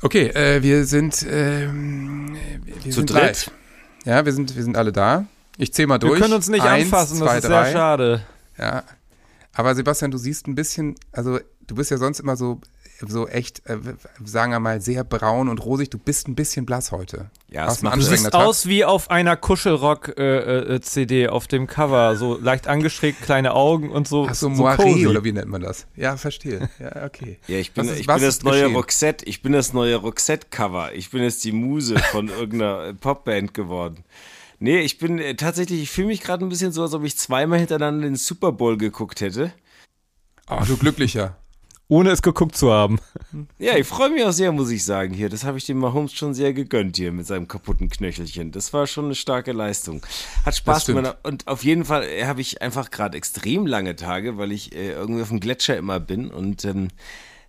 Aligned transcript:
Okay, 0.00 0.28
äh, 0.28 0.62
wir 0.62 0.84
sind, 0.84 1.26
ähm, 1.28 2.36
wir 2.64 2.80
Zu 2.82 3.00
sind 3.00 3.10
dritt? 3.10 3.20
live. 3.22 3.50
Ja, 4.04 4.24
wir 4.24 4.32
sind, 4.32 4.54
wir 4.54 4.62
sind 4.62 4.76
alle 4.76 4.92
da. 4.92 5.26
Ich 5.56 5.72
zähle 5.72 5.88
mal 5.88 5.98
durch. 5.98 6.14
Wir 6.14 6.20
können 6.22 6.34
uns 6.34 6.48
nicht 6.48 6.62
Eins, 6.62 6.84
anfassen, 6.84 7.18
zwei, 7.18 7.26
das 7.36 7.44
ist 7.44 7.50
drei. 7.50 7.64
sehr 7.64 7.72
schade. 7.72 8.22
Ja. 8.56 8.84
Aber 9.52 9.74
Sebastian, 9.74 10.10
du 10.12 10.18
siehst 10.18 10.46
ein 10.46 10.54
bisschen, 10.54 10.94
also 11.10 11.40
du 11.66 11.74
bist 11.74 11.90
ja 11.90 11.96
sonst 11.98 12.20
immer 12.20 12.36
so, 12.36 12.60
so 13.06 13.28
echt, 13.28 13.64
äh, 13.66 13.78
sagen 14.24 14.52
wir 14.52 14.60
mal, 14.60 14.80
sehr 14.80 15.04
braun 15.04 15.48
und 15.48 15.64
rosig. 15.64 15.90
Du 15.90 15.98
bist 15.98 16.26
ein 16.28 16.34
bisschen 16.34 16.66
blass 16.66 16.90
heute. 16.92 17.30
Ja, 17.48 17.70
es 17.70 17.80
macht- 17.82 17.96
Du 17.96 18.02
siehst 18.02 18.24
Tag? 18.24 18.34
aus 18.34 18.66
wie 18.66 18.84
auf 18.84 19.10
einer 19.10 19.36
Kuschelrock-CD 19.36 21.28
auf 21.28 21.46
dem 21.46 21.66
Cover. 21.66 22.16
So 22.16 22.38
leicht 22.40 22.66
angeschrägt, 22.68 23.22
kleine 23.22 23.54
Augen 23.54 23.90
und 23.90 24.08
so. 24.08 24.26
Ach 24.28 24.34
so, 24.34 24.52
so 24.54 24.64
Moiré 24.66 25.08
oder 25.08 25.24
wie 25.24 25.32
nennt 25.32 25.48
man 25.48 25.60
das? 25.62 25.86
Ja, 25.96 26.16
verstehe. 26.16 26.68
Ja, 26.78 27.04
okay. 27.04 27.38
Ja, 27.46 27.58
ich 27.58 27.72
bin, 27.72 27.88
ist- 27.88 28.00
ich 28.00 28.06
bin 28.06 28.20
das 28.20 28.42
neue 28.42 28.62
geschehen? 28.62 28.76
Roxette. 28.76 29.24
Ich 29.26 29.42
bin 29.42 29.52
das 29.52 29.72
neue 29.72 29.96
Roxette-Cover. 29.96 30.92
Ich 30.94 31.10
bin 31.10 31.22
jetzt 31.22 31.44
die 31.44 31.52
Muse 31.52 31.98
von 31.98 32.28
irgendeiner 32.40 32.94
Popband 32.94 33.54
geworden. 33.54 34.04
Nee, 34.60 34.80
ich 34.80 34.98
bin 34.98 35.18
äh, 35.18 35.36
tatsächlich, 35.36 35.82
ich 35.82 35.90
fühle 35.90 36.08
mich 36.08 36.20
gerade 36.20 36.44
ein 36.44 36.48
bisschen 36.48 36.72
so, 36.72 36.82
als 36.82 36.92
ob 36.94 37.04
ich 37.04 37.16
zweimal 37.16 37.60
hintereinander 37.60 38.06
den 38.06 38.16
Super 38.16 38.50
Bowl 38.52 38.76
geguckt 38.76 39.20
hätte. 39.20 39.52
Oh, 40.50 40.58
du 40.66 40.76
Glücklicher. 40.76 41.36
Ohne 41.90 42.10
es 42.10 42.20
geguckt 42.20 42.54
zu 42.54 42.70
haben. 42.70 42.98
Ja, 43.58 43.76
ich 43.76 43.86
freue 43.86 44.10
mich 44.10 44.22
auch 44.22 44.32
sehr, 44.32 44.52
muss 44.52 44.70
ich 44.70 44.84
sagen, 44.84 45.14
hier. 45.14 45.30
Das 45.30 45.44
habe 45.44 45.56
ich 45.56 45.64
dem 45.64 45.78
Mahomes 45.78 46.12
schon 46.12 46.34
sehr 46.34 46.52
gegönnt 46.52 46.96
hier 46.96 47.12
mit 47.12 47.26
seinem 47.26 47.48
kaputten 47.48 47.88
Knöchelchen. 47.88 48.52
Das 48.52 48.74
war 48.74 48.86
schon 48.86 49.06
eine 49.06 49.14
starke 49.14 49.52
Leistung. 49.52 50.02
Hat 50.44 50.54
Spaß 50.54 50.84
gemacht. 50.86 51.16
Und 51.22 51.48
auf 51.48 51.64
jeden 51.64 51.86
Fall 51.86 52.04
äh, 52.04 52.26
habe 52.26 52.42
ich 52.42 52.60
einfach 52.60 52.90
gerade 52.90 53.16
extrem 53.16 53.66
lange 53.66 53.96
Tage, 53.96 54.36
weil 54.36 54.52
ich 54.52 54.74
äh, 54.74 54.92
irgendwie 54.92 55.22
auf 55.22 55.28
dem 55.28 55.40
Gletscher 55.40 55.78
immer 55.78 55.98
bin 55.98 56.30
und 56.30 56.66
ähm, 56.66 56.88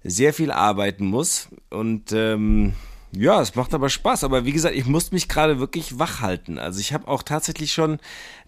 sehr 0.04 0.34
viel 0.34 0.52
arbeiten 0.52 1.06
muss. 1.06 1.50
Und 1.70 2.14
ähm, 2.14 2.76
ja, 3.12 3.42
es 3.42 3.56
macht 3.56 3.74
aber 3.74 3.90
Spaß. 3.90 4.24
Aber 4.24 4.46
wie 4.46 4.52
gesagt, 4.52 4.76
ich 4.76 4.86
muss 4.86 5.12
mich 5.12 5.28
gerade 5.28 5.60
wirklich 5.60 5.98
wach 5.98 6.22
halten. 6.22 6.60
Also 6.60 6.80
ich 6.80 6.94
habe 6.94 7.08
auch 7.08 7.24
tatsächlich 7.24 7.74
schon, 7.74 8.00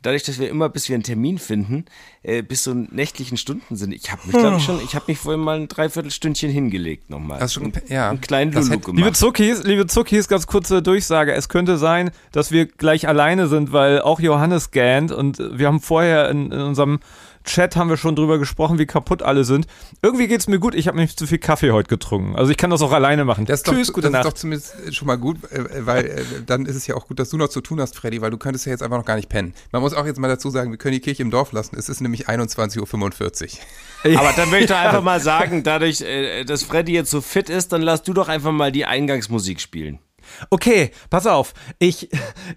dadurch, 0.02 0.24
dass 0.24 0.40
wir 0.40 0.50
immer, 0.50 0.70
bis 0.70 0.88
wir 0.88 0.96
einen 0.96 1.04
Termin 1.04 1.40
finden, 1.40 1.86
äh, 2.22 2.44
bis 2.44 2.64
so 2.64 2.74
nächtlichen 2.74 3.38
Stunden 3.38 3.76
sind. 3.76 3.92
Ich 3.92 4.12
habe 4.12 4.22
mich, 4.26 4.38
glaube 4.38 4.58
ich, 4.58 4.64
schon, 4.64 4.80
ich 4.84 4.94
habe 4.94 5.06
mich 5.08 5.18
vorhin 5.18 5.42
mal 5.42 5.60
ein 5.60 5.68
Dreiviertelstündchen 5.68 6.52
hingelegt 6.52 7.10
nochmal. 7.10 7.40
Das 7.40 7.52
ist 7.52 7.54
schon, 7.56 7.74
ja. 7.88 8.10
einen 8.10 8.22
kleinen 8.22 8.52
Lulu 8.52 8.80
gemacht. 8.80 8.98
Liebe 8.98 9.14
Zuckis, 9.14 9.64
liebe 9.64 9.88
Zuckis, 9.88 10.28
ganz 10.28 10.46
kurze 10.46 10.82
Durchsage. 10.82 11.34
Es 11.34 11.50
könnte 11.50 11.78
sein, 11.78 12.12
dass 12.32 12.52
wir 12.52 12.68
gleich 12.68 13.08
alleine 13.08 13.48
sind, 13.48 13.72
weil 13.72 14.02
auch 14.02 14.20
Johannes 14.20 14.72
gähnt 14.72 15.12
und 15.12 15.40
wir 15.40 15.68
haben 15.68 15.82
vorher 15.82 16.30
in, 16.30 16.52
in 16.52 16.62
unserem 16.62 17.00
Chat 17.44 17.76
haben 17.76 17.90
wir 17.90 17.98
schon 17.98 18.16
drüber 18.16 18.38
gesprochen, 18.40 18.78
wie 18.80 18.86
kaputt 18.86 19.22
alle 19.24 19.44
sind. 19.44 19.68
Irgendwie 20.02 20.28
geht's 20.28 20.48
mir 20.48 20.60
gut. 20.60 20.76
Ich 20.76 20.88
habe 20.88 20.98
nämlich 20.98 21.18
zu 21.18 21.28
viel 21.28 21.38
Kaffee 21.38 21.72
heute 21.72 21.90
getrunken. 21.90 22.36
Also 22.36 22.52
ich 22.52 22.58
kann 22.58 22.70
das 22.70 22.82
auch 22.82 22.92
alleine 22.92 23.26
machen. 23.26 23.46
Das 23.46 23.62
ist, 23.62 23.66
Tschüss, 23.68 23.88
doch, 23.88 23.94
gute 23.96 24.08
das 24.08 24.10
ist 24.10 24.14
Nacht. 24.14 24.26
doch 24.26 24.34
zumindest 24.34 24.96
schon 24.96 25.08
mal 25.08 25.18
gut, 25.18 25.38
äh, 25.52 25.86
weil 25.86 26.06
äh, 26.06 26.24
dann 26.46 26.66
ist 26.66 26.76
es 26.76 26.88
ja 26.88 26.96
auch 26.96 27.08
gut, 27.08 27.20
dass 27.20 27.30
du 27.30 27.38
noch 27.38 27.50
zu 27.50 27.62
tun 27.62 27.82
hast, 27.82 27.96
Freddy, 27.96 28.22
weil 28.22 28.32
du 28.32 28.38
könntest 28.38 28.66
ja 28.66 28.72
jetzt 28.72 28.84
einfach 28.84 28.98
noch 28.98 29.06
gar 29.06 29.16
nicht 29.16 29.30
pennen. 29.30 29.54
Man 29.72 29.82
muss 29.82 29.94
auch 29.94 30.06
jetzt 30.06 30.20
mal 30.20 30.28
dazu 30.28 30.50
sagen, 30.50 30.72
wir 30.72 30.78
können 30.78 30.94
die 30.94 31.00
Kirche 31.02 31.22
im 31.24 31.32
Dorf 31.32 31.52
lassen. 31.52 31.76
Es 31.78 31.90
ist 31.90 32.02
nämlich 32.02 32.28
21.45 32.30 33.58
Uhr. 34.04 34.20
Aber 34.20 34.34
dann 34.36 34.50
möchte 34.50 34.74
ich 34.74 34.80
einfach 34.80 35.04
mal 35.04 35.20
sagen, 35.20 35.64
dadurch, 35.64 36.02
äh, 36.02 36.44
dass 36.44 36.64
Freddy 36.64 36.94
jetzt 36.94 37.12
so 37.12 37.22
fit 37.22 37.50
ist, 37.50 37.72
dann 37.74 37.82
lass 37.82 38.04
du 38.04 38.14
doch 38.14 38.30
einfach 38.30 38.52
mal 38.52 38.72
die 38.72 38.86
Eingangsmusik 38.86 39.62
spielen. 39.62 40.00
Okay, 40.50 40.92
pass 41.10 41.28
auf. 41.28 41.54
Ich, 41.80 42.10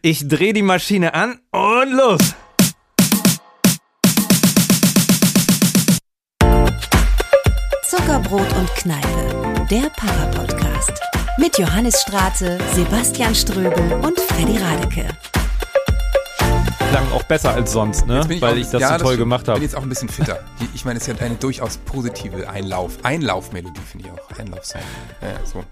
ich 0.02 0.28
drehe 0.28 0.52
die 0.52 0.62
Maschine 0.62 1.14
an 1.14 1.40
und 1.50 1.92
los. 1.92 2.34
Zuckerbrot 8.14 8.56
und 8.56 8.68
Kneipe, 8.76 9.66
der 9.68 9.90
Papa-Podcast. 9.96 10.92
Mit 11.36 11.58
Johannes 11.58 12.00
Straße, 12.02 12.58
Sebastian 12.72 13.34
Ströbel 13.34 13.92
und 14.04 14.20
Freddy 14.20 14.56
Radeke. 14.56 15.08
Klang 16.90 17.10
auch 17.12 17.24
besser 17.24 17.54
als 17.54 17.72
sonst, 17.72 18.06
ne? 18.06 18.24
Bin 18.28 18.40
Weil 18.40 18.52
auch- 18.52 18.56
ich 18.56 18.68
das 18.70 18.80
ja, 18.80 18.90
so 18.90 18.98
toll 18.98 19.14
stimmt. 19.14 19.18
gemacht 19.18 19.40
Ich 19.40 19.46
bin 19.46 19.54
habe. 19.54 19.64
jetzt 19.64 19.74
auch 19.76 19.82
ein 19.82 19.88
bisschen 19.88 20.08
fitter. 20.08 20.38
Ich 20.74 20.84
meine, 20.84 20.98
es 21.00 21.08
ist 21.08 21.18
ja 21.18 21.26
eine 21.26 21.34
durchaus 21.34 21.76
positive 21.78 22.48
Einlauf. 22.48 22.98
Einlaufmelodie 23.02 23.80
finde 23.80 24.06
ich 24.06 24.12
auch. 24.12 24.38
Einlaufsong. 24.38 24.80
Ja, 25.20 25.44
so. 25.44 25.64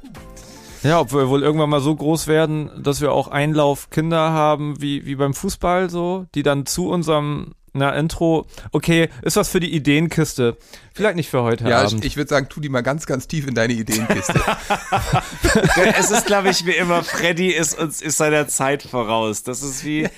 Ja, 0.83 0.99
ob 0.99 1.13
wir 1.13 1.29
wohl 1.29 1.45
irgendwann 1.45 1.71
mal 1.71 1.81
so 1.81 1.95
groß 1.95 2.27
werden, 2.27 2.73
dass 2.83 3.01
wir 3.01 3.13
auch 3.13 3.29
Einlaufkinder 3.29 4.33
haben, 4.33 4.83
wie, 4.83 5.07
wie 5.07 5.15
beim 5.15 5.33
Fußball 5.35 5.91
so, 5.91 6.27
die 6.35 6.43
dann 6.43 6.67
zu 6.67 6.89
unserem 6.89 7.53
na, 7.75 7.91
Intro, 7.91 8.47
okay, 8.73 9.09
ist 9.23 9.37
was 9.37 9.49
für 9.49 9.61
die 9.61 9.75
Ideenkiste. 9.75 10.59
Vielleicht 10.95 11.17
nicht 11.17 11.31
für 11.31 11.43
heute 11.43 11.69
Ja, 11.69 11.81
Abend. 11.83 12.01
ich, 12.01 12.13
ich 12.13 12.17
würde 12.17 12.29
sagen, 12.29 12.49
tu 12.49 12.61
die 12.61 12.69
mal 12.69 12.83
ganz, 12.83 13.07
ganz 13.07 13.27
tief 13.27 13.47
in 13.47 13.55
deine 13.55 13.73
Ideenkiste. 13.73 14.35
es 15.99 16.11
ist, 16.11 16.27
glaube 16.27 16.51
ich, 16.51 16.67
wie 16.67 16.73
immer, 16.73 17.03
Freddy 17.03 17.49
ist 17.51 17.79
uns 17.79 18.03
ist 18.03 18.17
seiner 18.19 18.49
Zeit 18.49 18.83
voraus. 18.83 19.43
Das 19.43 19.63
ist 19.63 19.85
wie, 19.85 20.09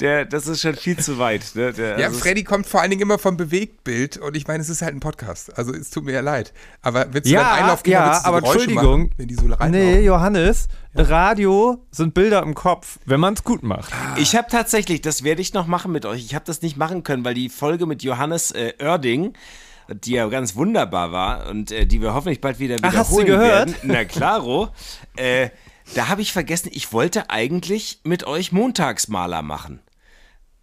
der, 0.00 0.24
das 0.24 0.46
ist 0.46 0.60
schon 0.60 0.74
viel 0.74 0.98
zu 0.98 1.18
weit. 1.18 1.52
Ne? 1.54 1.72
Der, 1.72 1.98
ja, 1.98 2.06
also 2.06 2.18
Freddy 2.20 2.44
kommt 2.44 2.66
vor 2.66 2.80
allen 2.80 2.90
Dingen 2.90 3.02
immer 3.02 3.18
vom 3.18 3.36
Bewegtbild 3.36 4.18
und 4.18 4.36
ich 4.36 4.46
meine, 4.46 4.62
es 4.62 4.68
ist 4.68 4.82
halt 4.82 4.94
ein 4.94 5.00
Podcast. 5.00 5.56
Also 5.58 5.72
es 5.72 5.90
tut 5.90 6.04
mir 6.04 6.12
ja 6.12 6.20
leid. 6.20 6.52
Aber 6.82 7.06
willst 7.12 7.28
du 7.28 7.34
Ja, 7.34 7.42
dann 7.42 7.62
Einlaufkinder, 7.64 7.98
ja, 7.98 8.06
willst 8.06 8.20
du 8.20 8.22
so 8.24 8.28
aber 8.28 8.40
Geräusche 8.40 8.58
Entschuldigung. 8.60 9.00
Machen, 9.02 9.14
wenn 9.16 9.28
die 9.28 9.34
so 9.34 9.42
reinlaufen? 9.46 9.70
nee, 9.70 10.00
Johannes, 10.04 10.68
Radio 10.94 11.82
sind 11.90 12.14
Bilder 12.14 12.42
im 12.42 12.54
Kopf, 12.54 12.98
wenn 13.06 13.20
man 13.20 13.34
es 13.34 13.44
gut 13.44 13.62
macht. 13.62 13.92
Ich 14.16 14.36
habe 14.36 14.48
tatsächlich, 14.50 15.00
das 15.00 15.22
werde 15.24 15.40
ich 15.40 15.54
noch 15.54 15.66
machen 15.66 15.90
mit 15.92 16.04
euch. 16.06 16.24
Ich 16.24 16.34
habe 16.34 16.44
das 16.44 16.62
nicht 16.62 16.76
machen 16.76 17.02
können, 17.02 17.24
weil 17.24 17.34
die 17.34 17.48
Folge 17.48 17.86
mit 17.86 18.02
Johannes 18.02 18.50
äh, 18.50 18.74
Oerding, 18.80 19.32
die 19.88 20.12
ja 20.12 20.26
ganz 20.28 20.54
wunderbar 20.56 21.12
war 21.12 21.48
und 21.48 21.70
äh, 21.70 21.86
die 21.86 22.00
wir 22.00 22.14
hoffentlich 22.14 22.40
bald 22.40 22.58
wieder 22.58 22.76
Ach, 22.82 22.90
wiederholen 22.92 22.98
hast 22.98 23.12
du 23.18 23.24
gehört? 23.24 23.68
werden. 23.68 23.74
Na 23.82 24.04
klaro. 24.04 24.68
äh, 25.16 25.50
da 25.94 26.08
habe 26.08 26.22
ich 26.22 26.32
vergessen, 26.32 26.70
ich 26.72 26.92
wollte 26.92 27.28
eigentlich 27.30 28.00
mit 28.04 28.24
euch 28.26 28.52
Montagsmaler 28.52 29.42
machen. 29.42 29.80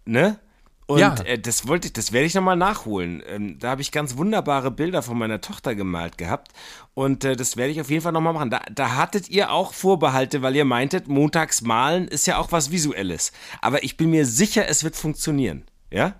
Ne? 0.04 0.38
Und 0.86 0.98
Ja. 0.98 1.14
äh, 1.24 1.38
das 1.38 1.68
wollte 1.68 1.86
ich, 1.86 1.92
das 1.92 2.10
werde 2.10 2.26
ich 2.26 2.34
nochmal 2.34 2.56
nachholen. 2.56 3.22
Ähm, 3.28 3.58
da 3.60 3.70
habe 3.70 3.80
ich 3.82 3.92
ganz 3.92 4.16
wunderbare 4.16 4.72
Bilder 4.72 5.02
von 5.02 5.16
meiner 5.18 5.40
Tochter 5.40 5.76
gemalt 5.76 6.18
gehabt. 6.18 6.50
Und 6.94 7.24
äh, 7.24 7.36
das 7.36 7.56
werde 7.56 7.70
ich 7.70 7.80
auf 7.80 7.90
jeden 7.90 8.02
Fall 8.02 8.10
nochmal 8.12 8.32
machen. 8.32 8.50
Da, 8.50 8.60
da 8.72 8.96
hattet 8.96 9.28
ihr 9.28 9.52
auch 9.52 9.72
Vorbehalte, 9.72 10.42
weil 10.42 10.56
ihr 10.56 10.64
meintet, 10.64 11.06
montags 11.06 11.60
malen 11.62 12.08
ist 12.08 12.26
ja 12.26 12.38
auch 12.38 12.50
was 12.50 12.72
Visuelles. 12.72 13.30
Aber 13.60 13.84
ich 13.84 13.96
bin 13.96 14.10
mir 14.10 14.26
sicher, 14.26 14.66
es 14.68 14.82
wird 14.82 14.96
funktionieren. 14.96 15.62
Ja? 15.92 16.14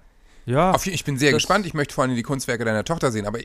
Ja, 0.50 0.72
Auf, 0.72 0.86
ich 0.86 1.04
bin 1.04 1.16
sehr 1.18 1.32
gespannt. 1.32 1.64
Ich 1.66 1.74
möchte 1.74 1.94
vor 1.94 2.04
allem 2.04 2.14
die 2.16 2.22
Kunstwerke 2.22 2.64
deiner 2.64 2.84
Tochter 2.84 3.12
sehen. 3.12 3.26
Aber 3.26 3.38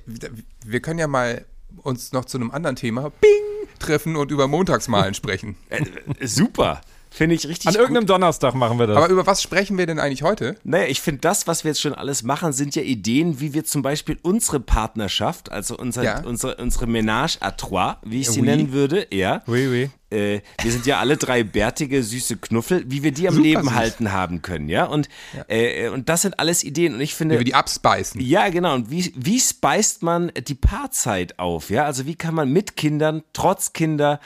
wir 0.66 0.80
können 0.80 1.00
ja 1.00 1.08
mal 1.08 1.46
uns 1.84 2.12
noch 2.14 2.26
zu 2.26 2.38
einem 2.38 2.52
anderen 2.52 2.76
Thema 2.76 3.12
Bing, 3.22 3.32
treffen 3.80 4.16
und 4.16 4.32
über 4.32 4.48
Montagsmalen 4.48 5.14
sprechen. 5.14 5.56
Äh, 5.70 5.84
äh, 6.20 6.28
super. 6.28 6.82
Finde 7.12 7.36
ich 7.36 7.48
richtig 7.48 7.68
an 7.68 7.74
gut. 7.76 7.82
irgendeinem 7.82 8.08
Donnerstag 8.08 8.56
machen 8.56 8.78
wir 8.78 8.88
das. 8.88 8.98
Aber 8.98 9.08
über 9.08 9.26
was 9.26 9.42
sprechen 9.42 9.78
wir 9.78 9.86
denn 9.86 10.00
eigentlich 10.00 10.24
heute? 10.24 10.58
Naja, 10.66 10.88
ich 10.88 11.00
finde, 11.00 11.22
das, 11.22 11.48
was 11.48 11.64
wir 11.64 11.72
jetzt 11.72 11.80
schon 11.80 11.94
alles 11.94 12.24
machen, 12.24 12.52
sind 12.52 12.76
ja 12.76 12.82
Ideen, 12.82 13.40
wie 13.40 13.54
wir 13.54 13.64
zum 13.64 13.82
Beispiel 13.84 14.18
unsere 14.22 14.60
Partnerschaft, 14.60 15.50
also 15.50 15.78
unser, 15.78 16.04
Ja. 16.04 16.24
unsere, 16.26 16.56
unsere 16.58 16.88
Ménage 16.88 17.40
à 17.42 17.56
trois, 17.56 18.00
wie 18.04 18.20
ich 18.22 18.30
sie 18.30 18.42
Oui. 18.42 18.48
nennen 18.48 18.74
würde, 18.74 19.08
ja. 19.12 19.44
oui, 19.48 19.68
oui. 19.70 19.90
Äh, 20.12 20.42
wir 20.62 20.72
sind 20.72 20.86
ja 20.86 21.00
alle 21.00 21.18
drei 21.18 21.44
bärtige, 21.44 22.04
süße 22.04 22.38
Knuffel, 22.38 22.84
wie 22.88 23.04
wir 23.04 23.12
die 23.12 23.28
am 23.28 23.36
Super 23.36 23.48
Leben 23.48 23.64
süß. 23.64 23.74
halten 23.74 24.12
haben 24.12 24.42
können, 24.42 24.70
ja. 24.70 24.86
Und, 24.86 25.10
Äh, 25.48 25.90
und 25.90 26.10
das 26.10 26.22
sind 26.22 26.40
alles 26.40 26.64
Ideen. 26.64 26.94
Und 26.96 27.02
ich 27.02 27.16
finde. 27.16 27.36
Wie 27.36 27.40
wir 27.40 27.46
die 27.46 27.56
abspeisen. 27.56 28.22
Ja, 28.22 28.50
genau. 28.50 28.76
Und 28.76 28.92
wie, 28.92 29.12
wie 29.16 29.40
speist 29.40 30.04
man 30.04 30.32
die 30.48 30.56
Paarzeit 30.56 31.40
auf? 31.40 31.70
Ja, 31.70 31.86
also 31.86 32.06
wie 32.06 32.16
kann 32.16 32.36
man 32.36 32.52
mit 32.52 32.76
Kindern, 32.76 33.24
trotz 33.34 33.74
Kinder, 33.74 34.20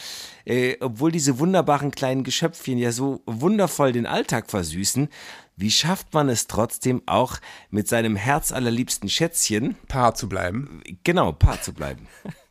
äh, 0.45 0.75
obwohl 0.81 1.11
diese 1.11 1.39
wunderbaren 1.39 1.91
kleinen 1.91 2.23
Geschöpfchen 2.23 2.77
ja 2.77 2.91
so 2.91 3.21
wundervoll 3.25 3.91
den 3.91 4.05
Alltag 4.05 4.49
versüßen, 4.49 5.07
wie 5.55 5.71
schafft 5.71 6.13
man 6.13 6.29
es 6.29 6.47
trotzdem 6.47 7.01
auch 7.05 7.37
mit 7.69 7.87
seinem 7.87 8.15
herzallerliebsten 8.15 9.09
Schätzchen, 9.09 9.75
Paar 9.87 10.15
zu 10.15 10.29
bleiben. 10.29 10.81
genau, 11.03 11.31
Paar 11.33 11.61
zu 11.61 11.73
bleiben? 11.73 12.07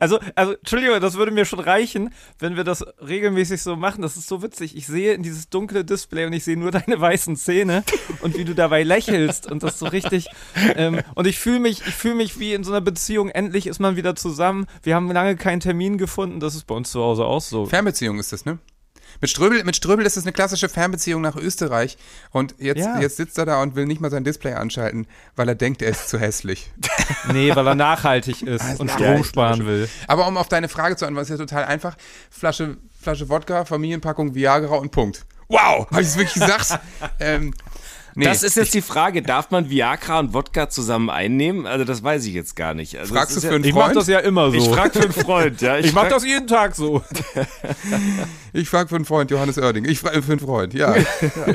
Also, 0.00 0.18
also, 0.34 0.52
Entschuldigung, 0.52 1.00
das 1.00 1.14
würde 1.14 1.32
mir 1.32 1.44
schon 1.44 1.60
reichen, 1.60 2.10
wenn 2.38 2.56
wir 2.56 2.64
das 2.64 2.84
regelmäßig 3.06 3.62
so 3.62 3.76
machen. 3.76 4.02
Das 4.02 4.16
ist 4.16 4.28
so 4.28 4.42
witzig. 4.42 4.76
Ich 4.76 4.86
sehe 4.86 5.14
in 5.14 5.22
dieses 5.22 5.48
dunkle 5.48 5.84
Display 5.84 6.26
und 6.26 6.32
ich 6.32 6.44
sehe 6.44 6.56
nur 6.56 6.70
deine 6.70 7.00
weißen 7.00 7.36
Zähne 7.36 7.84
und 8.22 8.36
wie 8.36 8.44
du 8.44 8.54
dabei 8.54 8.82
lächelst 8.82 9.50
und 9.50 9.62
das 9.62 9.78
so 9.78 9.86
richtig. 9.86 10.28
Ähm, 10.76 11.00
und 11.14 11.26
ich 11.26 11.38
fühle 11.38 11.60
mich, 11.60 11.80
ich 11.86 11.94
fühle 11.94 12.14
mich 12.14 12.38
wie 12.38 12.54
in 12.54 12.64
so 12.64 12.72
einer 12.72 12.80
Beziehung. 12.80 13.28
Endlich 13.28 13.66
ist 13.66 13.78
man 13.80 13.96
wieder 13.96 14.16
zusammen. 14.16 14.66
Wir 14.82 14.94
haben 14.94 15.10
lange 15.10 15.36
keinen 15.36 15.60
Termin 15.60 15.98
gefunden. 15.98 16.40
Das 16.40 16.54
ist 16.54 16.66
bei 16.66 16.74
uns 16.74 16.90
zu 16.90 17.00
Hause 17.00 17.24
auch 17.24 17.40
so. 17.40 17.66
Fernbeziehung 17.66 18.18
ist 18.18 18.32
das, 18.32 18.44
ne? 18.44 18.58
Mit 19.20 19.30
Ströbel, 19.30 19.62
mit 19.64 19.76
Ströbel 19.76 20.04
ist 20.06 20.16
es 20.16 20.24
eine 20.24 20.32
klassische 20.32 20.68
Fernbeziehung 20.68 21.22
nach 21.22 21.36
Österreich. 21.36 21.96
Und 22.30 22.54
jetzt, 22.58 22.78
Ja. 22.78 23.00
jetzt 23.00 23.16
sitzt 23.16 23.38
er 23.38 23.46
da 23.46 23.62
und 23.62 23.76
will 23.76 23.86
nicht 23.86 24.00
mal 24.00 24.10
sein 24.10 24.24
Display 24.24 24.54
anschalten, 24.54 25.06
weil 25.36 25.48
er 25.48 25.54
denkt, 25.54 25.82
er 25.82 25.90
ist 25.90 26.08
zu 26.08 26.18
hässlich. 26.18 26.70
Nee, 27.32 27.54
weil 27.54 27.66
er 27.66 27.74
nachhaltig 27.74 28.42
ist 28.42 28.64
ist 28.64 28.80
und 28.80 28.90
Strom 28.90 29.24
sparen 29.24 29.66
will. 29.66 29.88
Aber 30.08 30.26
um 30.26 30.36
auf 30.36 30.48
deine 30.48 30.68
Frage 30.68 30.96
zu 30.96 31.06
antworten, 31.06 31.24
ist 31.24 31.30
ja 31.30 31.36
total 31.44 31.64
einfach. 31.64 31.96
Flasche, 32.30 32.76
Flasche 33.00 33.28
Wodka, 33.28 33.64
Familienpackung, 33.64 34.34
Viagra 34.34 34.76
und 34.76 34.90
Punkt. 34.90 35.24
Wow, 35.48 35.88
habe 35.90 36.02
ich 36.02 36.08
es 36.08 36.16
wirklich 36.16 36.34
gesagt? 36.34 36.80
ähm, 37.20 37.54
Nee, 38.16 38.24
das 38.26 38.42
ist 38.42 38.56
jetzt 38.56 38.74
die 38.74 38.82
Frage, 38.82 39.22
darf 39.22 39.50
man 39.50 39.70
Viagra 39.70 40.20
und 40.20 40.34
Wodka 40.34 40.68
zusammen 40.68 41.10
einnehmen? 41.10 41.66
Also 41.66 41.84
das 41.84 42.02
weiß 42.02 42.24
ich 42.26 42.34
jetzt 42.34 42.54
gar 42.54 42.72
nicht. 42.74 42.96
Also 42.96 43.14
Fragst 43.14 43.36
du 43.36 43.40
für 43.40 43.54
einen 43.54 43.64
Ich 43.64 43.74
mach 43.74 43.86
Freund? 43.86 43.96
das 43.96 44.06
ja 44.06 44.20
immer 44.20 44.50
so. 44.50 44.56
Ich 44.56 44.68
frage 44.68 44.92
für 44.92 45.02
einen 45.04 45.12
Freund, 45.12 45.60
ja. 45.60 45.78
Ich 45.78 45.92
mach 45.92 46.02
frag- 46.02 46.10
das 46.10 46.24
jeden 46.24 46.46
Tag 46.46 46.74
so. 46.76 47.02
Ich 48.52 48.68
frage 48.68 48.88
für 48.88 48.94
einen 48.94 49.04
Freund, 49.04 49.32
Johannes 49.32 49.58
Oerding. 49.58 49.84
Ich 49.84 49.98
frage 49.98 50.22
für 50.22 50.30
einen 50.32 50.40
Freund, 50.40 50.74
ja. 50.74 50.96
ja. 50.96 51.04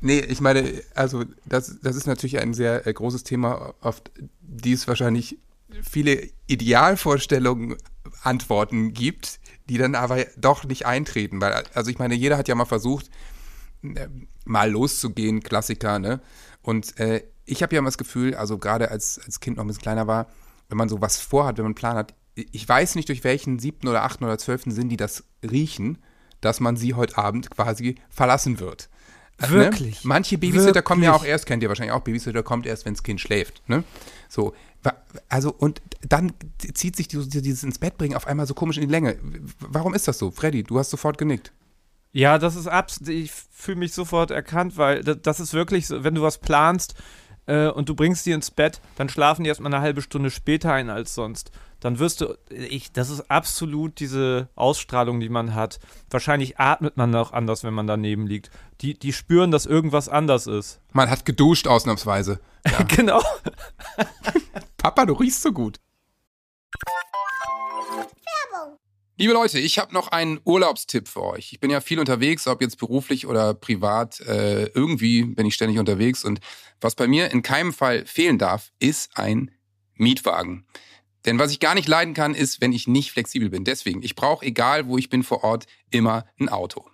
Nee, 0.00 0.20
ich 0.20 0.40
meine, 0.40 0.64
also 0.94 1.24
das, 1.44 1.78
das 1.82 1.96
ist 1.96 2.06
natürlich 2.06 2.38
ein 2.38 2.54
sehr 2.54 2.86
äh, 2.86 2.92
großes 2.92 3.24
Thema, 3.24 3.74
auf 3.80 4.00
die 4.40 4.72
es 4.72 4.86
wahrscheinlich 4.88 5.38
viele 5.82 6.28
Idealvorstellungen, 6.46 7.76
Antworten 8.22 8.92
gibt, 8.92 9.40
die 9.68 9.78
dann 9.78 9.94
aber 9.94 10.24
doch 10.36 10.64
nicht 10.64 10.86
eintreten. 10.86 11.40
Weil, 11.40 11.64
also 11.74 11.90
ich 11.90 11.98
meine, 11.98 12.14
jeder 12.14 12.36
hat 12.38 12.48
ja 12.48 12.54
mal 12.54 12.64
versucht, 12.64 13.06
äh, 13.06 13.10
mal 14.44 14.70
loszugehen, 14.70 15.42
Klassiker, 15.42 15.98
ne? 15.98 16.20
Und 16.62 16.98
äh, 17.00 17.24
ich 17.44 17.62
habe 17.62 17.74
ja 17.74 17.78
immer 17.78 17.88
das 17.88 17.98
Gefühl, 17.98 18.34
also 18.34 18.58
gerade 18.58 18.90
als, 18.90 19.20
als 19.24 19.40
Kind 19.40 19.56
noch 19.56 19.64
ein 19.64 19.66
bisschen 19.66 19.82
kleiner 19.82 20.06
war, 20.06 20.26
wenn 20.68 20.78
man 20.78 20.88
so 20.88 21.00
was 21.00 21.18
vorhat, 21.18 21.56
wenn 21.58 21.64
man 21.64 21.70
einen 21.70 21.74
Plan 21.74 21.96
hat, 21.96 22.14
ich 22.34 22.68
weiß 22.68 22.94
nicht, 22.94 23.08
durch 23.08 23.24
welchen 23.24 23.58
siebten 23.58 23.88
oder 23.88 24.04
achten 24.04 24.24
oder 24.24 24.38
zwölften 24.38 24.70
Sinn 24.70 24.88
die 24.88 24.96
das 24.96 25.24
riechen, 25.42 25.98
dass 26.40 26.60
man 26.60 26.76
sie 26.76 26.94
heute 26.94 27.18
Abend 27.18 27.50
quasi 27.50 27.96
verlassen 28.08 28.60
wird. 28.60 28.88
Äh, 29.38 29.50
Wirklich? 29.50 30.04
Ne? 30.04 30.08
Manche 30.08 30.38
Babysitter 30.38 30.82
kommen 30.82 31.02
ja 31.02 31.12
auch 31.12 31.20
Wirklich? 31.20 31.30
erst, 31.30 31.46
kennt 31.46 31.62
ihr 31.62 31.68
wahrscheinlich 31.68 31.92
auch, 31.92 32.00
Babysitter 32.00 32.42
kommt 32.42 32.66
erst, 32.66 32.84
wenn 32.84 32.94
das 32.94 33.02
Kind 33.02 33.20
schläft. 33.20 33.62
Ne? 33.68 33.84
So, 34.28 34.54
also 35.28 35.52
und 35.52 35.82
dann 36.02 36.32
zieht 36.74 36.96
sich 36.96 37.08
dieses 37.08 37.62
ins 37.62 37.78
Bett 37.78 37.98
bringen 37.98 38.14
auf 38.14 38.26
einmal 38.26 38.46
so 38.46 38.54
komisch 38.54 38.78
in 38.78 38.84
die 38.84 38.90
Länge. 38.90 39.18
Warum 39.58 39.94
ist 39.94 40.08
das 40.08 40.18
so? 40.18 40.30
Freddy, 40.30 40.62
du 40.62 40.78
hast 40.78 40.90
sofort 40.90 41.18
genickt. 41.18 41.52
Ja, 42.12 42.38
das 42.38 42.56
ist 42.56 42.66
abs. 42.66 43.00
Ich 43.02 43.30
fühle 43.30 43.78
mich 43.78 43.92
sofort 43.92 44.30
erkannt, 44.30 44.76
weil 44.76 45.02
das, 45.02 45.18
das 45.22 45.40
ist 45.40 45.54
wirklich 45.54 45.86
so, 45.86 46.02
wenn 46.02 46.14
du 46.14 46.22
was 46.22 46.38
planst 46.38 46.94
äh, 47.46 47.68
und 47.68 47.88
du 47.88 47.94
bringst 47.94 48.26
die 48.26 48.32
ins 48.32 48.50
Bett, 48.50 48.80
dann 48.96 49.08
schlafen 49.08 49.44
die 49.44 49.48
erstmal 49.48 49.72
eine 49.72 49.82
halbe 49.82 50.02
Stunde 50.02 50.30
später 50.30 50.72
ein 50.72 50.90
als 50.90 51.14
sonst. 51.14 51.52
Dann 51.78 51.98
wirst 51.98 52.20
du, 52.20 52.36
ich, 52.50 52.92
das 52.92 53.08
ist 53.08 53.30
absolut 53.30 54.00
diese 54.00 54.48
Ausstrahlung, 54.54 55.18
die 55.18 55.30
man 55.30 55.54
hat. 55.54 55.80
Wahrscheinlich 56.10 56.58
atmet 56.58 56.96
man 56.96 57.14
auch 57.14 57.32
anders, 57.32 57.64
wenn 57.64 57.72
man 57.72 57.86
daneben 57.86 58.26
liegt. 58.26 58.50
Die, 58.82 58.98
die 58.98 59.14
spüren, 59.14 59.50
dass 59.50 59.64
irgendwas 59.64 60.08
anders 60.08 60.46
ist. 60.46 60.80
Man 60.92 61.08
hat 61.08 61.24
geduscht 61.24 61.66
ausnahmsweise. 61.66 62.40
Ja. 62.70 62.82
genau. 62.82 63.22
Papa, 64.76 65.06
du 65.06 65.14
riechst 65.14 65.40
so 65.40 65.50
gut. 65.50 65.80
Liebe 69.20 69.34
Leute, 69.34 69.58
ich 69.58 69.78
habe 69.78 69.92
noch 69.92 70.08
einen 70.08 70.40
Urlaubstipp 70.46 71.06
für 71.06 71.22
euch. 71.22 71.52
Ich 71.52 71.60
bin 71.60 71.70
ja 71.70 71.82
viel 71.82 72.00
unterwegs, 72.00 72.46
ob 72.46 72.62
jetzt 72.62 72.78
beruflich 72.78 73.26
oder 73.26 73.52
privat. 73.52 74.18
Äh, 74.20 74.68
irgendwie 74.68 75.24
bin 75.24 75.44
ich 75.44 75.52
ständig 75.52 75.78
unterwegs. 75.78 76.24
Und 76.24 76.40
was 76.80 76.94
bei 76.94 77.06
mir 77.06 77.30
in 77.30 77.42
keinem 77.42 77.74
Fall 77.74 78.06
fehlen 78.06 78.38
darf, 78.38 78.72
ist 78.78 79.18
ein 79.18 79.50
Mietwagen. 79.92 80.64
Denn 81.26 81.38
was 81.38 81.52
ich 81.52 81.60
gar 81.60 81.74
nicht 81.74 81.86
leiden 81.86 82.14
kann, 82.14 82.34
ist, 82.34 82.62
wenn 82.62 82.72
ich 82.72 82.88
nicht 82.88 83.12
flexibel 83.12 83.50
bin. 83.50 83.62
Deswegen, 83.62 84.02
ich 84.02 84.16
brauche, 84.16 84.46
egal 84.46 84.86
wo 84.86 84.96
ich 84.96 85.10
bin 85.10 85.22
vor 85.22 85.44
Ort, 85.44 85.66
immer 85.90 86.24
ein 86.40 86.48
Auto. 86.48 86.88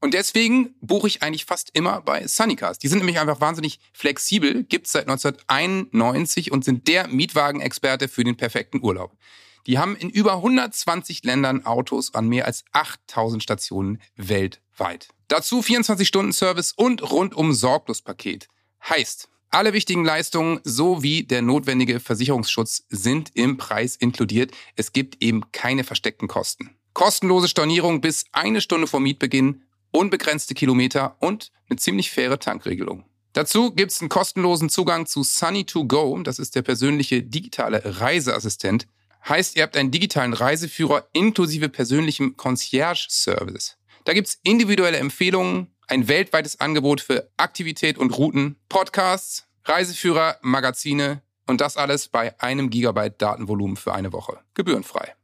Und 0.00 0.14
deswegen 0.14 0.74
buche 0.80 1.08
ich 1.08 1.22
eigentlich 1.22 1.44
fast 1.44 1.68
immer 1.74 2.00
bei 2.00 2.26
Sunnycars. 2.26 2.78
Die 2.78 2.88
sind 2.88 3.00
nämlich 3.00 3.20
einfach 3.20 3.42
wahnsinnig 3.42 3.78
flexibel, 3.92 4.64
gibt's 4.64 4.92
seit 4.92 5.06
1991 5.06 6.50
und 6.50 6.64
sind 6.64 6.88
der 6.88 7.08
Mietwagenexperte 7.08 8.08
für 8.08 8.24
den 8.24 8.38
perfekten 8.38 8.82
Urlaub. 8.82 9.18
Die 9.66 9.78
haben 9.78 9.96
in 9.96 10.10
über 10.10 10.34
120 10.34 11.24
Ländern 11.24 11.66
Autos 11.66 12.14
an 12.14 12.28
mehr 12.28 12.46
als 12.46 12.64
8000 12.72 13.42
Stationen 13.42 14.00
weltweit. 14.16 15.08
Dazu 15.28 15.60
24-Stunden-Service 15.60 16.72
und 16.72 17.10
rundum 17.10 17.52
Sorglospaket. 17.52 18.48
Heißt, 18.88 19.28
alle 19.50 19.72
wichtigen 19.72 20.04
Leistungen 20.04 20.60
sowie 20.64 21.22
der 21.22 21.42
notwendige 21.42 22.00
Versicherungsschutz 22.00 22.84
sind 22.90 23.30
im 23.34 23.56
Preis 23.56 23.96
inkludiert. 23.96 24.52
Es 24.76 24.92
gibt 24.92 25.22
eben 25.22 25.50
keine 25.52 25.84
versteckten 25.84 26.28
Kosten. 26.28 26.70
Kostenlose 26.92 27.48
Stornierung 27.48 28.00
bis 28.00 28.24
eine 28.32 28.60
Stunde 28.60 28.86
vor 28.86 29.00
Mietbeginn, 29.00 29.62
unbegrenzte 29.90 30.54
Kilometer 30.54 31.16
und 31.20 31.50
eine 31.68 31.78
ziemlich 31.78 32.10
faire 32.10 32.38
Tankregelung. 32.38 33.04
Dazu 33.32 33.72
gibt's 33.72 34.00
einen 34.00 34.08
kostenlosen 34.08 34.68
Zugang 34.68 35.06
zu 35.06 35.20
Sunny2Go, 35.20 36.22
das 36.22 36.38
ist 36.38 36.54
der 36.54 36.62
persönliche 36.62 37.22
digitale 37.22 38.00
Reiseassistent. 38.00 38.86
Heißt, 39.26 39.56
ihr 39.56 39.62
habt 39.62 39.76
einen 39.76 39.90
digitalen 39.90 40.34
Reiseführer 40.34 41.08
inklusive 41.12 41.68
persönlichem 41.68 42.36
Concierge-Service. 42.36 43.76
Da 44.04 44.12
gibt's 44.12 44.38
individuelle 44.42 44.98
Empfehlungen, 44.98 45.74
ein 45.86 46.08
weltweites 46.08 46.60
Angebot 46.60 47.00
für 47.00 47.30
Aktivität 47.36 47.98
und 47.98 48.16
Routen, 48.16 48.56
Podcasts, 48.68 49.46
Reiseführer, 49.64 50.38
Magazine 50.42 51.22
und 51.46 51.60
das 51.60 51.76
alles 51.76 52.08
bei 52.08 52.38
einem 52.40 52.70
Gigabyte 52.70 53.20
Datenvolumen 53.20 53.76
für 53.76 53.92
eine 53.94 54.12
Woche. 54.12 54.38
Gebührenfrei. 54.54 55.14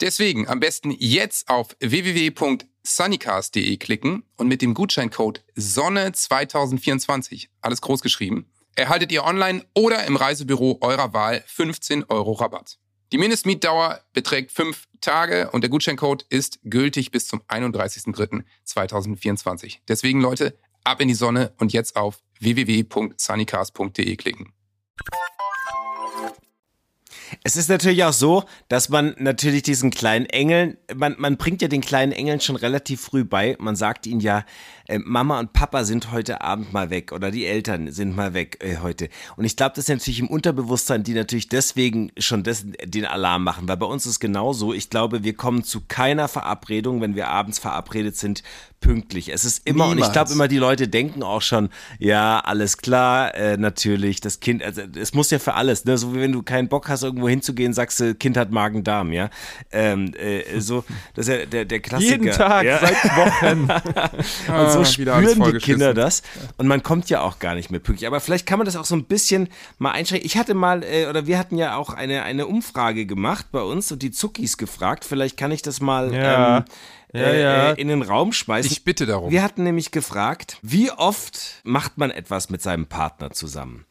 Deswegen 0.00 0.48
am 0.48 0.58
besten 0.60 0.90
jetzt 0.90 1.48
auf 1.48 1.76
www.sunnycast.de 1.78 3.76
klicken 3.76 4.24
und 4.36 4.48
mit 4.48 4.62
dem 4.62 4.74
Gutscheincode 4.74 5.44
SONNE2024, 5.56 7.48
alles 7.60 7.80
groß 7.80 8.00
geschrieben, 8.00 8.50
erhaltet 8.74 9.12
ihr 9.12 9.22
online 9.24 9.64
oder 9.74 10.04
im 10.04 10.16
Reisebüro 10.16 10.78
eurer 10.80 11.12
Wahl 11.12 11.44
15 11.46 12.04
Euro 12.08 12.32
Rabatt. 12.32 12.78
Die 13.12 13.18
Mindestmietdauer 13.18 14.00
beträgt 14.12 14.52
fünf 14.52 14.86
Tage 15.00 15.50
und 15.50 15.62
der 15.62 15.70
Gutscheincode 15.70 16.26
ist 16.28 16.60
gültig 16.64 17.10
bis 17.10 17.26
zum 17.28 17.40
31.03.2024. 17.42 19.78
Deswegen 19.86 20.20
Leute, 20.20 20.58
ab 20.82 21.00
in 21.00 21.08
die 21.08 21.14
Sonne 21.14 21.52
und 21.58 21.72
jetzt 21.72 21.96
auf 21.96 22.22
www.sunnycast.de 22.40 24.16
klicken. 24.16 24.52
Es 27.42 27.56
ist 27.56 27.68
natürlich 27.68 28.04
auch 28.04 28.12
so, 28.12 28.44
dass 28.68 28.88
man 28.88 29.14
natürlich 29.18 29.62
diesen 29.62 29.90
kleinen 29.90 30.26
Engeln, 30.26 30.76
man, 30.94 31.14
man 31.18 31.36
bringt 31.36 31.62
ja 31.62 31.68
den 31.68 31.80
kleinen 31.80 32.12
Engeln 32.12 32.40
schon 32.40 32.56
relativ 32.56 33.00
früh 33.00 33.24
bei. 33.24 33.56
Man 33.58 33.76
sagt 33.76 34.06
ihnen 34.06 34.20
ja, 34.20 34.44
äh, 34.86 34.98
Mama 34.98 35.40
und 35.40 35.52
Papa 35.52 35.84
sind 35.84 36.12
heute 36.12 36.42
Abend 36.42 36.72
mal 36.72 36.90
weg 36.90 37.12
oder 37.12 37.30
die 37.30 37.46
Eltern 37.46 37.90
sind 37.90 38.14
mal 38.14 38.34
weg 38.34 38.58
äh, 38.60 38.78
heute. 38.78 39.08
Und 39.36 39.44
ich 39.44 39.56
glaube, 39.56 39.72
das 39.76 39.84
ist 39.84 39.88
natürlich 39.88 40.20
im 40.20 40.28
Unterbewusstsein, 40.28 41.02
die 41.02 41.14
natürlich 41.14 41.48
deswegen 41.48 42.12
schon 42.18 42.42
des, 42.42 42.66
den 42.84 43.06
Alarm 43.06 43.44
machen, 43.44 43.66
weil 43.68 43.76
bei 43.76 43.86
uns 43.86 44.04
ist 44.04 44.12
es 44.12 44.20
genauso. 44.20 44.74
Ich 44.74 44.90
glaube, 44.90 45.24
wir 45.24 45.34
kommen 45.34 45.64
zu 45.64 45.82
keiner 45.86 46.28
Verabredung, 46.28 47.00
wenn 47.00 47.14
wir 47.14 47.28
abends 47.28 47.58
verabredet 47.58 48.16
sind, 48.16 48.42
pünktlich. 48.84 49.32
Es 49.32 49.44
ist 49.44 49.66
immer, 49.66 49.84
und 49.86 49.92
ich 49.92 49.96
Niemals. 49.96 50.12
glaube 50.12 50.32
immer, 50.32 50.46
die 50.46 50.58
Leute 50.58 50.88
denken 50.88 51.22
auch 51.22 51.40
schon, 51.40 51.70
ja, 51.98 52.40
alles 52.40 52.76
klar, 52.76 53.34
äh, 53.34 53.56
natürlich, 53.56 54.20
das 54.20 54.40
Kind, 54.40 54.62
also 54.62 54.82
es 54.94 55.14
muss 55.14 55.30
ja 55.30 55.38
für 55.38 55.54
alles, 55.54 55.86
ne? 55.86 55.96
so 55.96 56.14
wie 56.14 56.20
wenn 56.20 56.32
du 56.32 56.42
keinen 56.42 56.68
Bock 56.68 56.88
hast, 56.88 57.02
irgendwo 57.02 57.23
hinzugehen, 57.28 57.72
sagst 57.72 58.00
du, 58.00 58.14
Kind 58.14 58.36
hat 58.36 58.50
Magen-Darm, 58.50 59.12
ja. 59.12 59.30
Ähm, 59.72 60.12
äh, 60.14 60.60
so, 60.60 60.84
das 61.14 61.28
ist 61.28 61.34
ja 61.40 61.46
der, 61.46 61.64
der 61.64 61.80
Klassiker. 61.80 62.12
Jeden 62.12 62.30
Tag, 62.30 62.64
ja? 62.64 62.78
seit 62.78 62.94
Wochen. 63.16 63.70
Und 64.52 64.70
so 64.70 64.80
Ah, 64.80 64.98
wieder 64.98 65.14
alles 65.14 65.32
spüren 65.32 65.52
die. 65.52 65.58
Kinder 65.58 65.94
das. 65.94 66.22
Und 66.56 66.66
man 66.68 66.82
kommt 66.82 67.08
ja 67.10 67.20
auch 67.22 67.38
gar 67.38 67.54
nicht 67.54 67.70
mehr 67.70 67.80
pünktlich. 67.80 68.06
Aber 68.06 68.20
vielleicht 68.20 68.46
kann 68.46 68.58
man 68.58 68.66
das 68.66 68.76
auch 68.76 68.84
so 68.84 68.94
ein 68.96 69.04
bisschen 69.04 69.48
mal 69.78 69.92
einschränken. 69.92 70.26
Ich 70.26 70.36
hatte 70.36 70.54
mal, 70.54 70.82
äh, 70.84 71.06
oder 71.06 71.26
wir 71.26 71.38
hatten 71.38 71.56
ja 71.58 71.76
auch 71.76 71.90
eine, 71.90 72.22
eine 72.22 72.46
Umfrage 72.46 73.06
gemacht 73.06 73.46
bei 73.52 73.62
uns 73.62 73.90
und 73.92 74.02
die 74.02 74.10
Zuckis 74.10 74.56
gefragt. 74.56 75.04
Vielleicht 75.04 75.36
kann 75.36 75.50
ich 75.52 75.62
das 75.62 75.80
mal 75.80 76.12
Ja. 76.14 76.58
ähm, 76.58 76.64
Ja, 77.12 77.20
äh, 77.20 77.40
ja. 77.42 77.70
Äh, 77.72 77.80
in 77.80 77.88
den 77.88 78.02
Raum 78.02 78.32
schmeißen. 78.32 78.72
Ich 78.72 78.82
bitte 78.84 79.06
darum. 79.06 79.30
Wir 79.30 79.42
hatten 79.44 79.62
nämlich 79.62 79.92
gefragt, 79.92 80.58
wie 80.62 80.90
oft 80.90 81.60
macht 81.62 81.96
man 81.96 82.10
etwas 82.10 82.50
mit 82.50 82.60
seinem 82.60 82.86
Partner 82.86 83.30
zusammen? 83.30 83.84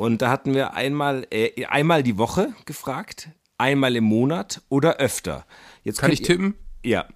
Und 0.00 0.22
da 0.22 0.30
hatten 0.30 0.54
wir 0.54 0.72
einmal, 0.72 1.26
äh, 1.30 1.66
einmal 1.66 2.02
die 2.02 2.16
Woche 2.16 2.54
gefragt, 2.64 3.28
einmal 3.58 3.94
im 3.96 4.04
Monat 4.04 4.62
oder 4.70 4.96
öfter. 4.96 5.44
Jetzt 5.82 5.98
Kann 6.00 6.10
ich 6.10 6.20
ihr- 6.20 6.26
tippen? 6.26 6.54
Ja. 6.82 7.06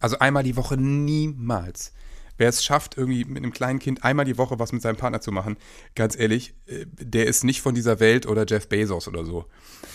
Also 0.00 0.18
einmal 0.18 0.42
die 0.42 0.56
Woche 0.56 0.78
niemals. 0.78 1.92
Wer 2.38 2.48
es 2.48 2.64
schafft, 2.64 2.96
irgendwie 2.96 3.26
mit 3.26 3.42
einem 3.42 3.52
kleinen 3.52 3.78
Kind 3.80 4.02
einmal 4.02 4.24
die 4.24 4.38
Woche 4.38 4.58
was 4.58 4.72
mit 4.72 4.80
seinem 4.80 4.96
Partner 4.96 5.20
zu 5.20 5.30
machen, 5.30 5.58
ganz 5.94 6.18
ehrlich, 6.18 6.54
äh, 6.64 6.86
der 6.88 7.26
ist 7.26 7.44
nicht 7.44 7.60
von 7.60 7.74
dieser 7.74 8.00
Welt 8.00 8.24
oder 8.26 8.46
Jeff 8.48 8.66
Bezos 8.66 9.06
oder 9.08 9.26
so. 9.26 9.44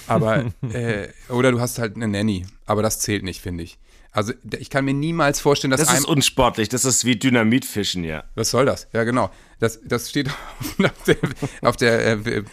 Aber, 0.05 0.45
äh, 0.71 1.07
oder 1.29 1.51
du 1.51 1.59
hast 1.59 1.79
halt 1.79 1.95
eine 1.95 2.07
Nanny. 2.07 2.45
Aber 2.67 2.83
das 2.83 2.99
zählt 2.99 3.23
nicht, 3.23 3.41
finde 3.41 3.63
ich. 3.63 3.79
Also 4.17 4.33
ich 4.57 4.71
kann 4.71 4.83
mir 4.83 4.95
niemals 4.95 5.39
vorstellen, 5.39 5.69
dass 5.69 5.79
Das 5.79 5.93
ist 5.93 6.05
unsportlich, 6.05 6.69
das 6.69 6.85
ist 6.85 7.05
wie 7.05 7.17
Dynamitfischen, 7.17 8.03
ja. 8.03 8.23
Was 8.33 8.49
soll 8.49 8.65
das? 8.65 8.87
Ja, 8.91 9.03
genau. 9.03 9.29
Das, 9.59 9.79
das 9.83 10.09
steht 10.09 10.27
auf 10.83 11.03
der, 11.05 11.17
auf 11.61 11.77
der 11.77 12.25
äh, 12.25 12.43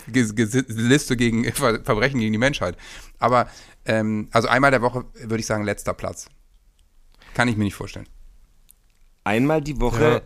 Liste 0.68 1.16
gegen 1.16 1.50
Ver 1.54 1.82
Verbrechen 1.82 2.20
gegen 2.20 2.32
die 2.32 2.38
Menschheit. 2.38 2.76
Aber 3.18 3.48
ähm, 3.86 4.28
also 4.30 4.46
einmal 4.46 4.72
der 4.72 4.82
Woche 4.82 5.06
würde 5.14 5.38
ich 5.38 5.46
sagen, 5.46 5.64
letzter 5.64 5.94
Platz. 5.94 6.28
Kann 7.32 7.48
ich 7.48 7.56
mir 7.56 7.64
nicht 7.64 7.76
vorstellen. 7.76 8.10
Einmal 9.24 9.62
die 9.62 9.80
Woche. 9.80 10.22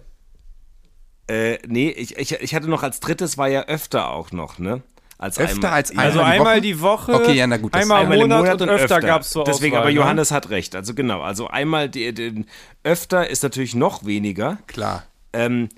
Äh, 1.29 1.59
nee, 1.69 1.91
ich, 1.91 2.17
ich, 2.17 2.33
ich 2.33 2.53
hatte 2.53 2.69
noch 2.69 2.83
als 2.83 2.99
drittes 2.99 3.39
war 3.39 3.47
ja 3.47 3.65
öfter 3.67 4.11
auch 4.11 4.33
noch, 4.33 4.59
ne? 4.59 4.83
Als 5.19 5.37
Öfter 5.39 5.55
einmal, 5.55 5.73
als 5.73 5.93
ja, 5.93 5.99
Also 5.99 6.21
Einmal 6.21 6.31
die 6.31 6.39
einmal 6.39 6.55
Woche? 6.55 6.61
die 6.63 6.81
Woche, 6.81 7.13
Okay, 7.15 7.33
ja, 7.33 7.47
na 7.49 7.57
gut, 7.57 7.75
einmal, 7.75 8.03
einmal 8.03 8.19
im 8.21 8.29
Monat, 8.29 8.63
und 8.63 8.69
öfter, 8.69 9.01
gab 9.01 9.23
es 9.23 9.31
so 9.31 9.43
Deswegen, 9.43 9.75
Auswahl, 9.75 9.81
aber 9.83 9.91
ne? 9.91 9.97
Johannes 9.97 10.31
hat 10.31 10.51
recht. 10.51 10.77
Also 10.77 10.95
genau, 10.95 11.23
also 11.23 11.49
einmal 11.49 11.89
die, 11.89 12.15
den 12.15 12.47
öfter 12.85 13.29
ist 13.29 13.43
natürlich 13.43 13.75
noch 13.75 14.07
weniger. 14.07 14.59
Klar. 14.69 15.03
Ähm, 15.33 15.69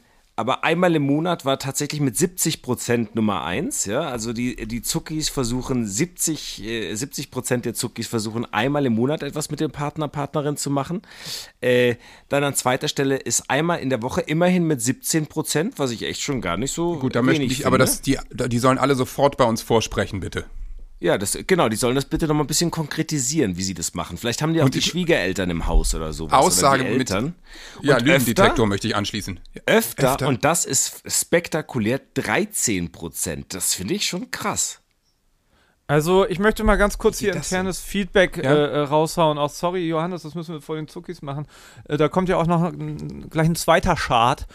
aber 0.41 0.65
einmal 0.65 0.97
im 0.97 1.03
Monat 1.03 1.45
war 1.45 1.59
tatsächlich 1.59 2.01
mit 2.01 2.17
70 2.17 2.63
Prozent 2.63 3.15
Nummer 3.15 3.45
eins. 3.45 3.85
Ja? 3.85 4.09
Also 4.09 4.33
die, 4.33 4.57
die 4.57 4.81
Zuckis 4.81 5.29
versuchen 5.29 5.87
70, 5.87 6.65
äh, 6.65 6.95
70 6.95 7.31
Prozent 7.31 7.67
der 7.67 7.75
Zuckis 7.75 8.07
versuchen 8.07 8.51
einmal 8.51 8.87
im 8.87 8.95
Monat 8.95 9.23
etwas 9.23 9.51
mit 9.51 9.61
dem 9.61 9.71
Partner, 9.71 10.09
Partnerin 10.09 10.57
zu 10.57 10.71
machen. 10.71 11.03
Äh, 11.61 11.97
dann 12.31 12.43
an 12.43 12.55
zweiter 12.55 12.89
Stelle 12.89 13.17
ist 13.17 13.51
einmal 13.51 13.81
in 13.81 13.91
der 13.91 14.01
Woche 14.01 14.23
immerhin 14.23 14.67
mit 14.67 14.81
17 14.81 15.27
Prozent, 15.27 15.79
was 15.79 15.91
ich 15.91 16.05
echt 16.05 16.23
schon 16.23 16.41
gar 16.41 16.57
nicht 16.57 16.73
so 16.73 16.99
Gut, 16.99 17.15
da 17.15 17.21
möchte 17.21 17.43
ich, 17.43 17.57
finde. 17.57 17.67
aber 17.67 17.77
das, 17.77 18.01
die, 18.01 18.19
die 18.33 18.59
sollen 18.59 18.79
alle 18.79 18.95
sofort 18.95 19.37
bei 19.37 19.45
uns 19.45 19.61
vorsprechen, 19.61 20.21
bitte. 20.21 20.47
Ja, 21.03 21.17
das, 21.17 21.39
genau, 21.47 21.71
die 21.71 21.77
sollen 21.77 21.95
das 21.95 22.05
bitte 22.05 22.27
nochmal 22.29 22.45
ein 22.45 22.47
bisschen 22.47 22.71
konkretisieren, 22.71 23.57
wie 23.57 23.63
sie 23.63 23.73
das 23.73 23.95
machen. 23.95 24.19
Vielleicht 24.19 24.43
haben 24.43 24.53
die 24.53 24.61
auch 24.61 24.67
Und 24.67 24.75
die 24.75 24.81
die- 24.81 24.89
Schwiegereltern 24.91 25.49
im 25.49 25.67
Haus 25.67 25.95
oder 25.95 26.13
sowas. 26.13 26.35
Aussage 26.35 26.83
oder 26.83 26.91
die 26.93 26.99
mit- 26.99 27.11
Eltern. 27.11 27.35
Ja, 27.81 27.97
Und 27.97 28.05
Lügendetektor 28.05 28.67
möchte 28.67 28.87
ich 28.87 28.95
anschließen. 28.97 29.41
Öfter, 29.65 30.13
Öfter. 30.13 30.29
und 30.29 30.45
das 30.45 30.67
ist 30.67 31.03
spektakulär 31.11 32.01
13 32.15 32.93
Prozent. 32.93 33.55
Das 33.55 33.73
finde 33.75 33.95
ich 33.95 34.05
schon 34.07 34.31
krass. 34.31 34.81
Also, 35.87 36.25
ich 36.29 36.39
möchte 36.39 36.63
mal 36.63 36.77
ganz 36.77 36.99
kurz 36.99 37.19
hier 37.19 37.35
internes 37.35 37.81
Feedback 37.81 38.37
Ja? 38.37 38.43
äh, 38.55 38.67
äh, 38.67 38.79
raushauen. 38.81 39.39
Auch 39.39 39.51
sorry, 39.51 39.89
Johannes, 39.89 40.23
das 40.23 40.35
müssen 40.37 40.55
wir 40.55 40.61
vor 40.61 40.77
den 40.77 40.87
Zuckis 40.87 41.21
machen. 41.23 41.47
Äh, 41.89 41.97
da 41.97 42.09
kommt 42.09 42.29
ja 42.29 42.37
auch 42.37 42.47
noch 42.47 42.63
ein, 42.63 43.29
gleich 43.29 43.49
ein 43.49 43.57
zweiter 43.57 43.97
Chart. 43.97 44.47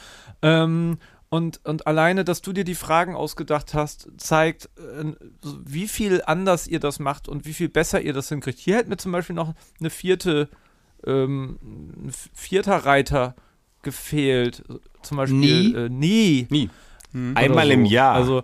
Ähm, 0.42 0.98
und, 1.30 1.60
und 1.66 1.88
alleine, 1.88 2.24
dass 2.24 2.42
du 2.42 2.54
dir 2.54 2.64
die 2.64 2.76
Fragen 2.76 3.16
ausgedacht 3.16 3.74
hast, 3.74 4.10
zeigt, 4.18 4.70
äh, 4.78 5.14
so 5.42 5.58
wie 5.66 5.88
viel 5.88 6.22
anders 6.26 6.68
ihr 6.68 6.80
das 6.80 7.00
macht 7.00 7.28
und 7.28 7.46
wie 7.46 7.54
viel 7.54 7.70
besser 7.70 8.02
ihr 8.02 8.14
das 8.14 8.30
hinkriegt. 8.30 8.60
Hier 8.60 8.78
hätte 8.78 8.90
mir 8.90 8.98
zum 8.98 9.12
Beispiel 9.12 9.36
noch 9.36 9.54
eine 9.80 9.90
vierte, 9.90 10.50
ähm, 11.06 11.60
ein 11.64 12.12
vierter 12.34 12.78
Reiter 12.78 13.36
gefehlt. 13.82 14.64
Zum 15.02 15.18
Beispiel. 15.18 15.38
Nie? 15.40 15.76
Äh, 15.76 15.90
nie. 15.90 16.48
Nie. 16.50 16.70
Einmal 17.36 17.66
oder 17.66 17.74
im 17.76 17.86
so. 17.86 17.92
Jahr. 17.92 18.14
Also. 18.14 18.44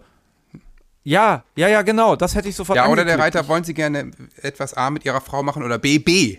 Ja, 1.04 1.44
ja, 1.56 1.68
ja, 1.68 1.82
genau. 1.82 2.16
Das 2.16 2.36
hätte 2.36 2.48
ich 2.48 2.56
sofort 2.56 2.78
Ja, 2.78 2.88
oder 2.88 3.04
der 3.04 3.16
angeklickt. 3.16 3.36
Reiter, 3.38 3.48
wollen 3.48 3.64
Sie 3.64 3.74
gerne 3.74 4.12
etwas 4.42 4.74
A 4.76 4.90
mit 4.92 5.04
Ihrer 5.04 5.20
Frau 5.22 5.44
machen 5.44 5.64
oder 5.64 5.78
B, 5.80 5.98
B? 6.00 6.38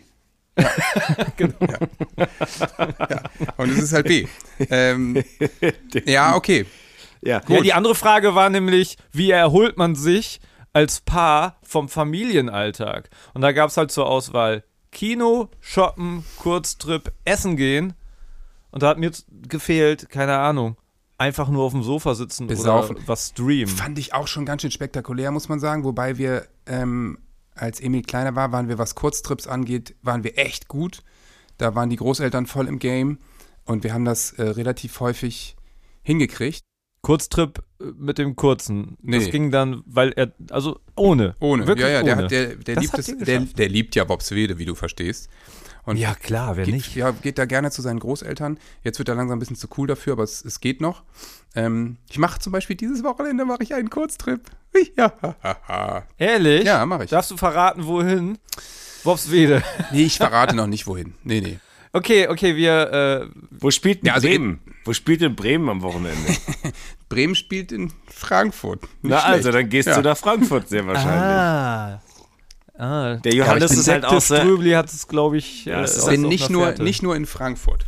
Ja. 0.59 0.71
genau. 1.37 1.55
Ja. 1.61 1.79
ja. 3.11 3.23
Und 3.57 3.71
es 3.71 3.79
ist 3.79 3.93
halt 3.93 4.07
B. 4.07 4.27
Ähm, 4.71 5.23
ja, 6.05 6.35
okay. 6.37 6.67
ja. 7.23 7.41
Ja, 7.49 7.61
die 7.61 7.73
andere 7.73 7.95
Frage 7.95 8.35
war 8.35 8.51
nämlich, 8.51 8.97
wie 9.13 9.31
erholt 9.31 9.77
man 9.77 9.95
sich 9.95 10.41
als 10.73 11.01
Paar 11.01 11.59
vom 11.63 11.89
Familienalltag? 11.89 13.11
Und 13.35 13.43
da 13.43 13.53
gab 13.53 13.71
es 13.71 13.77
halt 13.77 13.91
zur 13.91 14.07
Auswahl 14.07 14.65
Kino, 14.91 15.49
Shoppen, 15.61 16.25
Kurztrip, 16.39 17.13
Essen 17.25 17.57
gehen. 17.57 17.95
Und 18.71 18.83
da 18.83 18.89
hat 18.89 18.99
mir 18.99 19.11
gefehlt, 19.49 20.09
keine 20.11 20.39
Ahnung, 20.39 20.77
einfach 21.19 21.49
nur 21.49 21.65
auf 21.65 21.73
dem 21.73 21.83
Sofa 21.83 22.15
sitzen 22.15 22.47
Besaufen. 22.47 22.97
oder 22.97 23.09
was 23.09 23.29
streamen. 23.29 23.69
Fand 23.69 23.99
ich 23.99 24.15
auch 24.15 24.29
schon 24.29 24.45
ganz 24.45 24.63
schön 24.63 24.71
spektakulär, 24.71 25.31
muss 25.31 25.49
man 25.49 25.61
sagen. 25.61 25.85
Wobei 25.85 26.19
wir, 26.19 26.47
ähm, 26.67 27.19
als 27.63 27.81
Emil 27.81 28.03
kleiner 28.03 28.35
war, 28.35 28.53
waren 28.53 28.69
wir, 28.69 28.77
was 28.79 28.95
Kurztrips 28.95 29.47
angeht, 29.47 29.95
waren 30.03 30.25
wir 30.25 30.37
echt 30.39 30.69
gut. 30.69 31.03
Da 31.59 31.75
waren 31.75 31.91
die 31.91 31.97
Großeltern 31.97 32.47
voll 32.47 32.67
im 32.67 32.79
Game 32.79 33.19
und 33.65 33.85
wir 33.85 33.95
haben 33.95 34.05
das 34.05 34.33
äh, 34.33 34.43
relativ 34.43 34.99
häufig 35.01 35.57
hingekriegt. 36.03 36.63
Kurztrip 37.03 37.63
äh, 37.81 37.85
mit 37.97 38.19
dem 38.19 38.37
kurzen. 38.37 38.97
Das 39.03 39.25
Nee. 39.25 39.31
ging 39.31 39.51
dann, 39.51 39.83
weil 39.87 40.13
er, 40.13 40.33
also 40.51 40.81
ohne. 40.97 41.37
Ohne. 41.41 41.67
Wirklich 41.67 41.87
ja, 41.87 41.93
ja, 41.95 42.03
der, 42.03 42.15
ohne. 42.15 42.23
hat, 42.25 42.31
der, 42.31 42.47
der, 42.57 42.75
Das 42.75 42.83
liebt 42.83 42.93
hat 42.93 42.99
es, 43.01 43.07
der, 43.07 43.17
geschafft. 43.39 43.59
der 43.59 43.69
liebt 43.69 43.95
ja 43.95 44.05
Bobswede, 44.05 44.59
wie 44.59 44.65
du 44.65 44.75
verstehst. 44.75 45.29
Und 45.85 45.97
Ja, 45.97 46.15
klar, 46.15 46.57
wer 46.57 46.65
geht, 46.65 46.75
nicht? 46.75 46.95
Ja, 46.95 47.11
geht 47.11 47.39
da 47.39 47.45
gerne 47.45 47.71
zu 47.71 47.83
seinen 47.83 47.99
Großeltern. 47.99 48.59
Jetzt 48.85 48.99
wird 48.99 49.09
er 49.09 49.15
langsam 49.17 49.37
ein 49.37 49.41
bisschen 49.41 49.57
zu 49.57 49.69
cool 49.77 49.87
dafür, 49.89 50.13
aber 50.15 50.23
es, 50.23 50.45
es 50.45 50.61
geht 50.61 50.81
noch. 50.81 51.03
Ähm, 51.55 51.97
ich 52.09 52.19
mache 52.19 52.39
zum 52.39 52.53
Beispiel 52.53 52.77
dieses 52.77 53.03
Wochenende 53.03 53.45
mache 53.45 53.63
ich 53.63 53.75
einen 53.75 53.91
Kurztrip. 53.91 54.43
Ja, 54.97 55.13
ha, 55.21 55.37
ha, 55.43 55.57
ha. 55.69 56.03
Ehrlich? 56.17 56.65
Ja, 56.65 56.87
mach 56.87 57.01
ich. 57.01 57.11
Darfst 57.11 57.31
du 57.31 57.37
verraten, 57.37 57.87
wohin? 57.87 58.39
Bobswede. 59.05 59.63
Nee, 59.93 60.05
ich 60.05 60.17
verrate 60.17 60.57
noch 60.57 60.67
nicht 60.67 60.87
wohin. 60.87 61.15
Nee, 61.25 61.41
nee. 61.41 61.59
Okay, 61.93 62.29
okay, 62.29 62.57
wir, 62.57 62.91
äh, 62.91 63.29
Wo 63.51 63.71
spielt 63.71 64.01
denn 64.03 64.07
Ja, 64.07 64.15
also 64.15 64.29
Bremen? 64.29 64.61
Wo 64.85 64.95
spielt 64.95 65.21
denn 65.21 65.37
Bremen 65.37 65.69
am 65.69 65.83
Wochenende? 65.83 66.35
Bremen 67.11 67.35
spielt 67.35 67.71
in 67.71 67.93
Frankfurt. 68.09 68.83
Nicht 68.83 68.93
Na 69.03 69.19
schlecht. 69.21 69.35
also, 69.35 69.53
dann 69.53 69.69
gehst 69.69 69.89
ja. 69.89 69.97
du 69.97 70.09
nach 70.09 70.17
Frankfurt 70.17 70.69
sehr 70.69 70.87
wahrscheinlich. 70.87 71.13
Ah. 71.21 72.03
Ah. 72.83 73.17
Der 73.17 73.35
Johannes 73.35 73.73
Ja, 73.73 73.79
ist 73.81 73.89
halt 73.89 74.05
auch 74.05 74.21
sehr. 74.21 74.41
Ströbli 74.41 74.71
hat 74.73 74.93
es, 74.93 75.07
glaube 75.07 75.37
ich, 75.39 75.67
Ja, 75.67 75.81
äh, 75.81 75.85
es 75.85 75.93
ist 75.97 76.03
aus- 76.05 76.09
Ich 76.09 76.21
bin 76.21 76.29
nicht 76.29 76.51
nur, 76.51 76.65
Fährte. 76.67 76.83
nicht 76.83 77.03
nur 77.03 77.15
in 77.15 77.27
Frankfurt. 77.27 77.87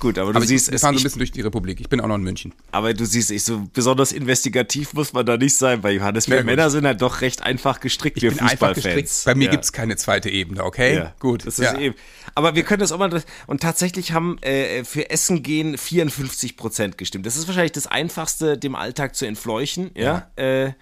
Gut, 0.00 0.18
aber 0.18 0.32
du 0.32 0.38
Aber 0.38 0.46
siehst, 0.46 0.68
wir 0.68 0.74
es, 0.74 0.80
fahren 0.82 0.94
so 0.96 1.00
ein 1.00 1.04
bisschen 1.04 1.20
durch 1.20 1.30
die 1.30 1.40
Republik. 1.40 1.80
Ich 1.80 1.88
bin 1.88 2.00
auch 2.00 2.08
noch 2.08 2.16
in 2.16 2.22
München. 2.24 2.52
aber 2.72 2.92
du 2.92 3.06
siehst, 3.06 3.30
ich 3.30 3.44
so 3.44 3.62
besonders 3.72 4.10
investigativ 4.12 4.92
muss 4.92 5.12
man 5.12 5.24
da 5.24 5.36
nicht 5.36 5.54
sein, 5.54 5.82
weil 5.84 5.94
Johannes, 5.94 6.28
wir 6.28 6.38
Ja. 6.38 6.42
Männer 6.42 6.68
sind 6.68 6.84
halt 6.84 7.00
doch 7.00 7.20
recht 7.20 7.42
einfach 7.42 7.78
gestrickt, 7.80 8.16
Ich 8.18 8.24
wir 8.24 8.30
bin 8.32 8.40
einfach 8.40 8.74
gestrickt. 8.74 9.08
Fußballfans. 9.08 9.24
Bei 9.24 9.34
mir 9.36 9.44
ja. 9.46 9.50
gibt's 9.52 9.72
keine 9.72 9.96
zweite 9.96 10.28
Ebene, 10.30 10.64
okay? 10.64 10.96
Ja, 10.96 11.14
Gut. 11.20 11.46
Das 11.46 11.58
ist 11.60 11.64
ja. 11.64 11.78
eben. 11.78 11.94
Aber 12.34 12.56
wir 12.56 12.64
können 12.64 12.80
das 12.80 12.90
auch 12.92 12.98
mal. 12.98 13.22
Und 13.46 13.62
tatsächlich 13.62 14.12
haben 14.12 14.36
äh, 14.42 14.82
für 14.84 15.08
Essen 15.10 15.42
gehen 15.44 15.78
54 15.78 16.56
Prozent 16.56 16.98
gestimmt. 16.98 17.24
Das 17.24 17.36
ist 17.36 17.46
wahrscheinlich 17.46 17.72
das 17.72 17.86
Einfachste, 17.86 18.58
dem 18.58 18.74
Alltag 18.74 19.14
zu 19.14 19.26
entfleuchen. 19.26 19.92
Ja. 19.94 20.28
Äh, 20.34 20.72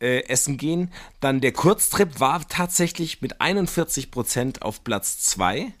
äh, 0.00 0.24
Essen 0.28 0.56
gehen. 0.56 0.92
Dann 1.20 1.40
der 1.40 1.52
Kurztrip 1.52 2.20
war 2.20 2.46
tatsächlich 2.48 3.22
mit 3.22 3.40
41 3.40 4.10
Prozent 4.10 4.62
auf 4.62 4.84
Platz 4.84 5.20
2. 5.20 5.72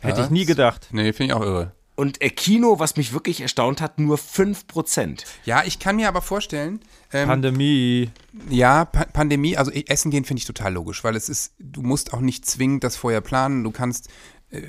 Hätte 0.00 0.22
ich 0.22 0.30
nie 0.30 0.44
gedacht. 0.44 0.88
Nee, 0.92 1.12
finde 1.12 1.32
ich 1.32 1.38
auch 1.40 1.42
irre. 1.42 1.72
Und 1.96 2.20
äh, 2.20 2.28
Kino, 2.28 2.78
was 2.78 2.96
mich 2.96 3.14
wirklich 3.14 3.40
erstaunt 3.40 3.80
hat, 3.80 3.98
nur 3.98 4.18
5 4.18 4.66
Prozent. 4.66 5.24
Ja, 5.44 5.64
ich 5.64 5.78
kann 5.78 5.96
mir 5.96 6.08
aber 6.08 6.20
vorstellen, 6.20 6.80
ähm, 7.10 7.26
Pandemie. 7.26 8.10
ja, 8.50 8.84
pa 8.84 9.06
Pandemie, 9.06 9.56
also 9.56 9.72
eh, 9.72 9.84
Essen 9.88 10.10
gehen 10.10 10.24
finde 10.24 10.40
ich 10.40 10.44
total 10.44 10.74
logisch, 10.74 11.02
weil 11.04 11.16
es 11.16 11.30
ist, 11.30 11.54
du 11.58 11.80
musst 11.80 12.12
auch 12.12 12.20
nicht 12.20 12.44
zwingend 12.44 12.84
das 12.84 12.96
vorher 12.96 13.22
planen. 13.22 13.64
Du 13.64 13.70
kannst 13.70 14.10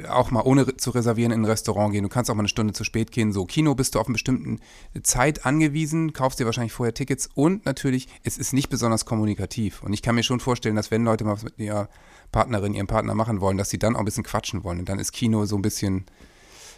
auch 0.09 0.31
mal 0.31 0.41
ohne 0.41 0.75
zu 0.77 0.89
reservieren 0.89 1.31
in 1.31 1.41
ein 1.41 1.45
Restaurant 1.45 1.93
gehen. 1.93 2.03
Du 2.03 2.09
kannst 2.09 2.31
auch 2.31 2.35
mal 2.35 2.41
eine 2.41 2.49
Stunde 2.49 2.73
zu 2.73 2.83
spät 2.83 3.11
gehen. 3.11 3.31
So, 3.31 3.45
Kino 3.45 3.75
bist 3.75 3.93
du 3.93 3.99
auf 3.99 4.07
eine 4.07 4.13
bestimmte 4.13 4.61
Zeit 5.03 5.45
angewiesen, 5.45 6.13
kaufst 6.13 6.39
dir 6.39 6.45
wahrscheinlich 6.45 6.73
vorher 6.73 6.93
Tickets 6.93 7.29
und 7.35 7.65
natürlich, 7.65 8.07
es 8.23 8.37
ist 8.37 8.53
nicht 8.53 8.69
besonders 8.69 9.05
kommunikativ. 9.05 9.83
Und 9.83 9.93
ich 9.93 10.01
kann 10.01 10.15
mir 10.15 10.23
schon 10.23 10.39
vorstellen, 10.39 10.75
dass 10.75 10.89
wenn 10.89 11.03
Leute 11.03 11.23
mal 11.23 11.33
was 11.33 11.43
mit 11.43 11.59
ihrer 11.59 11.89
Partnerin, 12.31 12.73
ihrem 12.73 12.87
Partner 12.87 13.13
machen 13.13 13.39
wollen, 13.39 13.57
dass 13.57 13.69
sie 13.69 13.79
dann 13.79 13.95
auch 13.95 13.99
ein 13.99 14.05
bisschen 14.05 14.23
quatschen 14.23 14.63
wollen. 14.63 14.79
Und 14.79 14.89
dann 14.89 14.99
ist 14.99 15.11
Kino 15.11 15.45
so 15.45 15.55
ein 15.55 15.61
bisschen, 15.61 16.05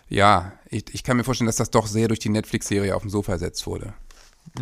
ja, 0.09 0.51
ich, 0.69 0.85
ich 0.93 1.03
kann 1.03 1.15
mir 1.15 1.23
vorstellen, 1.23 1.47
dass 1.47 1.55
das 1.55 1.71
doch 1.71 1.87
sehr 1.87 2.09
durch 2.09 2.19
die 2.19 2.29
Netflix-Serie 2.29 2.95
auf 2.95 3.01
dem 3.01 3.09
Sofa 3.09 3.31
ersetzt 3.33 3.65
wurde. 3.65 3.93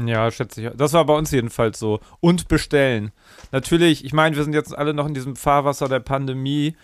Ja, 0.06 0.30
schätze 0.32 0.62
ich. 0.62 0.70
Das 0.76 0.94
war 0.94 1.06
bei 1.06 1.16
uns 1.16 1.32
jedenfalls 1.32 1.80
so. 1.80 2.00
Und 2.20 2.48
bestellen. 2.48 3.12
Natürlich, 3.52 4.06
ich 4.06 4.14
meine, 4.14 4.36
wir 4.36 4.44
sind 4.44 4.54
jetzt 4.54 4.78
alle 4.78 4.94
noch 4.94 5.08
in 5.08 5.14
diesem 5.14 5.36
Fahrwasser 5.36 5.88
der 5.88 6.02
Pandemie. 6.02 6.76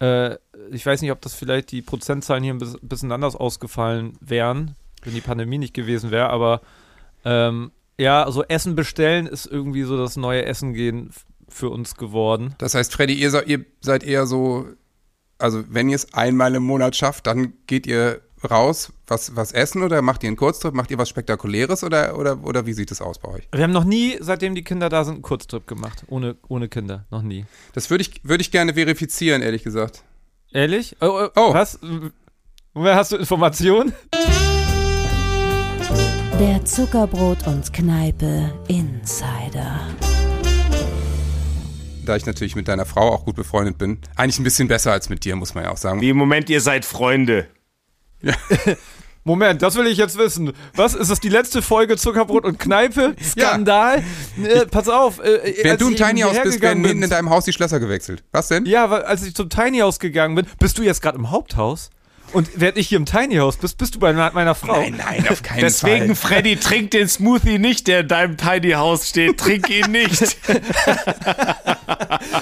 Äh, 0.00 0.36
ich 0.70 0.84
weiß 0.84 1.02
nicht, 1.02 1.10
ob 1.12 1.20
das 1.20 1.34
vielleicht 1.34 1.72
die 1.72 1.82
Prozentzahlen 1.82 2.44
hier 2.44 2.54
ein 2.54 2.58
bis- 2.58 2.78
bisschen 2.82 3.12
anders 3.12 3.34
ausgefallen 3.36 4.12
wären, 4.20 4.74
wenn 5.02 5.14
die 5.14 5.20
Pandemie 5.20 5.58
nicht 5.58 5.74
gewesen 5.74 6.10
wäre, 6.10 6.30
aber 6.30 6.60
ähm, 7.24 7.72
ja, 7.98 8.22
also 8.22 8.44
Essen 8.44 8.76
bestellen 8.76 9.26
ist 9.26 9.46
irgendwie 9.46 9.82
so 9.82 9.96
das 9.96 10.16
neue 10.16 10.44
Essen 10.44 10.72
gehen 10.72 11.10
für 11.48 11.70
uns 11.70 11.96
geworden. 11.96 12.54
Das 12.58 12.74
heißt, 12.74 12.92
Freddy, 12.92 13.14
ihr, 13.14 13.46
ihr 13.48 13.64
seid 13.80 14.04
eher 14.04 14.26
so, 14.26 14.66
also 15.38 15.64
wenn 15.68 15.88
ihr 15.88 15.96
es 15.96 16.14
einmal 16.14 16.54
im 16.54 16.62
Monat 16.62 16.94
schafft, 16.94 17.26
dann 17.26 17.54
geht 17.66 17.86
ihr 17.86 18.20
raus, 18.44 18.92
was, 19.06 19.34
was 19.36 19.52
essen 19.52 19.82
oder 19.82 20.02
macht 20.02 20.22
ihr 20.22 20.28
einen 20.28 20.36
Kurztrip, 20.36 20.74
macht 20.74 20.90
ihr 20.90 20.98
was 20.98 21.08
Spektakuläres 21.08 21.84
oder, 21.84 22.18
oder, 22.18 22.42
oder 22.44 22.66
wie 22.66 22.72
sieht 22.72 22.90
es 22.90 23.00
aus 23.00 23.18
bei 23.18 23.28
euch? 23.30 23.48
Wir 23.52 23.62
haben 23.64 23.72
noch 23.72 23.84
nie, 23.84 24.16
seitdem 24.20 24.54
die 24.54 24.64
Kinder 24.64 24.88
da 24.88 25.04
sind, 25.04 25.14
einen 25.14 25.22
Kurztrip 25.22 25.66
gemacht. 25.66 26.04
Ohne, 26.08 26.36
ohne 26.48 26.68
Kinder. 26.68 27.04
Noch 27.10 27.22
nie. 27.22 27.46
Das 27.72 27.90
würde 27.90 28.02
ich, 28.02 28.20
würde 28.24 28.42
ich 28.42 28.50
gerne 28.50 28.74
verifizieren, 28.74 29.42
ehrlich 29.42 29.62
gesagt. 29.64 30.02
Ehrlich? 30.52 30.96
Oh, 31.00 31.06
oh, 31.06 31.28
Oh. 31.34 31.54
Was? 31.54 31.78
Woher 32.74 32.94
hast 32.94 33.12
du 33.12 33.16
Informationen? 33.16 33.92
Der 36.40 36.64
Zuckerbrot 36.64 37.46
und 37.46 37.72
Kneipe 37.72 38.52
Insider. 38.68 39.80
Da 42.04 42.16
ich 42.16 42.24
natürlich 42.24 42.56
mit 42.56 42.68
deiner 42.68 42.86
Frau 42.86 43.12
auch 43.12 43.24
gut 43.24 43.36
befreundet 43.36 43.76
bin. 43.76 43.98
Eigentlich 44.16 44.38
ein 44.38 44.44
bisschen 44.44 44.68
besser 44.68 44.92
als 44.92 45.08
mit 45.08 45.24
dir, 45.24 45.36
muss 45.36 45.54
man 45.54 45.64
ja 45.64 45.70
auch 45.70 45.76
sagen. 45.76 46.00
Wie 46.00 46.08
im 46.10 46.16
Moment, 46.16 46.48
ihr 46.48 46.60
seid 46.60 46.84
Freunde. 46.84 47.48
Moment, 49.24 49.60
das 49.60 49.74
will 49.76 49.86
ich 49.86 49.98
jetzt 49.98 50.16
wissen. 50.16 50.52
Was? 50.74 50.94
Ist 50.94 51.10
das 51.10 51.20
die 51.20 51.28
letzte 51.28 51.60
Folge 51.60 51.96
Zuckerbrot 51.98 52.44
und 52.44 52.58
Kneipe? 52.58 53.14
Skandal? 53.22 54.02
Äh, 54.42 54.64
pass 54.66 54.88
auf. 54.88 55.18
Äh, 55.18 55.54
Während 55.62 55.66
als 55.66 55.78
du 55.80 55.88
eben 55.90 55.96
Tiny 55.96 56.20
House 56.22 56.38
bist, 56.42 56.62
werden 56.62 56.80
mitten 56.80 57.02
in 57.02 57.10
deinem 57.10 57.28
Haus 57.28 57.44
die 57.44 57.52
Schlösser 57.52 57.78
gewechselt. 57.78 58.24
Was 58.32 58.48
denn? 58.48 58.64
Ja, 58.64 58.88
weil 58.88 59.02
als 59.02 59.22
ich 59.24 59.34
zum 59.34 59.50
Tiny 59.50 59.80
House 59.80 59.98
gegangen 59.98 60.34
bin, 60.34 60.46
bist 60.58 60.78
du 60.78 60.82
jetzt 60.82 61.02
gerade 61.02 61.18
im 61.18 61.30
Haupthaus? 61.30 61.90
Und 62.32 62.48
während 62.56 62.76
ich 62.78 62.88
hier 62.88 62.96
im 62.98 63.06
Tiny 63.06 63.36
House 63.36 63.56
bist, 63.56 63.78
bist 63.78 63.94
du 63.94 63.98
bei 63.98 64.12
meiner 64.12 64.32
meiner 64.32 64.54
Frau. 64.54 64.80
nein, 64.80 65.26
auf 65.28 65.42
keinen 65.42 65.60
Deswegen, 65.60 66.14
Fall. 66.14 66.36
Freddy, 66.36 66.56
trink 66.56 66.90
den 66.90 67.08
Smoothie 67.08 67.58
nicht, 67.58 67.86
der 67.86 68.00
in 68.00 68.08
deinem 68.08 68.36
Tiny 68.36 68.72
House 68.72 69.08
steht. 69.08 69.38
Trink 69.38 69.68
ihn 69.70 69.90
nicht. 69.92 70.18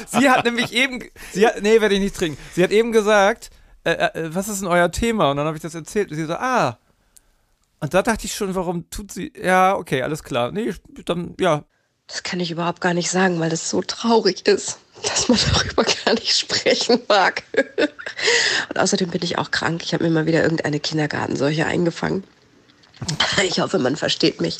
Sie 0.08 0.28
hat 0.30 0.44
nämlich 0.44 0.72
eben, 0.72 1.04
sie 1.32 1.46
hat, 1.46 1.62
nee, 1.62 1.80
werde 1.80 1.94
ich 1.94 2.00
nicht 2.00 2.16
trinken. 2.16 2.38
Sie 2.54 2.62
hat 2.64 2.70
eben 2.72 2.92
gesagt, 2.92 3.50
äh, 3.86 4.10
äh, 4.20 4.34
was 4.34 4.48
ist 4.48 4.60
denn 4.60 4.68
euer 4.68 4.90
Thema? 4.90 5.30
Und 5.30 5.36
dann 5.36 5.46
habe 5.46 5.56
ich 5.56 5.62
das 5.62 5.74
erzählt. 5.74 6.10
Und 6.10 6.16
sie 6.16 6.26
so, 6.26 6.34
ah, 6.34 6.78
Und 7.80 7.94
da 7.94 8.02
dachte 8.02 8.26
ich 8.26 8.34
schon, 8.34 8.54
warum 8.54 8.90
tut 8.90 9.12
sie. 9.12 9.32
Ja, 9.40 9.76
okay, 9.76 10.02
alles 10.02 10.22
klar. 10.24 10.50
Nee, 10.50 10.74
dann, 11.04 11.34
ja. 11.38 11.64
Das 12.08 12.22
kann 12.22 12.40
ich 12.40 12.50
überhaupt 12.50 12.80
gar 12.80 12.94
nicht 12.94 13.10
sagen, 13.10 13.38
weil 13.40 13.50
das 13.50 13.70
so 13.70 13.82
traurig 13.82 14.46
ist, 14.46 14.78
dass 15.02 15.28
man 15.28 15.38
darüber 15.52 15.84
gar 15.84 16.14
nicht 16.14 16.36
sprechen 16.36 17.00
mag. 17.08 17.42
Und 18.68 18.78
außerdem 18.78 19.10
bin 19.10 19.22
ich 19.22 19.38
auch 19.38 19.50
krank. 19.50 19.82
Ich 19.84 19.94
habe 19.94 20.04
mir 20.04 20.10
mal 20.10 20.26
wieder 20.26 20.42
irgendeine 20.42 20.80
Kindergartenseuche 20.80 21.66
eingefangen. 21.66 22.24
Ich 23.42 23.60
hoffe, 23.60 23.78
man 23.78 23.96
versteht 23.96 24.40
mich. 24.40 24.58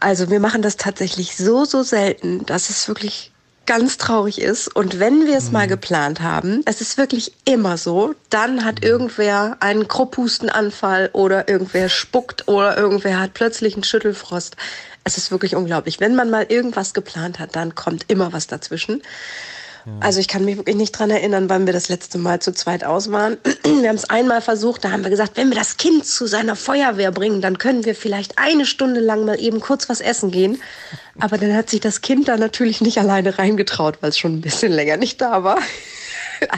Also 0.00 0.28
wir 0.28 0.40
machen 0.40 0.60
das 0.60 0.76
tatsächlich 0.76 1.36
so, 1.36 1.64
so 1.64 1.84
selten, 1.84 2.44
dass 2.46 2.68
es 2.68 2.88
wirklich 2.88 3.30
ganz 3.66 3.96
traurig 3.98 4.40
ist. 4.40 4.68
Und 4.68 4.98
wenn 4.98 5.26
wir 5.26 5.36
es 5.36 5.50
mal 5.50 5.66
geplant 5.66 6.20
haben, 6.20 6.62
es 6.66 6.80
ist 6.80 6.98
wirklich 6.98 7.32
immer 7.44 7.76
so, 7.76 8.14
dann 8.30 8.64
hat 8.64 8.84
irgendwer 8.84 9.56
einen 9.60 9.88
Krupphustenanfall 9.88 11.10
oder 11.12 11.48
irgendwer 11.48 11.88
spuckt 11.88 12.48
oder 12.48 12.76
irgendwer 12.76 13.20
hat 13.20 13.34
plötzlich 13.34 13.74
einen 13.74 13.84
Schüttelfrost. 13.84 14.56
Es 15.04 15.18
ist 15.18 15.30
wirklich 15.30 15.54
unglaublich. 15.54 16.00
Wenn 16.00 16.14
man 16.14 16.30
mal 16.30 16.46
irgendwas 16.48 16.94
geplant 16.94 17.38
hat, 17.38 17.56
dann 17.56 17.74
kommt 17.74 18.10
immer 18.10 18.32
was 18.32 18.46
dazwischen. 18.46 19.02
Also 20.00 20.18
ich 20.18 20.28
kann 20.28 20.44
mich 20.44 20.56
wirklich 20.56 20.76
nicht 20.76 20.92
dran 20.92 21.10
erinnern, 21.10 21.50
wann 21.50 21.66
wir 21.66 21.74
das 21.74 21.88
letzte 21.88 22.16
Mal 22.16 22.40
zu 22.40 22.52
zweit 22.52 22.84
aus 22.84 23.10
waren. 23.10 23.36
Wir 23.64 23.88
haben 23.88 23.96
es 23.96 24.08
einmal 24.08 24.40
versucht, 24.40 24.84
da 24.84 24.90
haben 24.90 25.02
wir 25.04 25.10
gesagt, 25.10 25.36
wenn 25.36 25.50
wir 25.50 25.58
das 25.58 25.76
Kind 25.76 26.06
zu 26.06 26.26
seiner 26.26 26.56
Feuerwehr 26.56 27.12
bringen, 27.12 27.42
dann 27.42 27.58
können 27.58 27.84
wir 27.84 27.94
vielleicht 27.94 28.38
eine 28.38 28.64
Stunde 28.64 29.00
lang 29.00 29.26
mal 29.26 29.38
eben 29.38 29.60
kurz 29.60 29.90
was 29.90 30.00
essen 30.00 30.30
gehen. 30.30 30.62
Aber 31.20 31.36
dann 31.36 31.54
hat 31.54 31.68
sich 31.68 31.80
das 31.80 32.00
Kind 32.00 32.28
da 32.28 32.38
natürlich 32.38 32.80
nicht 32.80 32.98
alleine 32.98 33.38
reingetraut, 33.38 33.98
weil 34.00 34.10
es 34.10 34.18
schon 34.18 34.36
ein 34.36 34.40
bisschen 34.40 34.72
länger 34.72 34.96
nicht 34.96 35.20
da 35.20 35.44
war. 35.44 35.58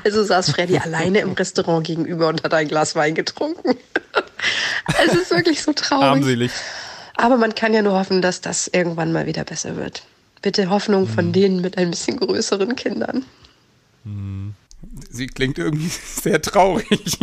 Also 0.04 0.24
saß 0.24 0.50
Freddy 0.50 0.78
alleine 0.82 1.18
im 1.20 1.32
Restaurant 1.32 1.86
gegenüber 1.86 2.28
und 2.28 2.42
hat 2.42 2.54
ein 2.54 2.66
Glas 2.66 2.96
Wein 2.96 3.14
getrunken. 3.14 3.76
Es 5.04 5.14
ist 5.14 5.30
wirklich 5.30 5.62
so 5.62 5.72
traurig. 5.72 6.04
Armselig. 6.04 6.52
Aber 7.16 7.36
man 7.36 7.54
kann 7.54 7.74
ja 7.74 7.82
nur 7.82 7.92
hoffen, 7.92 8.22
dass 8.22 8.40
das 8.40 8.68
irgendwann 8.68 9.12
mal 9.12 9.26
wieder 9.26 9.44
besser 9.44 9.76
wird. 9.76 10.02
Bitte 10.46 10.70
Hoffnung 10.70 11.08
von 11.08 11.32
denen 11.32 11.60
mit 11.60 11.76
ein 11.76 11.90
bisschen 11.90 12.18
größeren 12.18 12.76
Kindern. 12.76 13.24
Sie 15.10 15.26
klingt 15.26 15.58
irgendwie 15.58 15.88
sehr 16.04 16.40
traurig. 16.40 17.18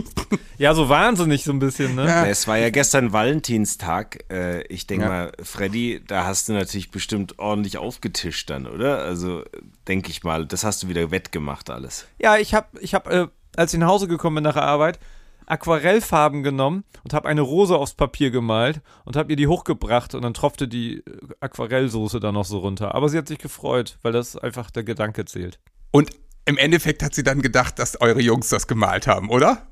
Ja, 0.58 0.74
so 0.74 0.90
wahnsinnig 0.90 1.46
so 1.46 1.54
ein 1.54 1.60
bisschen, 1.60 1.96
ne? 1.96 2.06
Ja. 2.06 2.26
Es 2.26 2.50
war 2.50 2.58
ja 2.58 2.70
gestern 2.70 3.14
Valentinstag. 3.14 4.26
Äh, 4.30 4.64
ich 4.68 4.88
denke 4.88 5.06
Ja. 5.06 5.10
mal, 5.10 5.32
Freddy, 5.42 6.02
da 6.06 6.26
hast 6.26 6.50
du 6.50 6.52
natürlich 6.52 6.92
bestimmt 6.92 7.40
ordentlich 7.40 7.78
aufgetischt 7.78 8.50
dann, 8.50 8.68
oder? 8.68 8.98
Also 9.06 9.44
denke 9.88 10.10
ich 10.10 10.26
mal, 10.26 10.46
das 10.46 10.66
hast 10.66 10.84
du 10.84 10.90
wieder 10.90 11.10
wettgemacht 11.10 11.70
alles. 11.70 12.08
Ja, 12.20 12.36
ich 12.36 12.54
habe, 12.54 12.78
ich 12.82 12.94
hab, 12.94 13.10
äh, 13.10 13.28
als 13.56 13.74
ich 13.74 13.80
nach 13.80 13.88
Hause 13.88 14.10
gekommen 14.10 14.36
bin 14.36 14.44
nach 14.44 14.56
der 14.56 14.64
Arbeit, 14.64 15.00
Aquarellfarben 15.48 16.44
genommen 16.44 16.84
und 17.04 17.14
habe 17.14 17.28
eine 17.28 17.42
Rose 17.42 17.76
aufs 17.78 17.94
Papier 17.94 18.32
gemalt 18.32 18.82
und 19.06 19.16
habe 19.16 19.32
ihr 19.32 19.36
die 19.36 19.48
hochgebracht 19.48 20.16
und 20.16 20.22
dann 20.22 20.34
tropfte 20.34 20.68
die 20.68 20.98
äh, 20.98 21.04
Aquarellsoße 21.40 22.20
da 22.20 22.32
noch 22.32 22.46
so 22.46 22.60
runter. 22.60 22.96
Aber 22.96 23.10
sie 23.10 23.18
hat 23.18 23.28
sich 23.28 23.40
gefreut, 23.40 23.98
weil 24.02 24.12
das 24.12 24.38
einfach 24.38 24.72
der 24.72 24.84
Gedanke 24.84 25.26
zählt. 25.26 25.60
Und 25.92 26.12
im 26.46 26.58
Endeffekt 26.58 27.04
hat 27.04 27.14
sie 27.16 27.24
dann 27.24 27.42
gedacht, 27.42 27.80
dass 27.80 28.00
eure 28.02 28.22
Jungs 28.22 28.50
das 28.50 28.68
gemalt 28.68 29.08
haben, 29.08 29.30
oder? 29.30 29.68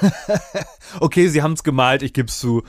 Okay, 1.00 1.28
sie 1.28 1.42
haben 1.42 1.52
es 1.52 1.62
gemalt, 1.62 2.02
ich 2.02 2.12
geb's 2.12 2.38
zu. 2.38 2.62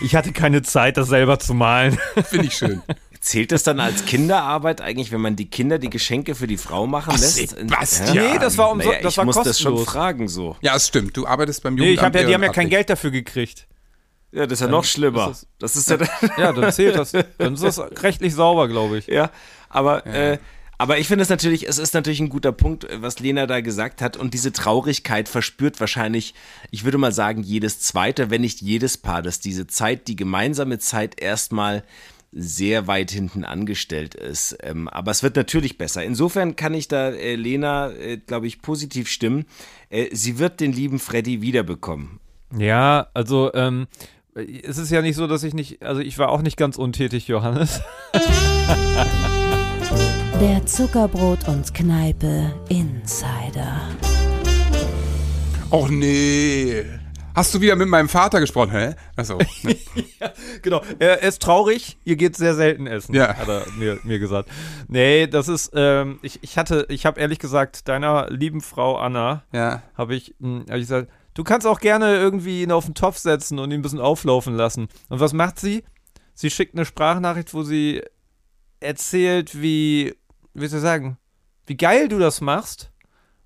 Ich 0.00 0.14
hatte 0.14 0.32
keine 0.32 0.62
Zeit, 0.62 0.96
das 0.96 1.08
selber 1.08 1.38
zu 1.38 1.54
malen. 1.54 1.98
Finde 2.24 2.46
ich 2.46 2.56
schön. 2.56 2.82
Zählt 3.24 3.52
das 3.52 3.62
dann 3.62 3.80
als 3.80 4.04
Kinderarbeit 4.04 4.82
eigentlich, 4.82 5.10
wenn 5.10 5.22
man 5.22 5.34
die 5.34 5.48
Kinder 5.48 5.78
die 5.78 5.88
Geschenke 5.88 6.34
für 6.34 6.46
die 6.46 6.58
Frau 6.58 6.86
machen 6.86 7.12
Ach, 7.16 7.18
lässt? 7.18 7.36
Sebastian. 7.56 8.12
Nee, 8.32 8.38
das 8.38 8.58
war 8.58 8.70
umso, 8.70 8.88
Naja, 8.90 9.00
das 9.02 9.14
ich 9.14 9.16
war 9.16 9.24
muss 9.24 9.36
das 9.36 9.58
schon 9.58 9.72
kostenlos. 9.72 9.94
fragen 9.94 10.28
so. 10.28 10.56
Ja, 10.60 10.76
es 10.76 10.88
stimmt. 10.88 11.16
Du 11.16 11.26
arbeitest 11.26 11.62
beim 11.62 11.74
Nee, 11.74 11.92
Jugendamt. 11.92 12.14
ich 12.14 12.20
hab 12.20 12.22
ja, 12.22 12.28
die 12.28 12.34
haben 12.34 12.42
ja 12.42 12.52
kein. 12.52 12.68
Geld 12.68 12.90
dafür 12.90 13.10
gekriegt. 13.10 13.66
Ja, 14.30 14.42
das 14.46 14.52
ist 14.58 14.60
ja 14.60 14.68
noch 14.68 14.84
schlimmer. 14.84 15.30
ist 15.30 15.46
Das 15.58 15.74
ist 15.74 15.88
ja, 15.88 15.96
Ja, 16.36 16.52
dann 16.52 16.70
zählt 16.70 16.96
das. 16.96 17.12
Dann 17.38 17.54
ist 17.54 17.62
das 17.62 17.78
rechtlich 18.02 18.34
sauber, 18.34 18.68
glaube 18.68 18.98
ich. 18.98 19.06
ja 19.06 19.30
aber 19.70 20.04
Äh, 20.06 20.36
aber 20.76 20.98
ich 20.98 21.06
finde 21.06 21.22
es 21.22 21.28
natürlich, 21.30 21.68
es 21.68 21.78
ist 21.78 21.94
natürlich 21.94 22.20
ein 22.20 22.28
guter 22.28 22.52
Punkt, 22.52 22.84
äh, 22.84 23.00
was 23.00 23.20
Lena 23.20 23.46
da 23.46 23.60
gesagt 23.62 24.02
hat. 24.02 24.16
Und 24.18 24.34
diese 24.34 24.52
Traurigkeit 24.52 25.28
verspürt 25.30 25.80
wahrscheinlich, 25.80 26.34
ich 26.72 26.84
würde 26.84 26.98
mal 26.98 27.12
sagen, 27.12 27.42
jedes 27.42 27.80
zweite, 27.80 28.28
wenn 28.28 28.42
nicht 28.42 28.60
jedes 28.60 28.98
Paar, 28.98 29.22
dass 29.22 29.40
diese 29.40 29.66
Zeit, 29.66 30.08
die 30.08 30.16
gemeinsame 30.16 30.78
Zeit 30.78 31.20
erstmal 31.22 31.84
sehr 32.34 32.86
weit 32.86 33.10
hinten 33.10 33.44
angestellt 33.44 34.14
ist. 34.14 34.56
Ähm, 34.62 34.88
aber 34.88 35.10
es 35.10 35.22
wird 35.22 35.36
natürlich 35.36 35.78
besser. 35.78 36.02
Insofern 36.04 36.56
kann 36.56 36.74
ich 36.74 36.88
da 36.88 37.10
äh, 37.10 37.36
Lena, 37.36 37.92
äh, 37.92 38.16
glaube 38.18 38.46
ich, 38.46 38.60
positiv 38.60 39.08
stimmen. 39.08 39.46
Äh, 39.88 40.08
sie 40.12 40.38
wird 40.38 40.60
den 40.60 40.72
lieben 40.72 40.98
Freddy 40.98 41.40
wiederbekommen. 41.40 42.20
Ja, 42.56 43.08
also 43.14 43.52
ähm, 43.54 43.86
es 44.34 44.78
ist 44.78 44.90
ja 44.90 45.00
nicht 45.00 45.16
so, 45.16 45.26
dass 45.26 45.44
ich 45.44 45.54
nicht, 45.54 45.82
also 45.82 46.00
ich 46.00 46.18
war 46.18 46.30
auch 46.30 46.42
nicht 46.42 46.56
ganz 46.56 46.76
untätig, 46.76 47.28
Johannes. 47.28 47.80
Der 50.40 50.66
Zuckerbrot 50.66 51.46
und 51.46 51.72
Kneipe 51.72 52.52
Insider. 52.68 53.80
Och 55.70 55.88
nee. 55.90 56.84
Hast 57.34 57.52
du 57.54 57.60
wieder 57.60 57.74
mit 57.76 57.88
meinem 57.88 58.08
Vater 58.08 58.38
gesprochen, 58.40 58.70
hä? 58.70 58.94
Achso. 59.16 59.38
Ne. 59.62 59.76
Genau, 60.62 60.80
er 60.98 61.22
ist 61.22 61.42
traurig, 61.42 61.98
ihr 62.04 62.16
geht 62.16 62.36
sehr 62.36 62.54
selten 62.54 62.86
essen, 62.86 63.14
Ja. 63.14 63.36
hat 63.36 63.48
er 63.48 63.66
mir, 63.76 63.98
mir 64.04 64.18
gesagt. 64.18 64.48
Nee, 64.88 65.26
das 65.26 65.48
ist, 65.48 65.72
ähm, 65.74 66.18
ich, 66.22 66.42
ich 66.42 66.56
hatte, 66.56 66.86
ich 66.88 67.04
habe 67.04 67.20
ehrlich 67.20 67.38
gesagt, 67.38 67.88
deiner 67.88 68.30
lieben 68.30 68.60
Frau 68.62 68.96
Anna, 68.96 69.44
ja. 69.52 69.82
habe 69.94 70.14
ich, 70.14 70.34
mh, 70.38 70.60
hab 70.70 70.76
ich 70.76 70.82
gesagt, 70.82 71.10
du 71.34 71.44
kannst 71.44 71.66
auch 71.66 71.80
gerne 71.80 72.16
irgendwie 72.16 72.62
ihn 72.62 72.72
auf 72.72 72.86
den 72.86 72.94
Topf 72.94 73.18
setzen 73.18 73.58
und 73.58 73.70
ihn 73.70 73.80
ein 73.80 73.82
bisschen 73.82 74.00
auflaufen 74.00 74.54
lassen. 74.54 74.88
Und 75.10 75.20
was 75.20 75.32
macht 75.34 75.58
sie? 75.60 75.84
Sie 76.34 76.50
schickt 76.50 76.74
eine 76.74 76.86
Sprachnachricht, 76.86 77.52
wo 77.52 77.62
sie 77.62 78.02
erzählt, 78.80 79.60
wie, 79.60 80.14
wie 80.54 80.66
soll 80.66 80.78
ich 80.78 80.82
sagen, 80.82 81.18
wie 81.66 81.76
geil 81.76 82.08
du 82.08 82.18
das 82.18 82.40
machst. 82.40 82.90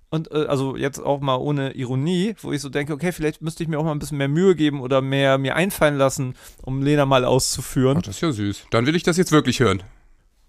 Und 0.09 0.31
äh, 0.31 0.45
also 0.45 0.75
jetzt 0.75 0.99
auch 0.99 1.19
mal 1.19 1.35
ohne 1.35 1.71
Ironie, 1.73 2.35
wo 2.41 2.51
ich 2.51 2.61
so 2.61 2.69
denke, 2.69 2.93
okay, 2.93 3.11
vielleicht 3.11 3.41
müsste 3.41 3.63
ich 3.63 3.69
mir 3.69 3.79
auch 3.79 3.83
mal 3.83 3.91
ein 3.91 3.99
bisschen 3.99 4.17
mehr 4.17 4.27
Mühe 4.27 4.55
geben 4.55 4.81
oder 4.81 5.01
mehr 5.01 5.37
mir 5.37 5.55
einfallen 5.55 5.97
lassen, 5.97 6.35
um 6.61 6.81
Lena 6.81 7.05
mal 7.05 7.25
auszuführen. 7.25 7.97
Ach, 7.99 8.01
das 8.01 8.15
ist 8.15 8.21
ja 8.21 8.31
süß. 8.31 8.65
Dann 8.71 8.85
will 8.85 8.95
ich 8.95 9.03
das 9.03 9.17
jetzt 9.17 9.31
wirklich 9.31 9.59
hören. 9.59 9.83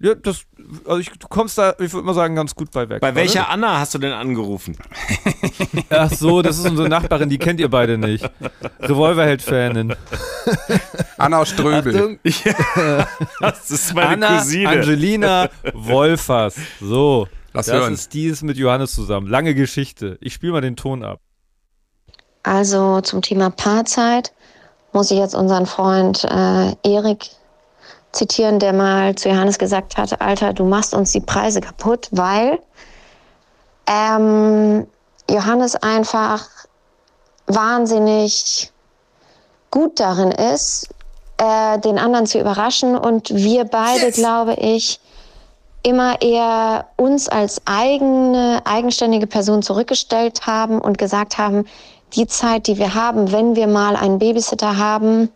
Ja, 0.02 0.14
das, 0.14 0.46
also 0.86 0.98
ich, 0.98 1.10
du 1.10 1.28
kommst 1.28 1.58
da, 1.58 1.74
ich 1.78 1.92
würde 1.92 2.06
mal 2.06 2.14
sagen, 2.14 2.34
ganz 2.34 2.54
gut 2.54 2.70
bei 2.70 2.88
weg. 2.88 3.02
Bei 3.02 3.08
oder? 3.08 3.16
welcher 3.16 3.50
Anna 3.50 3.80
hast 3.80 3.92
du 3.92 3.98
denn 3.98 4.12
angerufen? 4.12 4.78
Ach 5.90 6.10
so, 6.10 6.40
das 6.40 6.58
ist 6.58 6.66
unsere 6.66 6.88
Nachbarin, 6.88 7.28
die 7.28 7.36
kennt 7.36 7.60
ihr 7.60 7.68
beide 7.68 7.98
nicht. 7.98 8.28
Revolverheld-Fanin. 8.80 9.94
Anna 11.18 11.44
Ströbel. 11.44 12.18
Das 13.40 13.70
ist 13.70 13.94
meine 13.94 14.26
Anna 14.26 14.38
Cousine. 14.38 14.68
Angelina 14.68 15.50
Wolfers. 15.74 16.56
So. 16.80 17.28
Lass 17.52 17.66
das 17.66 17.74
hören. 17.74 17.94
ist 17.94 18.12
dieses 18.14 18.42
mit 18.42 18.56
Johannes 18.56 18.94
zusammen. 18.94 19.26
Lange 19.26 19.54
Geschichte. 19.54 20.18
Ich 20.20 20.34
spiele 20.34 20.52
mal 20.52 20.60
den 20.60 20.76
Ton 20.76 21.04
ab. 21.04 21.20
Also 22.42 23.00
zum 23.00 23.22
Thema 23.22 23.50
Paarzeit 23.50 24.32
muss 24.92 25.10
ich 25.10 25.18
jetzt 25.18 25.34
unseren 25.34 25.66
Freund 25.66 26.24
äh, 26.24 26.74
Erik 26.82 27.30
zitieren, 28.12 28.58
der 28.58 28.72
mal 28.72 29.14
zu 29.14 29.28
Johannes 29.28 29.58
gesagt 29.58 29.96
hat, 29.96 30.20
Alter, 30.20 30.52
du 30.52 30.64
machst 30.64 30.94
uns 30.94 31.12
die 31.12 31.20
Preise 31.20 31.60
kaputt, 31.60 32.08
weil 32.10 32.58
ähm, 33.86 34.86
Johannes 35.28 35.76
einfach 35.76 36.46
wahnsinnig 37.46 38.72
gut 39.70 40.00
darin 40.00 40.32
ist, 40.32 40.88
äh, 41.38 41.78
den 41.78 41.98
anderen 41.98 42.26
zu 42.26 42.40
überraschen 42.40 42.96
und 42.96 43.30
wir 43.30 43.64
beide, 43.64 44.10
glaube 44.12 44.54
ich, 44.54 45.00
immer 45.82 46.20
eher 46.20 46.86
uns 46.96 47.28
als 47.28 47.62
eigene, 47.66 48.62
eigenständige 48.64 49.26
Person 49.26 49.62
zurückgestellt 49.62 50.46
haben 50.46 50.80
und 50.80 50.98
gesagt 50.98 51.38
haben, 51.38 51.66
die 52.14 52.26
Zeit, 52.26 52.66
die 52.66 52.78
wir 52.78 52.94
haben, 52.94 53.32
wenn 53.32 53.56
wir 53.56 53.66
mal 53.66 53.96
einen 53.96 54.18
Babysitter 54.18 54.76
haben, 54.76 55.30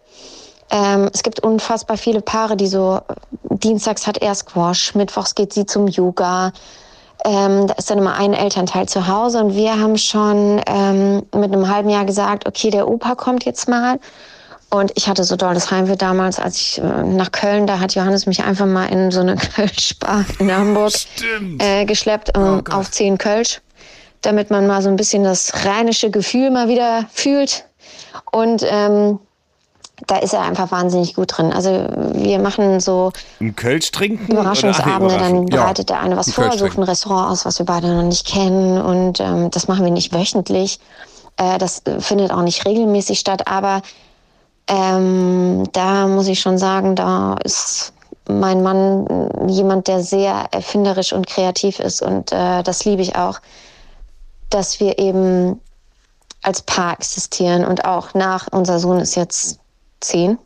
ähm, 0.70 1.08
es 1.12 1.22
gibt 1.22 1.40
unfassbar 1.40 1.96
viele 1.96 2.20
Paare, 2.20 2.56
die 2.56 2.66
so, 2.66 3.00
dienstags 3.50 4.06
hat 4.06 4.18
er 4.18 4.34
Squash, 4.34 4.94
mittwochs 4.94 5.34
geht 5.34 5.52
sie 5.52 5.66
zum 5.66 5.86
Yoga, 5.86 6.52
ähm, 7.24 7.66
da 7.66 7.74
ist 7.74 7.90
dann 7.90 7.98
immer 7.98 8.14
ein 8.16 8.34
Elternteil 8.34 8.88
zu 8.88 9.06
Hause 9.06 9.38
und 9.38 9.54
wir 9.54 9.78
haben 9.78 9.96
schon 9.96 10.60
ähm, 10.66 11.22
mit 11.34 11.52
einem 11.52 11.68
halben 11.68 11.88
Jahr 11.88 12.04
gesagt, 12.04 12.46
okay, 12.46 12.70
der 12.70 12.88
Opa 12.88 13.14
kommt 13.14 13.44
jetzt 13.44 13.68
mal. 13.68 13.98
Und 14.70 14.92
ich 14.96 15.08
hatte 15.08 15.24
so 15.24 15.36
dolles 15.36 15.70
Heimweh 15.70 15.96
damals, 15.96 16.38
als 16.38 16.56
ich 16.56 16.78
äh, 16.78 17.02
nach 17.02 17.30
Köln, 17.32 17.66
da 17.66 17.78
hat 17.78 17.94
Johannes 17.94 18.26
mich 18.26 18.42
einfach 18.42 18.66
mal 18.66 18.86
in 18.86 19.10
so 19.10 19.20
eine 19.20 19.36
Kölsch-Bar 19.54 20.24
in 20.38 20.52
Hamburg 20.52 20.92
äh, 21.58 21.84
geschleppt 21.84 22.32
ähm, 22.34 22.62
auf 22.70 22.90
10 22.90 23.18
Kölsch, 23.18 23.60
damit 24.22 24.50
man 24.50 24.66
mal 24.66 24.82
so 24.82 24.88
ein 24.88 24.96
bisschen 24.96 25.22
das 25.22 25.64
rheinische 25.64 26.10
Gefühl 26.10 26.50
mal 26.50 26.68
wieder 26.68 27.06
fühlt. 27.12 27.64
Und 28.32 28.64
ähm, 28.68 29.20
da 30.06 30.16
ist 30.18 30.34
er 30.34 30.42
einfach 30.42 30.70
wahnsinnig 30.72 31.14
gut 31.14 31.36
drin. 31.36 31.52
Also 31.52 31.88
wir 32.14 32.38
machen 32.38 32.80
so 32.80 33.12
Ein 33.40 33.54
Kölsch 33.54 33.90
trinken? 33.92 34.32
Überraschungsabende, 34.32 35.16
dann 35.16 35.46
Ja, 35.46 35.62
bereitet 35.62 35.88
der 35.88 36.00
eine 36.00 36.16
was 36.16 36.28
ein 36.28 36.32
vor, 36.32 36.58
sucht 36.58 36.78
ein 36.78 36.82
Restaurant 36.82 37.30
aus, 37.30 37.44
was 37.44 37.58
wir 37.58 37.66
beide 37.66 37.94
noch 37.94 38.02
nicht 38.02 38.26
kennen. 38.26 38.80
Und 38.80 39.20
ähm, 39.20 39.50
das 39.50 39.68
machen 39.68 39.84
wir 39.84 39.92
nicht 39.92 40.12
wöchentlich. 40.12 40.80
Äh, 41.36 41.58
das 41.58 41.82
äh, 41.86 42.00
findet 42.00 42.32
auch 42.32 42.42
nicht 42.42 42.66
regelmäßig 42.66 43.20
statt. 43.20 43.46
Aber 43.46 43.82
Ähm, 44.66 45.68
da 45.72 46.06
muss 46.06 46.26
ich 46.28 46.40
schon 46.40 46.58
sagen, 46.58 46.96
da 46.96 47.36
ist 47.44 47.92
mein 48.28 48.62
Mann 48.62 49.28
jemand, 49.48 49.88
der 49.88 50.02
sehr 50.02 50.46
erfinderisch 50.50 51.12
und 51.12 51.26
kreativ 51.26 51.78
ist. 51.78 52.00
Und 52.02 52.32
äh, 52.32 52.62
das 52.62 52.84
liebe 52.84 53.02
ich 53.02 53.16
auch, 53.16 53.40
dass 54.50 54.80
wir 54.80 54.98
eben 54.98 55.60
als 56.42 56.62
Paar 56.62 56.92
existieren 56.92 57.64
und 57.64 57.84
auch 57.84 58.14
nach, 58.14 58.48
unser 58.52 58.78
Sohn 58.78 59.00
ist 59.00 59.14
jetzt 59.14 59.58
zehn, 60.00 60.38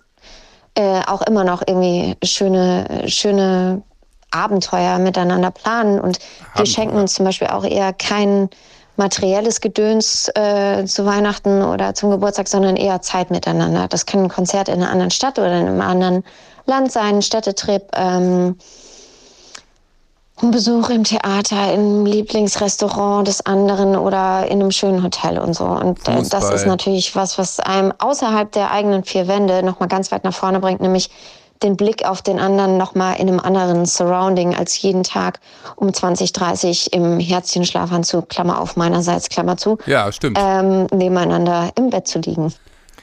äh, 0.74 1.00
auch 1.06 1.22
immer 1.22 1.44
noch 1.44 1.62
irgendwie 1.66 2.16
schöne, 2.24 3.04
schöne 3.06 3.82
Abenteuer 4.30 4.98
miteinander 4.98 5.50
planen. 5.50 6.00
Und 6.00 6.18
wir 6.54 6.66
schenken 6.66 6.96
uns 6.96 7.14
zum 7.14 7.24
Beispiel 7.24 7.48
auch 7.48 7.64
eher 7.64 7.92
kein 7.92 8.48
materielles 8.98 9.60
Gedöns 9.60 10.30
äh, 10.34 10.84
zu 10.84 11.06
Weihnachten 11.06 11.62
oder 11.62 11.94
zum 11.94 12.10
Geburtstag, 12.10 12.48
sondern 12.48 12.76
eher 12.76 13.00
Zeit 13.00 13.30
miteinander. 13.30 13.86
Das 13.88 14.06
kann 14.06 14.24
ein 14.24 14.28
Konzert 14.28 14.68
in 14.68 14.82
einer 14.82 14.90
anderen 14.90 15.10
Stadt 15.10 15.38
oder 15.38 15.58
in 15.58 15.66
einem 15.66 15.80
anderen 15.80 16.24
Land 16.66 16.92
sein, 16.92 17.16
ein 17.16 17.22
Städtetrip, 17.22 17.84
ähm, 17.94 18.56
ein 20.42 20.50
Besuch 20.50 20.90
im 20.90 21.04
Theater, 21.04 21.72
im 21.72 22.06
Lieblingsrestaurant 22.06 23.26
des 23.26 23.44
anderen 23.44 23.96
oder 23.96 24.46
in 24.46 24.60
einem 24.60 24.70
schönen 24.70 25.02
Hotel 25.02 25.38
und 25.38 25.54
so. 25.54 25.64
Und 25.64 26.06
äh, 26.08 26.22
das 26.22 26.50
ist 26.50 26.66
natürlich 26.66 27.16
was, 27.16 27.38
was 27.38 27.58
einem 27.60 27.92
außerhalb 27.98 28.50
der 28.52 28.70
eigenen 28.70 29.04
vier 29.04 29.26
Wände 29.26 29.62
nochmal 29.62 29.88
ganz 29.88 30.12
weit 30.12 30.24
nach 30.24 30.34
vorne 30.34 30.60
bringt, 30.60 30.80
nämlich 30.80 31.10
den 31.62 31.76
Blick 31.76 32.04
auf 32.04 32.22
den 32.22 32.38
anderen 32.38 32.76
nochmal 32.76 33.16
in 33.20 33.28
einem 33.28 33.40
anderen 33.40 33.84
Surrounding 33.86 34.54
als 34.54 34.80
jeden 34.80 35.02
Tag 35.02 35.40
um 35.76 35.92
2030 35.92 36.92
im 36.92 37.18
Herzchen-Schlafanzug, 37.20 38.28
Klammer 38.28 38.60
auf 38.60 38.76
meinerseits, 38.76 39.28
Klammer 39.28 39.56
zu, 39.56 39.78
Ja, 39.86 40.10
stimmt. 40.12 40.38
ähm, 40.40 40.86
nebeneinander 40.92 41.70
im 41.76 41.90
Bett 41.90 42.06
zu 42.08 42.18
liegen. 42.20 42.52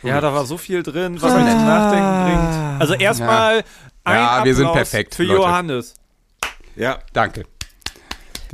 Ja, 0.04 0.22
da 0.22 0.34
war 0.34 0.46
so 0.46 0.58
viel 0.58 0.84
drin, 0.84 1.22
was 1.22 1.34
mich 1.34 1.46
zum 1.50 1.66
Nachdenken 1.66 2.24
bringt. 2.26 2.82
Also 2.82 2.94
erstmal 2.94 3.64
ein 4.04 4.16
Ja, 4.16 4.44
wir 4.46 4.56
sind 4.56 4.72
perfekt, 4.72 5.16
für 5.16 5.24
Leute. 5.24 5.42
Johannes. 5.42 5.94
Ja. 6.76 7.00
Danke. 7.14 7.46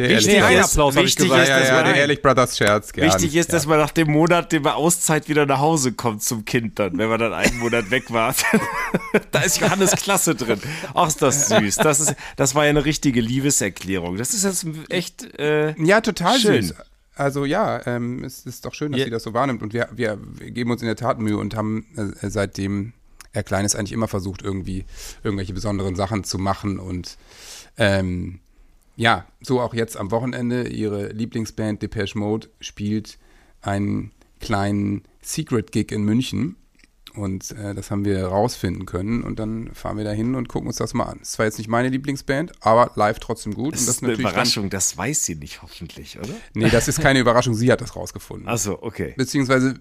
Der 0.08 0.18
Wichtig 0.18 0.44
ein 0.44 0.58
ist- 0.58 0.72
Applaus 0.72 0.96
wichtig 0.96 1.26
ist, 1.26 1.32
ja, 1.32 1.60
dass 1.60 1.68
ja, 1.68 1.76
man- 1.76 1.86
der 1.86 1.96
Ehrlich 1.96 2.22
Brothers 2.22 2.58
Scherz. 2.58 2.94
Gern. 2.94 3.08
Wichtig 3.08 3.36
ist, 3.36 3.50
ja. 3.50 3.54
dass 3.54 3.66
man 3.68 3.78
nach 3.80 3.92
dem 3.92 4.12
Monat, 4.12 4.52
dem 4.52 4.66
Auszeit 4.68 5.28
wieder 5.30 5.46
nach 5.46 5.60
Hause 5.60 5.94
kommt 5.94 6.24
zum 6.24 6.46
Kind 6.46 6.80
dann, 6.80 6.98
wenn 6.98 7.10
man 7.10 7.20
dann 7.20 7.34
einen 7.34 7.58
Monat 7.60 7.92
weg 7.92 8.12
war. 8.12 8.34
da 9.32 9.42
ist 9.42 9.60
Johannes 9.60 9.92
Klasse 9.92 10.36
drin. 10.36 10.60
Ach, 10.94 11.08
ist 11.08 11.22
das 11.22 11.48
süß. 11.50 11.78
Das, 11.78 12.00
ist, 12.00 12.16
das 12.36 12.56
war 12.56 12.64
ja 12.66 12.70
eine 12.72 12.86
richtige 12.86 13.22
Liebeserklärung. 13.22 14.18
Das 14.18 14.34
ist 14.34 14.44
jetzt 14.44 14.66
echt. 14.90 15.40
Äh, 15.40 15.74
Ja, 15.84 16.02
total 16.02 16.38
Schön. 16.40 16.62
süß. 16.64 16.76
Also 17.16 17.46
ja, 17.46 17.86
ähm, 17.86 18.24
es 18.24 18.46
ist 18.46 18.66
doch 18.66 18.74
schön, 18.74 18.92
dass 18.94 19.00
Ja. 19.00 19.06
sie 19.06 19.12
das 19.12 19.24
so 19.24 19.34
wahrnimmt. 19.34 19.62
Und 19.62 19.74
wir, 19.74 19.90
wir, 19.94 20.18
wir 20.40 20.52
geben 20.52 20.72
uns 20.72 20.82
in 20.82 20.88
der 20.88 20.96
Tat 20.96 21.20
Mühe 21.20 21.38
und 21.38 21.56
haben 21.56 21.86
äh, 22.22 22.30
seitdem 22.30 22.94
er 23.34 23.44
klein 23.44 23.64
ist 23.64 23.76
eigentlich 23.76 23.92
immer 23.94 24.08
versucht, 24.10 24.42
irgendwie 24.42 24.86
irgendwelche 25.24 25.54
besonderen 25.54 25.96
Sachen 25.96 26.24
zu 26.24 26.38
machen. 26.38 26.80
Und 26.80 27.18
ähm, 27.78 28.40
ja, 29.02 29.26
so 29.42 29.60
auch 29.60 29.74
jetzt 29.74 29.98
am 29.98 30.12
Wochenende. 30.12 30.68
Ihre 30.70 31.08
Lieblingsband 31.12 31.82
Depeche 31.82 32.18
Mode 32.18 32.50
spielt 32.60 33.18
einen 33.62 34.12
kleinen 34.40 35.04
Secret-Gig 35.22 35.92
in 35.92 36.04
München. 36.04 36.56
Und 37.14 37.52
äh, 37.52 37.74
das 37.76 37.92
haben 37.92 38.06
wir 38.06 38.24
rausfinden 38.26 38.86
können. 38.86 39.24
Und 39.24 39.38
dann 39.40 39.74
fahren 39.74 39.98
wir 39.98 40.06
da 40.06 40.12
hin 40.12 40.36
und 40.36 40.48
gucken 40.48 40.68
uns 40.68 40.78
das 40.78 40.94
mal 40.94 41.06
an. 41.06 41.20
Ist 41.20 41.34
zwar 41.34 41.46
jetzt 41.46 41.58
nicht 41.58 41.68
meine 41.68 41.90
Lieblingsband, 41.90 42.54
aber 42.62 42.92
live 42.96 43.20
trotzdem 43.20 43.54
gut. 43.54 43.74
das 43.74 43.82
und 43.82 43.90
ist 43.90 44.02
eine 44.04 44.12
natürlich 44.12 44.24
dann- 44.28 44.34
Überraschung, 44.34 44.70
das 44.70 44.96
weiß 44.98 45.26
sie 45.26 45.36
nicht 45.36 45.62
hoffentlich, 45.62 46.18
oder? 46.20 46.34
Nee, 46.54 46.70
das 46.70 46.88
ist 46.88 47.02
keine 47.02 47.20
Überraschung. 47.26 47.54
Sie 47.54 47.70
hat 47.72 47.82
das 47.82 47.96
rausgefunden. 47.98 48.48
Achso, 48.48 48.78
okay. 48.82 49.14
Beziehungsweise 49.18 49.74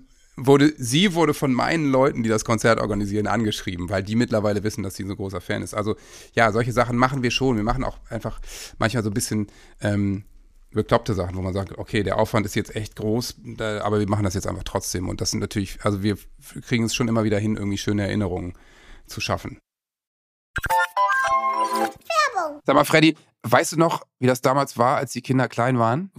wurde, 0.46 0.72
sie 0.76 1.14
wurde 1.14 1.34
von 1.34 1.52
meinen 1.52 1.90
Leuten, 1.90 2.22
die 2.22 2.28
das 2.28 2.44
Konzert 2.44 2.80
organisieren, 2.80 3.26
angeschrieben, 3.26 3.88
weil 3.90 4.02
die 4.02 4.16
mittlerweile 4.16 4.62
wissen, 4.62 4.82
dass 4.82 4.94
sie 4.94 5.04
so 5.04 5.10
ein 5.10 5.16
großer 5.16 5.40
Fan 5.40 5.62
ist. 5.62 5.74
Also 5.74 5.96
ja, 6.34 6.52
solche 6.52 6.72
Sachen 6.72 6.96
machen 6.96 7.22
wir 7.22 7.30
schon. 7.30 7.56
Wir 7.56 7.64
machen 7.64 7.84
auch 7.84 7.98
einfach 8.08 8.40
manchmal 8.78 9.02
so 9.02 9.10
ein 9.10 9.14
bisschen 9.14 9.48
ähm, 9.80 10.24
bekloppte 10.72 11.14
Sachen, 11.14 11.36
wo 11.36 11.42
man 11.42 11.52
sagt, 11.52 11.78
okay, 11.78 12.02
der 12.02 12.18
Aufwand 12.18 12.46
ist 12.46 12.54
jetzt 12.54 12.74
echt 12.74 12.96
groß, 12.96 13.36
aber 13.58 13.98
wir 13.98 14.08
machen 14.08 14.24
das 14.24 14.34
jetzt 14.34 14.46
einfach 14.46 14.64
trotzdem. 14.64 15.08
Und 15.08 15.20
das 15.20 15.30
sind 15.30 15.40
natürlich, 15.40 15.78
also 15.82 16.02
wir 16.02 16.16
kriegen 16.66 16.84
es 16.84 16.94
schon 16.94 17.08
immer 17.08 17.24
wieder 17.24 17.38
hin, 17.38 17.56
irgendwie 17.56 17.78
schöne 17.78 18.02
Erinnerungen 18.02 18.54
zu 19.06 19.20
schaffen. 19.20 19.58
Sag 22.64 22.74
mal, 22.74 22.84
Freddy, 22.84 23.16
weißt 23.42 23.72
du 23.72 23.76
noch, 23.78 24.06
wie 24.18 24.26
das 24.26 24.40
damals 24.42 24.76
war, 24.76 24.96
als 24.96 25.12
die 25.12 25.22
Kinder 25.22 25.48
klein 25.48 25.78
waren? 25.78 26.10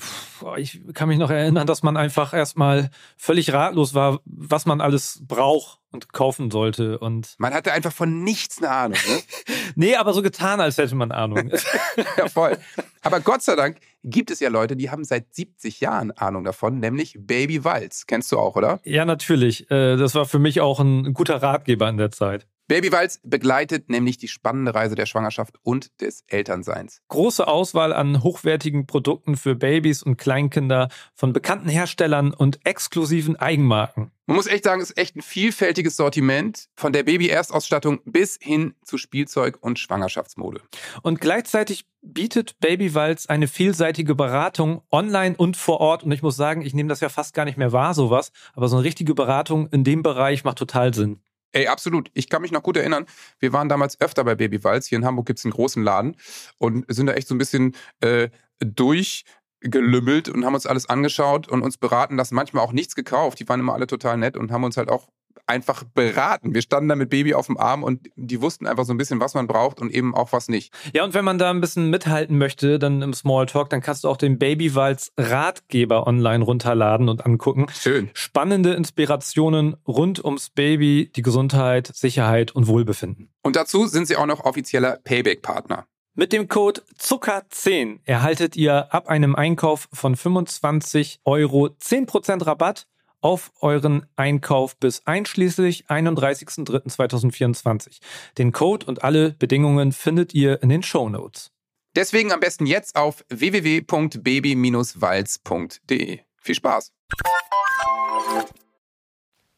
Ich 0.57 0.81
kann 0.93 1.07
mich 1.07 1.19
noch 1.19 1.29
erinnern, 1.29 1.67
dass 1.67 1.83
man 1.83 1.97
einfach 1.97 2.33
erstmal 2.33 2.89
völlig 3.17 3.53
ratlos 3.53 3.93
war, 3.93 4.19
was 4.25 4.65
man 4.65 4.81
alles 4.81 5.19
braucht 5.27 5.79
und 5.91 6.13
kaufen 6.13 6.49
sollte. 6.49 6.97
Und 6.97 7.35
Man 7.37 7.53
hatte 7.53 7.73
einfach 7.73 7.91
von 7.91 8.23
nichts 8.23 8.57
eine 8.57 8.71
Ahnung. 8.71 8.97
Ne? 9.07 9.21
nee, 9.75 9.95
aber 9.95 10.13
so 10.13 10.21
getan, 10.21 10.59
als 10.59 10.77
hätte 10.77 10.95
man 10.95 11.11
Ahnung. 11.11 11.51
Ja, 12.17 12.27
voll. 12.27 12.57
Aber 13.01 13.19
Gott 13.19 13.41
sei 13.43 13.55
Dank 13.55 13.77
gibt 14.03 14.31
es 14.31 14.39
ja 14.39 14.49
Leute, 14.49 14.75
die 14.75 14.89
haben 14.89 15.03
seit 15.03 15.33
70 15.35 15.79
Jahren 15.81 16.11
Ahnung 16.11 16.43
davon, 16.43 16.79
nämlich 16.79 17.17
Baby 17.19 17.63
Walz. 17.63 18.05
Kennst 18.07 18.31
du 18.31 18.39
auch, 18.39 18.55
oder? 18.55 18.79
ja, 18.83 19.05
natürlich. 19.05 19.69
Äh, 19.69 19.97
Das 19.97 20.15
war 20.15 20.25
für 20.25 20.39
mich 20.39 20.61
auch 20.61 20.79
ein 20.79 21.13
guter 21.13 21.41
Ratgeber 21.43 21.87
in 21.89 21.97
der 21.97 22.09
Zeit. 22.11 22.47
Baby 22.67 22.91
Walz 22.91 23.19
begleitet 23.23 23.89
nämlich 23.89 24.17
die 24.17 24.27
spannende 24.29 24.73
Reise 24.73 24.95
der 24.95 25.05
Schwangerschaft 25.05 25.55
und 25.61 26.01
des 26.01 26.23
Elternseins. 26.27 27.01
Große 27.09 27.47
Auswahl 27.47 27.91
an 27.91 28.23
hochwertigen 28.23 28.87
Produkten 28.87 29.35
für 29.35 29.55
Babys 29.55 30.03
und 30.03 30.17
Kleinkinder 30.17 30.87
von 31.13 31.33
bekannten 31.33 31.67
Herstellern 31.67 32.33
und 32.33 32.65
exklusiven 32.65 33.35
Eigenmarken. 33.35 34.11
Man 34.25 34.37
muss 34.37 34.47
echt 34.47 34.63
sagen, 34.63 34.81
es 34.81 34.91
ist 34.91 34.97
echt 34.97 35.17
ein 35.17 35.21
vielfältiges 35.21 35.97
Sortiment 35.97 36.69
von 36.75 36.93
der 36.93 37.03
Baby-Erstausstattung 37.03 37.99
bis 38.05 38.37
hin 38.41 38.75
zu 38.85 38.97
Spielzeug 38.97 39.57
und 39.59 39.77
Schwangerschaftsmode. 39.77 40.61
Und 41.01 41.19
gleichzeitig 41.19 41.85
bietet 42.01 42.59
Babywalz 42.59 43.25
eine 43.25 43.47
vielseitige 43.47 44.15
Beratung 44.15 44.83
online 44.91 45.35
und 45.35 45.57
vor 45.57 45.81
Ort. 45.81 46.03
Und 46.03 46.11
ich 46.13 46.21
muss 46.21 46.37
sagen, 46.37 46.61
ich 46.61 46.73
nehme 46.73 46.87
das 46.87 47.01
ja 47.01 47.09
fast 47.09 47.33
gar 47.33 47.43
nicht 47.43 47.57
mehr 47.57 47.73
wahr, 47.73 47.93
sowas. 47.93 48.31
Aber 48.53 48.69
so 48.69 48.77
eine 48.77 48.85
richtige 48.85 49.13
Beratung 49.13 49.67
in 49.67 49.83
dem 49.83 50.01
Bereich 50.01 50.43
macht 50.43 50.57
total 50.57 50.93
Sinn. 50.93 51.19
Ey, 51.53 51.67
absolut. 51.67 52.09
Ich 52.13 52.29
kann 52.29 52.41
mich 52.41 52.51
noch 52.51 52.63
gut 52.63 52.77
erinnern. 52.77 53.05
Wir 53.39 53.51
waren 53.53 53.67
damals 53.69 53.99
öfter 53.99 54.23
bei 54.23 54.35
Baby 54.35 54.63
Walz. 54.63 54.87
Hier 54.87 54.97
in 54.97 55.05
Hamburg 55.05 55.25
gibt's 55.27 55.43
einen 55.45 55.53
großen 55.53 55.83
Laden 55.83 56.15
und 56.57 56.85
sind 56.87 57.07
da 57.07 57.13
echt 57.13 57.27
so 57.27 57.35
ein 57.35 57.39
bisschen 57.39 57.75
äh, 57.99 58.29
durchgelümmelt 58.59 60.29
und 60.29 60.45
haben 60.45 60.55
uns 60.55 60.65
alles 60.65 60.87
angeschaut 60.87 61.49
und 61.49 61.61
uns 61.61 61.77
beraten 61.77 62.15
lassen. 62.15 62.35
Manchmal 62.35 62.63
auch 62.63 62.71
nichts 62.71 62.95
gekauft. 62.95 63.39
Die 63.39 63.49
waren 63.49 63.59
immer 63.59 63.73
alle 63.73 63.87
total 63.87 64.17
nett 64.17 64.37
und 64.37 64.51
haben 64.51 64.63
uns 64.63 64.77
halt 64.77 64.89
auch 64.89 65.09
einfach 65.51 65.83
beraten. 65.83 66.55
Wir 66.55 66.61
standen 66.61 66.87
da 66.87 66.95
mit 66.95 67.09
Baby 67.09 67.33
auf 67.33 67.47
dem 67.47 67.57
Arm 67.57 67.83
und 67.83 68.09
die 68.15 68.41
wussten 68.41 68.65
einfach 68.65 68.85
so 68.85 68.93
ein 68.93 68.97
bisschen, 68.97 69.19
was 69.19 69.33
man 69.33 69.47
braucht 69.47 69.81
und 69.81 69.91
eben 69.91 70.15
auch 70.15 70.31
was 70.31 70.47
nicht. 70.47 70.73
Ja, 70.93 71.03
und 71.03 71.13
wenn 71.13 71.25
man 71.25 71.37
da 71.37 71.49
ein 71.49 71.59
bisschen 71.59 71.89
mithalten 71.89 72.37
möchte, 72.37 72.79
dann 72.79 73.01
im 73.01 73.13
Smalltalk, 73.13 73.69
dann 73.69 73.81
kannst 73.81 74.05
du 74.05 74.09
auch 74.09 74.15
den 74.15 74.39
Babywalz 74.39 75.11
Ratgeber 75.17 76.07
online 76.07 76.43
runterladen 76.43 77.09
und 77.09 77.25
angucken. 77.25 77.67
Schön. 77.77 78.09
Spannende 78.13 78.73
Inspirationen 78.73 79.75
rund 79.85 80.23
ums 80.23 80.49
Baby, 80.49 81.11
die 81.13 81.21
Gesundheit, 81.21 81.91
Sicherheit 81.93 82.53
und 82.53 82.67
Wohlbefinden. 82.67 83.29
Und 83.43 83.57
dazu 83.57 83.87
sind 83.87 84.07
sie 84.07 84.15
auch 84.15 84.25
noch 84.25 84.45
offizieller 84.45 84.99
Payback-Partner. 85.03 85.85
Mit 86.13 86.33
dem 86.33 86.49
Code 86.49 86.81
Zucker10 86.99 87.99
erhaltet 88.03 88.57
ihr 88.57 88.93
ab 88.93 89.07
einem 89.07 89.33
Einkauf 89.33 89.87
von 89.93 90.17
25 90.17 91.21
Euro 91.23 91.67
10% 91.67 92.45
Rabatt 92.45 92.85
auf 93.21 93.51
euren 93.61 94.05
Einkauf 94.15 94.77
bis 94.77 95.01
einschließlich 95.05 95.87
31.03.2024. 95.87 97.99
Den 98.37 98.51
Code 98.51 98.85
und 98.85 99.03
alle 99.03 99.31
Bedingungen 99.31 99.93
findet 99.93 100.33
ihr 100.33 100.61
in 100.61 100.67
den 100.69 100.83
Show 100.83 101.09
Notes. 101.09 101.51
Deswegen 101.95 102.31
am 102.31 102.39
besten 102.39 102.65
jetzt 102.65 102.95
auf 102.95 103.25
www.baby-walz.de. 103.29 106.19
Viel 106.37 106.55
Spaß. 106.55 106.93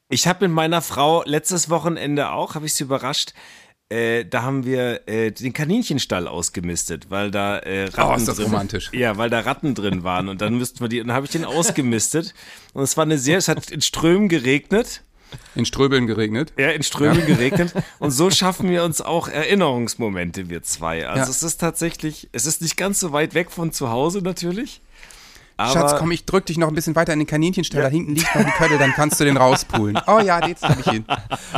Ich 0.09 0.27
habe 0.27 0.47
mit 0.47 0.55
meiner 0.55 0.81
Frau 0.81 1.23
letztes 1.25 1.69
Wochenende 1.69 2.31
auch, 2.31 2.55
habe 2.55 2.65
ich 2.65 2.73
sie 2.73 2.83
überrascht, 2.83 3.33
äh, 3.93 4.25
da 4.25 4.41
haben 4.43 4.65
wir 4.65 5.07
äh, 5.07 5.31
den 5.31 5.53
Kaninchenstall 5.53 6.27
ausgemistet, 6.27 7.09
weil 7.09 7.29
da 7.31 7.59
äh, 7.59 7.85
Ratten 7.85 8.11
Oh, 8.13 8.15
ist 8.15 8.27
das 8.27 8.37
drin, 8.37 8.45
romantisch. 8.45 8.89
Ja, 8.93 9.17
weil 9.17 9.29
da 9.29 9.39
Ratten 9.41 9.75
drin 9.75 10.03
waren 10.03 10.29
und 10.29 10.41
dann 10.41 10.57
müssten 10.57 10.79
wir 10.81 10.87
die, 10.89 11.01
und 11.01 11.07
dann 11.07 11.15
habe 11.15 11.25
ich 11.25 11.31
den 11.31 11.45
ausgemistet 11.45 12.33
und 12.73 12.83
es 12.83 12.97
war 12.97 13.03
eine 13.03 13.17
sehr, 13.17 13.37
es 13.37 13.47
hat 13.47 13.69
in 13.71 13.81
Strömen 13.81 14.29
geregnet, 14.29 15.03
In 15.55 15.65
Ströbeln 15.65 16.05
geregnet. 16.07 16.53
ja, 16.57 16.69
in 16.69 16.83
Strömen 16.83 17.25
geregnet 17.25 17.73
und 17.99 18.11
so 18.11 18.29
schaffen 18.29 18.69
wir 18.69 18.83
uns 18.83 19.01
auch 19.01 19.27
Erinnerungsmomente, 19.27 20.49
wir 20.49 20.63
zwei. 20.63 21.07
Also 21.07 21.23
Ja. 21.25 21.29
es 21.29 21.43
ist 21.43 21.57
tatsächlich, 21.57 22.29
es 22.31 22.45
ist 22.45 22.61
nicht 22.61 22.77
ganz 22.77 22.99
so 22.99 23.11
weit 23.11 23.33
weg 23.33 23.51
von 23.51 23.71
zu 23.71 23.89
Hause 23.89 24.19
natürlich. 24.21 24.81
Aber 25.57 25.71
Schatz, 25.71 25.95
komm, 25.97 26.11
ich 26.11 26.25
drück 26.25 26.45
dich 26.45 26.57
noch 26.57 26.67
ein 26.67 26.75
bisschen 26.75 26.95
weiter 26.95 27.13
in 27.13 27.19
den 27.19 27.27
Kaninchenstall. 27.27 27.81
Da 27.81 27.87
hinten 27.89 28.15
liegt 28.15 28.35
noch 28.35 28.43
die 28.43 28.51
Kölle, 28.51 28.77
dann 28.77 28.91
kannst 28.93 29.19
du 29.19 29.25
den 29.25 29.37
rauspulen. 29.37 29.99
Oh 30.07 30.19
ja, 30.19 30.45
jetzt 30.45 30.63
hab 30.63 30.79
ich 30.79 30.93
ihn. 30.93 31.05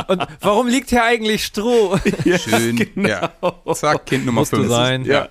Und 0.06 0.26
warum 0.40 0.68
liegt 0.68 0.90
hier 0.90 1.02
eigentlich 1.02 1.44
Stroh? 1.44 1.98
Schön. 2.38 2.86
Ja. 2.94 3.32
Zack, 3.74 4.06
Kind 4.06 4.24
Nummer 4.24 4.42
Musste 4.42 4.56
5. 4.56 4.68
sein. 4.68 5.04
ja. 5.04 5.28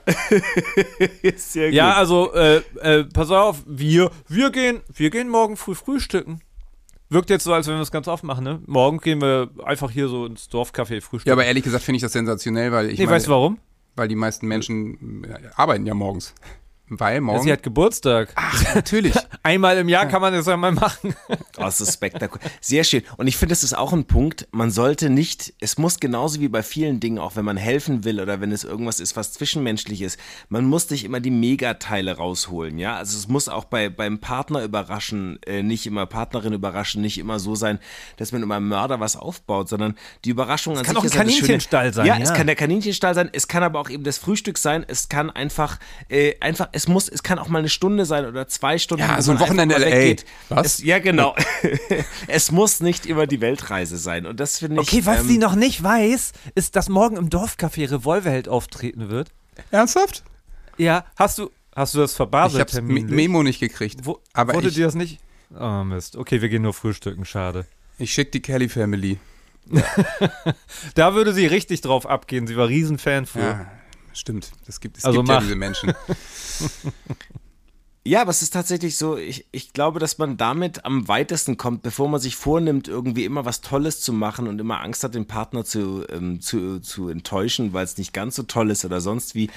Sehr 1.37 1.71
Ja, 1.71 1.93
also 1.93 2.33
äh, 2.33 2.61
äh, 2.81 3.05
pass 3.05 3.31
auf, 3.31 3.63
wir, 3.65 4.11
wir, 4.27 4.51
gehen, 4.51 4.81
wir 4.93 5.09
gehen 5.09 5.29
morgen 5.29 5.55
früh 5.55 5.75
frühstücken. 5.75 6.41
Wirkt 7.09 7.29
jetzt 7.29 7.45
so, 7.45 7.53
als 7.53 7.67
wenn 7.67 7.75
wir 7.75 7.81
es 7.81 7.91
ganz 7.91 8.07
oft 8.07 8.23
machen, 8.23 8.43
ne? 8.43 8.59
Morgen 8.65 8.99
gehen 8.99 9.21
wir 9.21 9.49
einfach 9.63 9.91
hier 9.91 10.07
so 10.07 10.25
ins 10.25 10.49
Dorfcafé 10.49 11.01
frühstücken. 11.01 11.29
Ja, 11.29 11.33
aber 11.33 11.45
ehrlich 11.45 11.63
gesagt 11.63 11.83
finde 11.83 11.97
ich 11.97 12.01
das 12.01 12.13
sensationell, 12.13 12.71
weil 12.71 12.89
ich 12.89 12.99
nee, 12.99 13.05
meine, 13.05 13.15
weißt 13.15 13.27
du 13.27 13.31
warum? 13.31 13.59
weil 13.95 14.07
die 14.07 14.15
meisten 14.15 14.47
Menschen 14.47 15.23
äh, 15.23 15.49
arbeiten 15.55 15.85
ja 15.85 15.93
morgens. 15.93 16.33
Weil 16.87 17.19
morgen. 17.21 17.43
sie 17.43 17.51
hat 17.51 17.63
Geburtstag. 17.63 18.31
Ach, 18.35 18.75
natürlich. 18.75 19.15
Einmal 19.43 19.77
im 19.77 19.89
Jahr 19.89 20.05
kann 20.05 20.21
man 20.21 20.33
das 20.33 20.45
ja 20.45 20.57
mal 20.57 20.71
machen. 20.71 21.15
Oh, 21.57 21.61
das 21.61 21.79
ist 21.79 21.93
spektakulär. 21.93 22.49
Sehr 22.59 22.83
schön. 22.83 23.03
Und 23.15 23.27
ich 23.27 23.37
finde, 23.37 23.53
das 23.53 23.63
ist 23.63 23.77
auch 23.77 23.93
ein 23.93 24.03
Punkt. 24.03 24.45
Man 24.51 24.71
sollte 24.71 25.09
nicht, 25.09 25.53
es 25.61 25.77
muss 25.77 26.01
genauso 26.01 26.41
wie 26.41 26.49
bei 26.49 26.61
vielen 26.63 26.99
Dingen, 26.99 27.17
auch 27.17 27.37
wenn 27.37 27.45
man 27.45 27.55
helfen 27.55 28.03
will 28.03 28.19
oder 28.19 28.41
wenn 28.41 28.51
es 28.51 28.65
irgendwas 28.65 28.99
ist, 28.99 29.15
was 29.15 29.31
zwischenmenschlich 29.31 30.01
ist, 30.01 30.19
man 30.49 30.65
muss 30.65 30.89
nicht 30.89 31.05
immer 31.05 31.21
die 31.21 31.31
Megateile 31.31 32.17
rausholen, 32.17 32.77
ja. 32.77 32.97
Also 32.97 33.17
es 33.17 33.29
muss 33.29 33.47
auch 33.47 33.63
bei, 33.63 33.87
beim 33.87 34.19
Partner 34.19 34.63
überraschen, 34.63 35.39
äh, 35.45 35.63
nicht 35.63 35.85
immer 35.87 36.05
Partnerin 36.05 36.51
überraschen, 36.51 37.01
nicht 37.01 37.17
immer 37.17 37.39
so 37.39 37.55
sein, 37.55 37.79
dass 38.17 38.33
man 38.33 38.43
immer 38.43 38.59
Mörder 38.59 38.99
was 38.99 39.15
aufbaut, 39.15 39.69
sondern 39.69 39.95
die 40.25 40.31
Überraschung 40.31 40.77
an 40.77 40.83
kann 40.83 40.95
sich 40.95 41.11
auch 41.11 41.15
ein. 41.15 41.27
Kaninchenstall 41.27 41.93
sein, 41.93 42.05
Ja, 42.05 42.17
es 42.17 42.29
ja. 42.29 42.35
kann 42.35 42.47
der 42.47 42.57
Kaninchenstall 42.57 43.15
sein, 43.15 43.29
es 43.31 43.47
kann 43.47 43.63
aber 43.63 43.79
auch 43.79 43.89
eben 43.89 44.03
das 44.03 44.17
Frühstück 44.17 44.57
sein, 44.57 44.83
es 44.85 45.07
kann 45.07 45.29
einfach, 45.29 45.79
äh, 46.09 46.33
einfach, 46.41 46.67
es 46.75 46.89
muss, 46.89 47.07
es 47.07 47.23
kann 47.23 47.39
auch 47.39 47.47
mal 47.47 47.59
eine 47.59 47.69
Stunde 47.69 48.05
sein 48.05 48.25
oder 48.25 48.49
zwei 48.49 48.77
Stunden. 48.77 49.01
Ja, 49.01 49.21
so 49.21 49.31
ein 49.31 49.39
Wochenende 49.39 49.75
LA. 49.77 49.85
weggeht. 49.85 50.25
Was? 50.49 50.65
Es, 50.65 50.83
ja, 50.83 50.99
genau. 50.99 51.33
es 52.27 52.51
muss 52.51 52.81
nicht 52.81 53.05
immer 53.05 53.27
die 53.27 53.39
Weltreise 53.39 53.97
sein. 53.97 54.25
Und 54.25 54.41
das 54.41 54.59
finde 54.59 54.81
ich. 54.81 54.89
Okay, 54.89 55.05
was 55.05 55.21
ähm, 55.21 55.27
sie 55.27 55.37
noch 55.37 55.55
nicht 55.55 55.81
weiß, 55.81 56.33
ist, 56.53 56.75
dass 56.75 56.89
morgen 56.89 57.15
im 57.15 57.29
Dorfcafé 57.29 57.89
Revolverheld 57.89 58.49
auftreten 58.49 59.09
wird. 59.09 59.31
Ernsthaft? 59.71 60.25
Ja, 60.77 61.05
hast 61.15 61.37
du, 61.37 61.49
hast 61.73 61.93
du 61.93 61.99
das 61.99 62.11
Ich 62.11 62.17
verbaselt, 62.17 62.59
hab's 62.59 62.73
Me 62.73 62.79
terminlich? 62.81 63.15
Memo 63.15 63.41
nicht 63.41 63.61
gekriegt. 63.61 64.01
Wo, 64.03 64.19
aber 64.33 64.53
wurde 64.53 64.67
ich, 64.67 64.75
dir 64.75 64.85
das 64.85 64.95
nicht? 64.95 65.19
Oh 65.57 65.85
Mist. 65.85 66.17
Okay, 66.17 66.41
wir 66.41 66.49
gehen 66.49 66.63
nur 66.63 66.73
frühstücken, 66.73 67.23
schade. 67.23 67.65
ich 67.97 68.11
schick 68.11 68.33
die 68.33 68.41
Kelly 68.41 68.67
Family. 68.67 69.17
Da 70.93 71.15
würde 71.15 71.33
sie 71.33 71.47
richtig 71.47 71.81
drauf 71.81 72.05
abgehen. 72.05 72.47
Sie 72.47 72.55
war 72.55 72.67
Riesenfan 72.67 73.25
für. 73.25 73.39
Ja, 73.39 73.71
stimmt. 74.15 74.51
Das 74.65 74.79
gibt, 74.79 74.97
es 74.97 75.05
Also 75.05 75.19
gibt 75.19 75.29
ja 75.29 75.39
diese 75.39 75.55
Menschen. 75.55 75.93
Ja, 78.07 78.21
aber 78.21 78.29
es 78.29 78.43
ist 78.43 78.53
tatsächlich 78.53 78.97
so, 78.97 79.17
ich, 79.17 79.47
ich 79.51 79.73
glaube, 79.73 79.99
dass 79.99 80.19
man 80.19 80.37
damit 80.37 80.85
am 80.85 81.07
weitesten 81.07 81.57
kommt, 81.57 81.81
bevor 81.81 82.07
man 82.07 82.19
sich 82.21 82.35
vornimmt, 82.35 82.87
irgendwie 82.87 83.25
immer 83.25 83.45
was 83.45 83.61
Tolles 83.61 83.99
zu 83.99 84.13
machen 84.13 84.47
und 84.47 84.59
immer 84.59 84.79
Angst 84.81 85.03
hat, 85.03 85.15
den 85.15 85.25
Partner 85.25 85.65
zu, 85.65 86.05
ähm, 86.09 86.39
zu, 86.39 86.79
zu 86.81 87.09
enttäuschen, 87.09 87.73
weil 87.73 87.83
es 87.83 87.97
nicht 87.97 88.13
ganz 88.13 88.35
so 88.35 88.43
toll 88.43 88.69
ist 88.69 88.85
oder 88.85 89.01
sonst 89.01 89.33
wie. 89.33 89.49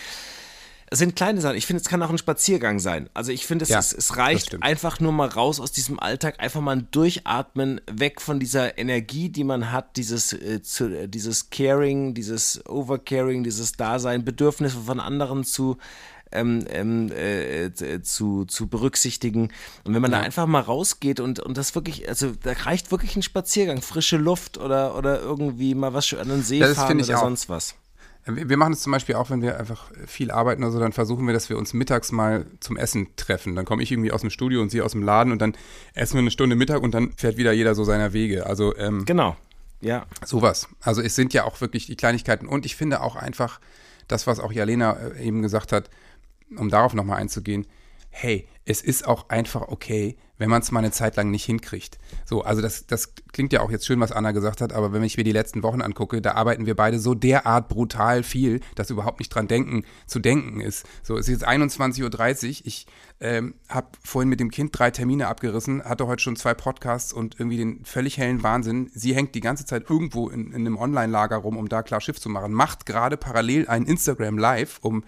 Es 0.91 0.99
sind 0.99 1.17
kleine 1.17 1.41
Sachen. 1.41 1.57
Ich 1.57 1.67
finde, 1.67 1.83
es 1.83 1.89
kann 1.89 2.03
auch 2.03 2.11
ein 2.11 2.19
Spaziergang 2.19 2.79
sein. 2.79 3.11
Also 3.15 3.33
ich 3.33 3.47
finde, 3.47 3.65
es, 3.65 3.69
Ja, 3.69 3.79
es 3.79 3.91
das 3.91 4.17
reicht 4.17 4.63
einfach 4.63 5.01
nur 5.01 5.13
mal 5.13 5.29
raus 5.29 5.61
aus 5.61 5.73
diesem 5.73 6.01
Alltag, 6.01 6.41
einfach 6.41 6.61
mal 6.61 6.77
ein 6.77 6.89
Durchatmen, 6.91 7.81
weg 7.91 8.21
von 8.21 8.41
dieser 8.41 8.79
Energie, 8.79 9.29
die 9.29 9.45
man 9.45 9.71
hat, 9.73 9.97
dieses, 9.97 10.33
äh, 10.33 10.63
zu, 10.63 10.87
äh, 10.87 11.09
dieses 11.09 11.51
Caring, 11.51 12.15
dieses 12.15 12.65
Overcaring, 12.67 13.45
dieses 13.45 13.73
Dasein, 13.73 14.25
Bedürfnisse 14.25 14.79
von 14.79 15.01
anderen 15.01 15.45
zu, 15.45 15.77
ähm, 16.33 16.65
ähm, 16.71 17.11
äh, 17.13 17.65
äh, 17.67 18.03
zu, 18.03 18.45
zu 18.45 18.67
berücksichtigen. 18.67 19.51
Und 19.85 19.95
wenn 19.95 20.03
man 20.03 20.11
da 20.11 20.21
einfach 20.21 20.47
mal 20.47 20.61
rausgeht 20.61 21.21
und, 21.21 21.41
und 21.41 21.57
das 21.57 21.75
wirklich, 21.75 22.09
also 22.09 22.33
da 22.43 22.53
reicht 22.53 22.91
wirklich 22.91 23.17
ein 23.17 23.23
Spaziergang, 23.23 23.83
frische 23.83 24.17
Luft 24.17 24.59
oder, 24.59 24.97
oder 24.97 25.21
irgendwie 25.21 25.75
mal 25.75 25.95
was 25.95 26.13
an 26.15 26.29
den 26.29 26.43
See 26.43 26.59
Das 26.59 26.77
fahren 26.77 27.01
oder 27.01 27.19
auch. 27.19 27.23
sonst 27.23 27.49
was. 27.49 27.75
Wir 28.29 28.57
machen 28.57 28.75
es 28.75 28.81
zum 28.81 28.93
Beispiel 28.93 29.15
auch, 29.15 29.31
wenn 29.31 29.41
wir 29.41 29.59
einfach 29.59 29.91
viel 30.07 30.31
arbeiten 30.31 30.63
oder 30.63 30.73
so, 30.73 30.79
dann 30.79 30.93
versuchen 30.93 31.27
wir, 31.27 31.33
dass 31.33 31.49
wir 31.49 31.57
uns 31.57 31.73
mittags 31.73 32.13
mal 32.13 32.47
zum 32.61 32.77
Essen 32.77 33.09
treffen. 33.17 33.57
Dann 33.57 33.65
komme 33.65 33.83
ich 33.83 33.91
irgendwie 33.91 34.13
aus 34.13 34.21
dem 34.21 34.31
Studio 34.31 34.61
und 34.61 34.71
sie 34.71 34.83
aus 34.83 34.93
dem 34.93 35.03
Laden 35.03 35.33
und 35.33 35.41
dann 35.41 35.55
essen 35.95 36.15
wir 36.15 36.21
eine 36.21 36.31
Stunde 36.31 36.55
Mittag 36.55 36.83
und 36.83 36.93
dann 36.93 37.13
fährt 37.17 37.39
wieder 37.39 37.53
jeder 37.53 37.75
so 37.75 37.85
seiner 37.85 38.13
Wege. 38.13 38.47
Also 38.47 38.77
ähm, 38.77 39.05
Genau. 39.07 39.37
Ja. 39.81 40.07
Sowas. 40.25 40.69
Also 40.81 41.01
es 41.03 41.15
sind 41.15 41.33
ja 41.33 41.45
auch 41.45 41.61
wirklich 41.61 41.87
die 41.87 41.97
Kleinigkeiten. 41.97 42.49
Und 42.49 42.67
ich 42.67 42.77
finde 42.77 43.01
auch 43.01 43.17
einfach 43.17 43.61
das, 44.09 44.27
was 44.27 44.41
auch 44.41 44.53
Jalena 44.53 44.93
äh, 44.93 45.25
eben 45.27 45.43
gesagt 45.43 45.73
hat, 45.73 45.89
um 46.57 46.69
darauf 46.69 46.95
nochmal 46.95 47.19
einzugehen, 47.19 47.67
hey, 48.21 48.49
es 48.65 48.83
ist 48.83 49.07
auch 49.07 49.29
einfach 49.29 49.69
okay, 49.69 50.17
wenn 50.39 50.51
man 50.51 50.61
es 50.61 50.73
mal 50.73 50.81
eine 50.81 50.91
Zeit 50.91 51.17
lang 51.17 51.31
nicht 51.31 51.45
hinkriegt. 51.45 51.99
So, 52.25 52.43
also 52.43 52.61
das, 52.61 52.87
das 52.87 53.15
klingt 53.33 53.53
ja 53.53 53.61
auch 53.61 53.71
jetzt 53.71 53.87
schön, 53.87 54.01
was 54.01 54.11
Anna 54.11 54.33
gesagt 54.33 54.61
hat, 54.61 54.73
aber 54.73 54.93
wenn 54.93 55.05
ich 55.05 55.17
mir 55.17 55.23
die 55.23 55.33
letzten 55.33 55.63
Wochen 55.63 55.81
angucke, 55.81 56.21
da 56.21 56.33
arbeiten 56.33 56.67
wir 56.67 56.75
beide 56.75 56.99
so 56.99 57.15
derart 57.15 57.69
brutal 57.69 58.25
viel, 58.25 58.61
dass 58.75 58.91
überhaupt 58.91 59.21
nicht 59.21 59.29
dran 59.29 59.47
denken, 59.47 59.85
zu 60.07 60.19
denken 60.19 60.61
ist. 60.61 60.85
So, 61.05 61.17
es 61.17 61.29
ist 61.29 61.43
jetzt 61.43 61.49
21.30 61.49 62.03
Uhr, 62.03 62.67
ich 62.67 62.87
ähm, 63.21 63.55
habe 63.69 63.89
vorhin 64.05 64.29
mit 64.29 64.41
dem 64.41 64.51
Kind 64.51 64.77
drei 64.77 64.91
Termine 64.91 65.29
abgerissen, 65.29 65.85
hatte 65.85 66.09
heute 66.09 66.23
schon 66.23 66.37
zwei 66.37 66.55
Podcasts 66.55 67.13
und 67.13 67.37
irgendwie 67.39 67.57
den 67.57 67.85
völlig 67.85 68.19
hellen 68.19 68.43
Wahnsinn. 68.43 68.91
Sie 68.93 69.15
hängt 69.15 69.37
die 69.37 69.41
ganze 69.41 69.65
Zeit 69.65 69.89
irgendwo 69.89 70.29
in, 70.29 70.49
in 70.49 70.67
einem 70.67 70.77
Online-Lager 70.77 71.37
rum, 71.37 71.57
um 71.57 71.69
da 71.69 71.83
klar 71.83 72.01
Schiff 72.01 72.21
zu 72.21 72.29
machen, 72.29 72.53
macht 72.53 72.85
gerade 72.85 73.17
parallel 73.17 73.69
ein 73.69 73.85
Instagram 73.85 74.39
Live, 74.39 74.79
um 74.83 75.05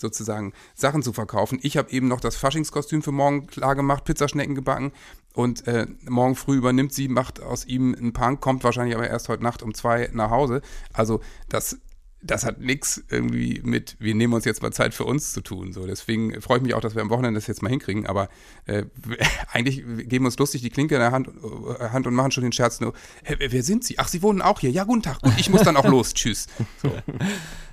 sozusagen 0.00 0.52
Sachen 0.74 1.02
zu 1.02 1.12
verkaufen. 1.12 1.58
Ich 1.62 1.76
habe 1.76 1.90
eben 1.90 2.08
noch 2.08 2.20
das 2.20 2.36
Faschingskostüm 2.36 3.02
für 3.02 3.12
morgen 3.12 3.46
klar 3.46 3.74
gemacht, 3.74 4.04
Pizzaschnecken 4.04 4.54
gebacken 4.54 4.92
und 5.34 5.66
äh, 5.66 5.86
morgen 6.08 6.34
früh 6.34 6.56
übernimmt 6.56 6.92
sie, 6.92 7.08
macht 7.08 7.40
aus 7.42 7.64
ihm 7.66 7.94
einen 7.94 8.12
Punk, 8.12 8.40
kommt 8.40 8.64
wahrscheinlich 8.64 8.96
aber 8.96 9.08
erst 9.08 9.28
heute 9.28 9.42
Nacht 9.42 9.62
um 9.62 9.74
zwei 9.74 10.10
nach 10.12 10.30
Hause. 10.30 10.62
Also 10.92 11.20
das, 11.48 11.78
das 12.22 12.44
hat 12.44 12.60
nichts 12.60 13.02
irgendwie 13.08 13.60
mit, 13.64 13.96
wir 13.98 14.14
nehmen 14.14 14.34
uns 14.34 14.44
jetzt 14.44 14.62
mal 14.62 14.72
Zeit 14.72 14.94
für 14.94 15.04
uns 15.04 15.32
zu 15.32 15.40
tun. 15.40 15.72
So, 15.72 15.86
deswegen 15.86 16.40
freue 16.40 16.58
ich 16.58 16.62
mich 16.62 16.74
auch, 16.74 16.80
dass 16.80 16.94
wir 16.94 17.02
am 17.02 17.10
Wochenende 17.10 17.38
das 17.38 17.46
jetzt 17.46 17.62
mal 17.62 17.70
hinkriegen. 17.70 18.06
Aber 18.06 18.28
äh, 18.66 18.84
eigentlich 19.52 19.76
geben 20.08 20.24
wir 20.24 20.26
uns 20.26 20.38
lustig 20.38 20.62
die 20.62 20.70
Klinke 20.70 20.96
in 20.96 21.00
der 21.00 21.12
Hand, 21.12 21.28
äh, 21.28 21.88
Hand 21.88 22.06
und 22.06 22.14
machen 22.14 22.30
schon 22.30 22.42
den 22.42 22.52
Scherz 22.52 22.80
nur, 22.80 22.92
hä, 23.24 23.36
wer 23.38 23.62
sind 23.62 23.84
Sie? 23.84 23.98
Ach, 23.98 24.08
Sie 24.08 24.22
wohnen 24.22 24.42
auch 24.42 24.60
hier. 24.60 24.70
Ja, 24.70 24.84
guten 24.84 25.02
Tag. 25.02 25.22
Gut, 25.22 25.32
ich 25.38 25.48
muss 25.48 25.62
dann 25.62 25.76
auch 25.76 25.84
los. 25.88 26.14
Tschüss. 26.14 26.46
So. 26.82 26.92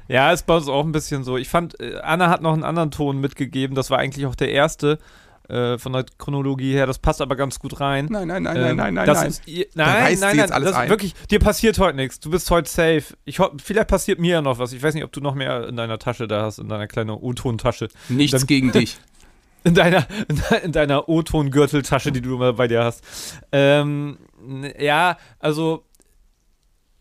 Ja, 0.10 0.32
ist 0.32 0.46
bei 0.46 0.56
uns 0.56 0.70
auch 0.70 0.86
ein 0.86 0.94
bisschen 0.94 1.26
so. 1.26 1.36
Ich 1.36 1.50
fand, 1.50 1.82
äh, 1.82 1.98
Anna 2.02 2.30
hat 2.30 2.42
noch 2.42 2.54
einen 2.54 2.64
anderen 2.64 2.92
Ton 2.92 3.20
mitgegeben. 3.20 3.76
Das 3.76 3.90
war 3.90 4.00
eigentlich 4.00 4.26
auch 4.26 4.36
der 4.36 4.52
erste 4.52 5.00
äh, 5.50 5.78
von 5.78 5.94
der 5.94 6.06
Chronologie 6.18 6.74
her. 6.74 6.86
Das 6.88 7.00
passt 7.00 7.22
aber 7.22 7.36
ganz 7.36 7.60
gut 7.60 7.80
rein. 7.80 8.08
Nein, 8.10 8.28
nein, 8.28 8.44
nein, 8.44 8.56
Ähm, 8.58 8.62
nein, 8.64 8.76
nein, 8.76 8.94
nein, 8.96 9.06
das 9.06 9.20
nein. 9.20 9.28
Ist, 9.30 9.48
ihr, 9.48 9.66
nein, 9.76 9.88
reißt 9.90 10.02
nein, 10.22 10.32
sie 10.32 10.38
nein, 10.38 10.46
jetzt 10.46 10.52
alles 10.52 10.70
das 10.72 10.78
ein. 10.80 10.90
wirklich, 10.90 11.14
dir 11.32 11.40
passiert 11.40 11.80
heute 11.80 11.96
nichts. 11.96 12.20
Du 12.20 12.30
bist 12.30 12.50
heute 12.52 12.70
safe. 12.70 13.04
Ich 13.26 13.40
vielleicht 13.64 13.88
passiert 13.88 14.20
mir 14.20 14.32
ja 14.34 14.42
noch 14.42 14.60
was. 14.60 14.74
Ich 14.74 14.82
weiß 14.84 14.94
nicht, 14.94 15.04
ob 15.04 15.12
du 15.12 15.22
noch 15.22 15.36
mehr 15.36 15.68
in 15.68 15.76
deiner 15.76 16.00
Tasche 16.00 16.28
da 16.28 16.44
hast, 16.44 16.60
in 16.60 16.68
deiner 16.70 16.88
kleinen 16.88 17.12
O-Ton-Tasche. 17.12 17.88
Nichts 18.10 18.38
Dann- 18.40 18.48
gegen 18.48 18.72
dich. 18.72 18.98
In 19.64 19.74
deiner, 19.74 20.08
in 20.30 20.36
de- 20.50 20.64
in 20.64 20.72
deiner 20.72 21.10
O-Ton-Gürteltasche, 21.10 22.14
die 22.14 22.22
du 22.22 22.36
immer 22.36 22.54
bei 22.54 22.70
dir 22.70 22.86
hast. 22.86 23.04
Ähm, 23.52 24.18
ja, 24.80 25.18
also 25.40 25.84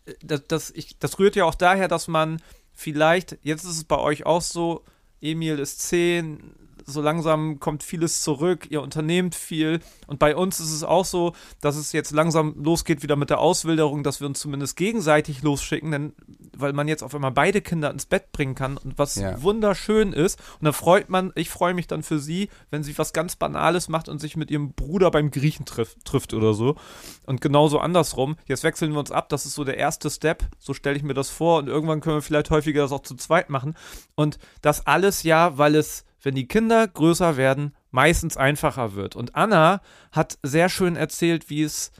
äh, 0.05 0.13
das, 0.21 0.47
das, 0.47 0.71
ich, 0.71 0.97
das 0.99 1.17
rührt 1.17 1.37
ja 1.37 1.45
auch 1.45 1.55
daher, 1.55 1.87
dass 1.87 2.09
man 2.09 2.41
vielleicht, 2.73 3.37
jetzt 3.43 3.63
ist 3.63 3.69
es 3.77 3.83
bei 3.85 3.97
euch 3.97 4.25
auch 4.25 4.41
so, 4.41 4.83
Emil 5.21 5.59
ist 5.59 5.81
10, 5.87 6.39
so 6.87 7.01
langsam 7.01 7.59
kommt 7.59 7.83
vieles 7.83 8.21
zurück, 8.23 8.67
ihr 8.71 8.81
unternehmt 8.81 9.35
viel. 9.35 9.81
Und 10.07 10.19
bei 10.19 10.35
uns 10.35 10.59
ist 10.61 10.71
es 10.71 10.83
auch 10.83 11.03
so, 11.05 11.33
dass 11.61 11.75
es 11.75 11.91
jetzt 11.91 12.11
langsam 12.11 12.55
losgeht 12.63 13.03
wieder 13.03 13.17
mit 13.17 13.29
der 13.29 13.39
Auswilderung, 13.39 14.03
dass 14.03 14.21
wir 14.21 14.27
uns 14.27 14.39
zumindest 14.39 14.77
gegenseitig 14.77 15.43
losschicken, 15.43 15.91
denn 15.91 16.13
weil 16.55 16.73
man 16.73 16.87
jetzt 16.87 17.03
auf 17.03 17.13
einmal 17.13 17.31
beide 17.31 17.61
Kinder 17.61 17.91
ins 17.91 18.05
Bett 18.05 18.31
bringen 18.31 18.55
kann 18.55 18.77
und 18.77 18.97
was 18.97 19.15
Ja. 19.15 19.41
wunderschön 19.43 20.13
ist. 20.13 20.39
Und 20.59 20.65
da 20.65 20.71
freut 20.71 21.09
man, 21.09 21.31
ich 21.35 21.49
freue 21.49 21.73
mich 21.73 21.87
dann 21.87 22.03
für 22.03 22.19
sie, 22.19 22.49
wenn 22.71 22.83
sie 22.83 22.97
was 22.97 23.11
ganz 23.13 23.35
Banales 23.35 23.89
macht 23.89 24.07
und 24.09 24.19
sich 24.19 24.37
mit 24.37 24.49
ihrem 24.49 24.71
Bruder 24.73 25.11
beim 25.11 25.29
Griechen 25.29 25.65
trifft, 25.65 26.05
trifft 26.05 26.33
oder 26.33 26.53
so. 26.53 26.75
Und 27.25 27.41
genauso 27.41 27.79
andersrum, 27.79 28.37
jetzt 28.45 28.63
wechseln 28.63 28.93
wir 28.93 28.99
uns 28.99 29.11
ab, 29.11 29.27
das 29.29 29.45
ist 29.45 29.55
so 29.55 29.65
der 29.65 29.77
erste 29.77 30.09
Step, 30.09 30.45
so 30.57 30.73
stelle 30.73 30.95
ich 30.95 31.03
mir 31.03 31.13
das 31.13 31.29
vor. 31.29 31.59
Und 31.59 31.67
irgendwann 31.67 31.99
können 31.99 32.15
wir 32.15 32.21
vielleicht 32.21 32.49
häufiger 32.49 32.81
das 32.81 32.91
auch 32.93 33.01
zu 33.03 33.15
zweit 33.15 33.49
machen. 33.49 33.75
Und 34.15 34.39
das 34.61 34.87
alles 34.87 35.23
ja, 35.23 35.57
weil 35.57 35.75
es 35.75 36.05
wenn 36.21 36.35
die 36.35 36.47
Kinder 36.47 36.87
größer 36.87 37.37
werden, 37.37 37.75
meistens 37.91 38.37
einfacher 38.37 38.95
wird. 38.95 39.15
Und 39.15 39.35
Anna 39.35 39.81
hat 40.11 40.37
sehr 40.43 40.69
schön 40.69 40.95
erzählt, 40.95 41.49
wie 41.49 41.63
es, 41.63 41.91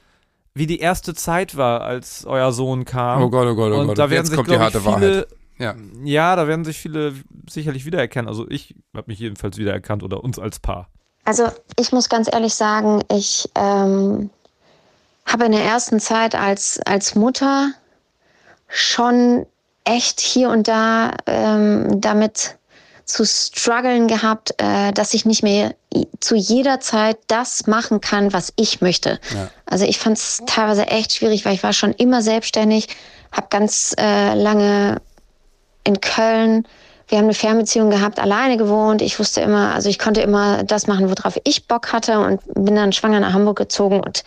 wie 0.53 0.67
die 0.67 0.80
erste 0.80 1.13
Zeit 1.13 1.58
war, 1.58 1.82
als 1.82 2.25
euer 2.25 2.51
Sohn 2.51 2.86
kam. 2.86 3.21
Oh 3.21 3.30
Gott, 3.30 3.47
oh 3.47 3.56
Gott, 3.56 3.71
oh 3.71 3.80
Und 3.80 3.88
Gott. 3.88 3.97
da 3.97 4.10
werden 4.10 4.25
Jetzt 4.25 4.27
sich, 4.27 4.36
kommt 4.36 4.49
die 4.49 4.60
harte 4.60 4.82
viele, 4.82 4.91
Wahrheit. 4.91 5.27
Ja. 5.60 5.75
ja, 6.03 6.36
da 6.36 6.47
werden 6.47 6.65
sich 6.65 6.77
viele 6.77 7.13
sicherlich 7.49 7.86
wiedererkennen. 7.86 8.27
Also 8.27 8.47
ich 8.49 8.75
habe 8.95 9.06
mich 9.08 9.19
jedenfalls 9.19 9.58
wiedererkannt 9.58 10.03
oder 10.03 10.23
uns 10.23 10.38
als 10.38 10.60
Paar. 10.60 10.89
Also 11.25 11.47
ich 11.80 11.91
muss 11.91 12.10
ganz 12.10 12.32
ehrlich 12.32 12.53
sagen, 12.53 13.01
ich 13.12 13.49
ähm, 13.56 14.30
habe 15.25 15.45
in 15.45 15.51
der 15.51 15.63
ersten 15.63 15.99
Zeit 15.99 16.36
als, 16.36 16.80
als 16.86 17.15
Mutter 17.15 17.71
schon 18.69 19.45
echt 19.84 20.19
hier 20.19 20.49
und 20.49 20.67
da 20.67 21.13
ähm, 21.25 21.99
damit 22.01 22.58
zu 23.08 23.26
strugglen 23.26 24.08
gehabt, 24.08 24.54
äh, 24.58 24.91
dass 24.91 25.13
ich 25.13 25.26
nicht 25.26 25.41
mehr 25.41 25.74
zu 26.20 26.36
jeder 26.36 26.82
Zeit 26.82 27.17
das 27.28 27.65
machen 27.65 28.02
kann, 28.02 28.34
was 28.34 28.52
ich 28.58 28.82
möchte. 28.82 29.20
Ja. 29.34 29.50
Also 29.65 29.86
ich 29.86 29.98
fand 29.98 30.17
es 30.17 30.43
teilweise 30.46 30.88
echt 30.88 31.13
schwierig, 31.13 31.46
weil 31.46 31.54
ich 31.54 31.63
war 31.63 31.74
schon 31.74 31.93
immer 31.93 32.22
selbstständig, 32.22 32.89
habe 33.32 33.48
ganz 33.50 33.96
äh, 33.98 34.34
lange 34.34 34.98
in 35.86 36.02
Köln. 36.02 36.67
Wir 37.08 37.20
haben 37.20 37.26
eine 37.26 37.34
Fernbeziehung 37.34 37.89
gehabt, 37.89 38.20
alleine 38.20 38.58
gewohnt. 38.58 39.02
Ich 39.02 39.17
wusste 39.17 39.39
immer, 39.39 39.74
also 39.74 39.88
ich 39.88 40.00
konnte 40.00 40.20
immer 40.20 40.65
das 40.65 40.88
machen, 40.88 41.10
worauf 41.10 41.39
ich 41.46 41.65
Bock 41.65 41.93
hatte 41.93 42.20
und 42.20 42.41
bin 42.56 42.76
dann 42.76 42.91
schwanger 42.91 43.22
nach 43.22 43.32
Hamburg 43.32 43.58
gezogen 43.58 44.02
und 44.02 44.26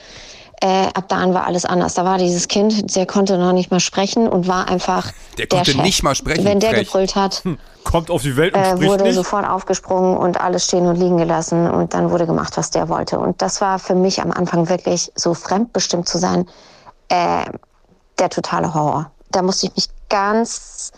Äh, 0.62 0.88
ab 0.92 1.04
da 1.08 1.16
an 1.16 1.32
war 1.32 1.46
alles 1.46 1.64
anders. 1.64 1.94
Da 1.94 2.04
war 2.04 2.18
dieses 2.18 2.46
Kind, 2.46 2.94
der 2.94 3.06
konnte 3.06 3.38
noch 3.38 3.52
nicht 3.52 3.70
mal 3.70 3.80
sprechen 3.80 4.28
und 4.28 4.46
war 4.46 4.68
einfach 4.68 5.10
Der 5.38 5.46
konnte 5.46 5.70
Chef. 5.72 5.82
nicht 5.82 6.02
mal 6.02 6.14
sprechen, 6.14 6.44
Wenn 6.44 6.60
der 6.60 6.70
frech. 6.72 6.86
gebrüllt 6.86 7.16
hat, 7.16 7.42
Kommt 7.82 8.10
auf 8.10 8.20
die 8.20 8.36
Welt 8.36 8.54
und 8.54 8.60
äh, 8.60 8.72
spricht 8.72 8.90
wurde 8.90 9.04
nicht. 9.04 9.14
sofort 9.14 9.48
aufgesprungen 9.48 10.18
und 10.18 10.38
alles 10.38 10.66
stehen 10.66 10.86
und 10.86 10.96
liegen 10.96 11.16
gelassen 11.16 11.70
und 11.70 11.94
dann 11.94 12.10
wurde 12.10 12.26
gemacht, 12.26 12.58
was 12.58 12.70
der 12.70 12.90
wollte. 12.90 13.18
Und 13.18 13.40
das 13.40 13.62
war 13.62 13.78
für 13.78 13.94
mich 13.94 14.20
am 14.20 14.32
Anfang 14.32 14.68
wirklich 14.68 15.10
so 15.14 15.32
fremdbestimmt 15.32 16.06
zu 16.06 16.18
sein, 16.18 16.46
äh, 17.08 17.46
der 18.18 18.28
totale 18.28 18.74
Horror. 18.74 19.10
Da 19.30 19.40
musste 19.40 19.66
ich 19.66 19.74
mich 19.76 19.88
ganz, 20.10 20.92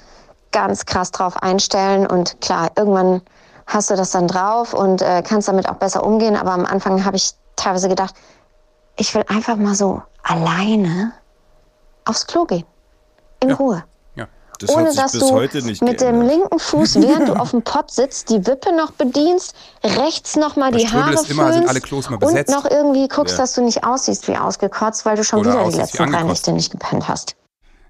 ganz 0.51 0.87
krass 0.87 1.13
drauf 1.13 1.37
einstellen 1.41 2.05
und 2.07 2.41
klar, 2.41 2.73
irgendwann 2.77 3.23
hast 3.69 3.91
du 3.91 3.95
das 3.95 4.11
dann 4.11 4.27
drauf 4.27 4.75
und 4.75 5.03
äh, 5.03 5.23
kannst 5.25 5.47
damit 5.47 5.69
auch 5.69 5.77
besser 5.77 6.05
umgehen, 6.05 6.35
aber 6.35 6.51
am 6.51 6.67
Anfang 6.67 7.05
habe 7.05 7.17
ich 7.17 7.31
teilweise 7.55 7.89
gedacht, 7.89 8.15
ich 8.97 9.15
will 9.15 9.25
einfach 9.29 9.57
mal 9.57 9.75
so 9.75 10.03
alleine 10.23 11.13
aufs 12.05 12.27
Klo 12.27 12.45
gehen. 12.45 12.65
In 13.43 13.53
Ruhe. 13.53 13.85
Ja. 14.15 14.29
Das 14.59 14.71
Ohne 14.71 14.95
dass 14.95 15.13
bis 15.13 15.21
du 15.21 15.31
heute 15.33 15.63
nicht 15.63 15.83
mit 15.83 16.01
dem 16.01 16.21
geändert. 16.21 16.31
linken 16.31 16.59
Fuß, 16.59 16.95
während 17.03 17.29
du 17.29 17.33
auf 17.35 17.51
dem 17.51 17.63
Pott 17.63 17.91
sitzt, 17.91 18.29
die 18.31 18.47
Wippe 18.47 18.75
noch 18.77 18.93
bedienst, 18.93 19.55
rechts 19.83 20.37
noch 20.37 20.55
mal 20.57 20.71
Bei 20.71 20.79
die 20.79 20.89
Haare 20.89 21.15
ist 21.15 21.29
immer- 21.31 21.53
sind 21.53 21.69
alle 21.69 21.81
Klos 21.81 22.09
mal 22.09 22.17
und 22.17 22.21
besetzt. 22.21 22.51
noch 22.55 22.65
irgendwie 22.71 23.09
guckst, 23.09 23.35
Ja. 23.35 23.39
dass 23.43 23.55
du 23.55 23.63
nicht 23.63 23.85
aussiehst 23.85 24.29
wie 24.29 24.37
ausgekotzt, 24.37 25.05
weil 25.05 25.17
du 25.17 25.25
schon 25.25 25.41
Oder 25.41 25.53
wieder 25.55 25.71
die 25.71 25.77
letzten 25.79 26.11
drei. 26.13 26.23
Nächte 26.23 26.53
nicht 26.53 26.71
gepennt 26.71 27.09
hast. 27.09 27.35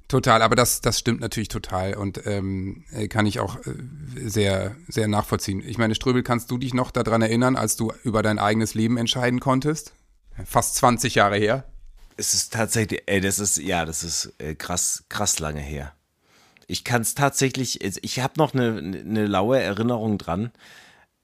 Total, 0.09 0.43
aber 0.43 0.57
das, 0.57 0.81
das 0.83 0.99
stimmt 0.99 1.21
natürlich 1.21 1.49
total 1.49 1.95
und 1.95 2.27
ähm, 2.27 2.85
äh, 2.93 3.09
kann 3.09 3.25
ich 3.25 3.41
auch 3.41 3.57
äh, 3.57 3.61
sehr, 4.27 4.75
sehr 4.89 5.09
nachvollziehen. 5.09 5.63
Ich 5.67 5.79
meine, 5.79 5.95
Ströbel, 5.95 6.23
kannst 6.23 6.51
du 6.51 6.59
dich 6.59 6.75
noch 6.75 6.91
daran 6.91 7.23
erinnern, 7.23 7.57
als 7.57 7.77
du 7.77 7.93
über 8.03 8.23
dein 8.23 8.39
eigenes 8.39 8.75
Leben 8.75 8.99
entscheiden 8.99 9.41
konntest? 9.41 9.93
Fast 10.45 10.77
20 10.77 11.15
Jahre 11.15 11.37
her. 11.37 11.65
Es 12.17 12.35
ist 12.35 12.53
tatsächlich, 12.53 13.03
ey, 13.07 13.21
das 13.21 13.39
ist, 13.39 13.59
ja, 13.59 13.85
das 13.85 14.05
ist 14.05 14.33
äh, 14.39 14.55
krass, 14.55 15.05
krass 15.09 15.39
lange 15.39 15.61
her. 15.61 15.93
Ich 16.67 16.85
kann 16.85 17.03
es 17.03 17.15
tatsächlich, 17.15 17.83
ich 17.83 18.21
habe 18.21 18.35
noch 18.37 18.55
eine, 18.55 18.79
eine 18.79 19.27
laue 19.27 19.61
Erinnerung 19.61 20.19
dran, 20.19 20.53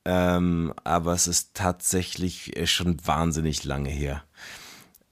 ähm, 0.05 0.75
aber 0.85 1.13
es 1.13 1.27
ist 1.27 1.55
tatsächlich 1.55 2.57
äh, 2.57 2.67
schon 2.67 2.97
wahnsinnig 3.07 3.65
lange 3.65 3.91
her. 3.91 4.25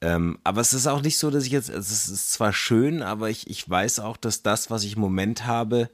Ähm, 0.00 0.38
aber 0.44 0.60
es 0.60 0.72
ist 0.72 0.86
auch 0.86 1.02
nicht 1.02 1.18
so, 1.18 1.30
dass 1.30 1.44
ich 1.44 1.52
jetzt, 1.52 1.68
es 1.68 2.08
ist 2.08 2.32
zwar 2.32 2.52
schön, 2.52 3.02
aber 3.02 3.30
ich, 3.30 3.48
ich 3.48 3.68
weiß 3.68 4.00
auch, 4.00 4.16
dass 4.16 4.42
das, 4.42 4.70
was 4.70 4.84
ich 4.84 4.94
im 4.94 5.00
Moment 5.00 5.46
habe, 5.46 5.90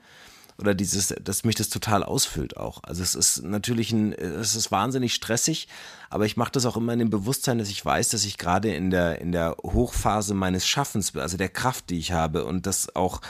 oder 0.62 0.75
dieses, 0.75 1.09
dass 1.22 1.42
mich 1.42 1.57
das 1.57 1.68
total 1.68 2.05
ausfüllt 2.05 2.57
auch. 2.57 2.85
Also 2.85 3.03
es 3.03 3.16
ist 3.16 3.42
natürlich 3.42 3.90
ein, 3.90 4.12
es 4.12 4.55
ist 4.55 4.70
wahnsinnig 4.70 5.12
stressig, 5.12 5.66
aber 6.09 6.25
ich 6.25 6.37
mache 6.37 6.53
das 6.53 6.66
auch 6.66 6.77
immer 6.77 6.92
in 6.92 7.01
dem 7.01 7.11
Bewusstsein, 7.11 7.59
dass 7.59 7.68
ich 7.68 7.85
weiß, 7.85 8.11
dass 8.11 8.25
ich 8.25 8.38
gerade 8.38 8.72
in 8.72 8.90
der, 8.90 9.20
in 9.20 9.33
der 9.33 9.57
Hochphase 9.62 10.35
meines 10.35 10.64
Schaffens, 10.64 11.16
also 11.16 11.37
der 11.37 11.48
Kraft, 11.48 11.90
die 11.90 11.98
ich 11.98 12.12
habe 12.12 12.44
und 12.44 12.66
das 12.66 12.94
auch 12.94 13.20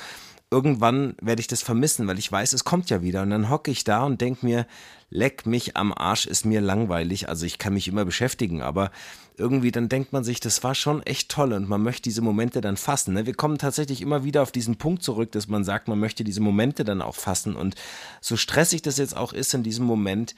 irgendwann 0.50 1.14
werde 1.22 1.40
ich 1.40 1.46
das 1.46 1.62
vermissen, 1.62 2.06
weil 2.06 2.18
ich 2.18 2.30
weiß, 2.30 2.52
es 2.52 2.64
kommt 2.64 2.90
ja 2.90 3.00
wieder. 3.00 3.22
Und 3.22 3.30
dann 3.30 3.48
hocke 3.48 3.70
ich 3.70 3.84
da 3.84 4.04
und 4.04 4.20
denke 4.20 4.44
mir, 4.44 4.66
leck 5.08 5.46
mich 5.46 5.78
am 5.78 5.94
Arsch, 5.94 6.26
ist 6.26 6.44
mir 6.44 6.60
langweilig. 6.60 7.30
Also 7.30 7.46
ich 7.46 7.56
kann 7.56 7.72
mich 7.72 7.88
immer 7.88 8.04
beschäftigen, 8.04 8.60
aber 8.60 8.90
irgendwie 9.36 9.70
dann 9.70 9.88
denkt 9.88 10.12
man 10.12 10.24
sich, 10.24 10.40
das 10.40 10.62
war 10.62 10.74
schon 10.74 11.02
echt 11.02 11.30
toll 11.30 11.52
und 11.52 11.68
man 11.68 11.82
möchte 11.82 12.02
diese 12.02 12.22
Momente 12.22 12.60
dann 12.60 12.76
fassen. 12.76 13.14
Ne? 13.14 13.26
Wir 13.26 13.34
kommen 13.34 13.58
tatsächlich 13.58 14.02
immer 14.02 14.24
wieder 14.24 14.42
auf 14.42 14.52
diesen 14.52 14.76
Punkt 14.76 15.02
zurück, 15.02 15.32
dass 15.32 15.48
man 15.48 15.64
sagt, 15.64 15.88
man 15.88 15.98
möchte 15.98 16.24
diese 16.24 16.40
Momente 16.40 16.84
dann 16.84 17.02
auch 17.02 17.16
fassen. 17.16 17.56
Und 17.56 17.74
so 18.20 18.36
stressig 18.36 18.82
das 18.82 18.98
jetzt 18.98 19.16
auch 19.16 19.32
ist 19.32 19.54
in 19.54 19.62
diesem 19.62 19.86
Moment, 19.86 20.34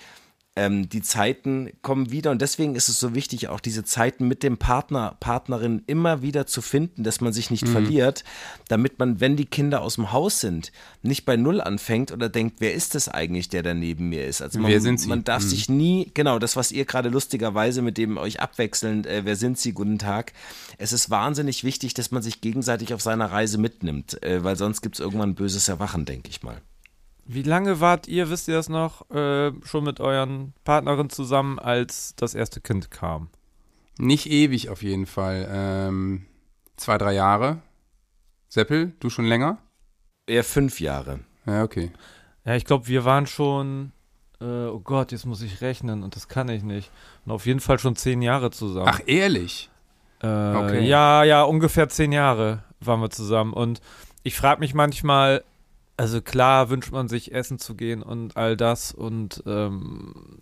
ähm, 0.57 0.89
die 0.89 1.03
Zeiten 1.03 1.73
kommen 1.83 2.13
wieder 2.13 2.31
und 2.31 2.41
deswegen 2.41 2.77
ist 2.77 2.89
es 2.89 3.01
so 3.01 3.13
wichtig, 3.15 3.49
auch 3.49 3.59
diese 3.59 3.83
Zeiten 3.85 4.29
mit 4.29 4.45
dem 4.45 4.57
Partner, 4.57 5.17
Partnerin 5.19 5.83
immer 5.89 6.23
wieder 6.23 6.47
zu 6.47 6.63
finden, 6.63 7.03
dass 7.03 7.21
man 7.21 7.33
sich 7.33 7.51
Mhm. 7.51 7.55
nicht 7.55 7.69
verliert, 7.69 8.25
damit 8.69 8.99
man, 9.01 9.19
wenn 9.21 9.37
die 9.37 9.47
Kinder 9.47 9.83
aus 9.83 9.97
dem 9.97 10.13
Haus 10.13 10.41
sind, 10.41 10.71
nicht 11.03 11.25
bei 11.25 11.37
Null 11.37 11.61
anfängt 11.61 12.13
oder 12.13 12.29
denkt, 12.29 12.57
wer 12.61 12.73
ist 12.73 12.95
das 12.95 13.09
eigentlich, 13.09 13.49
der 13.49 13.65
da 13.65 13.75
neben 13.75 14.09
mir 14.11 14.27
ist? 14.27 14.43
Also 14.43 14.61
man, 14.61 14.71
Wer 14.71 14.81
sind 14.81 15.01
sie? 15.01 15.09
man 15.09 15.25
darf 15.25 15.43
Mhm. 15.43 15.49
sich 15.49 15.69
nie, 15.69 16.11
genau, 16.15 16.39
das, 16.39 16.55
was 16.55 16.71
ihr 16.71 16.85
gerade 16.85 17.09
lustigerweise 17.09 17.83
mit 17.83 17.99
dem 17.99 18.17
euch 18.17 18.41
abwechselnd, 18.41 19.07
äh, 19.07 19.23
wer 19.25 19.35
sind 19.35 19.59
sie, 19.59 19.73
guten 19.73 19.99
Tag, 19.99 20.33
es 20.79 20.93
ist 20.93 21.11
wahnsinnig 21.11 21.65
wichtig, 21.65 21.95
dass 21.95 22.13
man 22.13 22.23
sich 22.23 22.41
gegenseitig 22.41 22.95
auf 22.95 23.03
seiner 23.03 23.27
Reise 23.33 23.59
mitnimmt, 23.59 24.23
äh, 24.23 24.45
weil 24.45 24.55
sonst 24.57 24.83
gibt 24.83 24.95
es 24.95 25.01
irgendwann 25.01 25.31
ein 25.31 25.35
böses 25.35 25.69
Erwachen, 25.69 26.05
denke 26.05 26.31
ich 26.31 26.43
mal. 26.45 26.61
Wie 27.27 27.43
lange 27.43 27.81
wart 27.81 28.07
ihr, 28.09 28.29
wisst 28.31 28.49
ihr 28.49 28.55
das 28.55 28.69
noch, 28.69 29.11
äh, 29.11 29.53
schon 29.65 29.85
mit 29.85 30.01
euren 30.01 30.53
Partnerin 30.65 31.09
zusammen, 31.11 31.59
als 31.59 32.15
das 32.17 32.35
erste 32.35 32.61
Kind 32.61 32.91
kam? 32.91 33.29
Nicht 33.99 34.27
ewig 34.31 34.69
auf 34.69 34.83
jeden 34.83 35.07
Fall. 35.07 35.49
Ähm, 35.51 36.27
zwei, 36.77 36.99
drei 36.99 37.15
Jahre. 37.15 37.59
Seppel, 38.49 38.93
du 39.01 39.11
schon 39.11 39.25
länger? 39.25 39.59
Eher 40.27 40.45
fünf 40.45 40.81
Jahre. 40.81 41.21
Ja, 41.47 41.63
okay. 41.65 41.91
Ja, 42.45 42.55
ich 42.57 42.65
glaube, 42.65 42.89
wir 42.89 43.05
waren 43.05 43.27
schon, 43.27 43.93
äh, 44.41 44.45
oh 44.67 44.81
Gott, 44.81 45.13
jetzt 45.13 45.27
muss 45.27 45.43
ich 45.43 45.61
rechnen 45.61 46.03
und 46.03 46.17
das 46.17 46.29
kann 46.29 46.49
ich 46.49 46.63
nicht. 46.63 46.91
Und 47.25 47.33
auf 47.33 47.47
jeden 47.47 47.61
Fall 47.61 47.79
schon 47.79 47.97
zehn 47.97 48.21
Jahre 48.23 48.51
zusammen. 48.51 48.89
Ach, 48.89 49.01
ehrlich? 49.07 49.71
Äh, 50.23 50.27
Okay. 50.27 50.87
Ja, 50.87 51.25
ja, 51.25 51.43
ungefähr 51.43 51.89
zehn 51.89 52.13
Jahre 52.13 52.63
waren 52.81 53.01
wir 53.01 53.11
zusammen. 53.11 53.53
Und 53.53 53.81
ich 54.23 54.35
frage 54.37 54.61
mich 54.61 54.75
manchmal, 54.75 55.43
also 55.97 56.21
klar 56.21 56.71
wünscht 56.71 56.93
man 56.93 57.09
sich 57.09 57.33
essen 57.33 57.59
zu 57.59 57.75
gehen 57.75 58.03
und 58.03 58.37
all 58.37 58.57
das. 58.57 58.93
Und 58.93 59.43
ähm, 59.47 60.41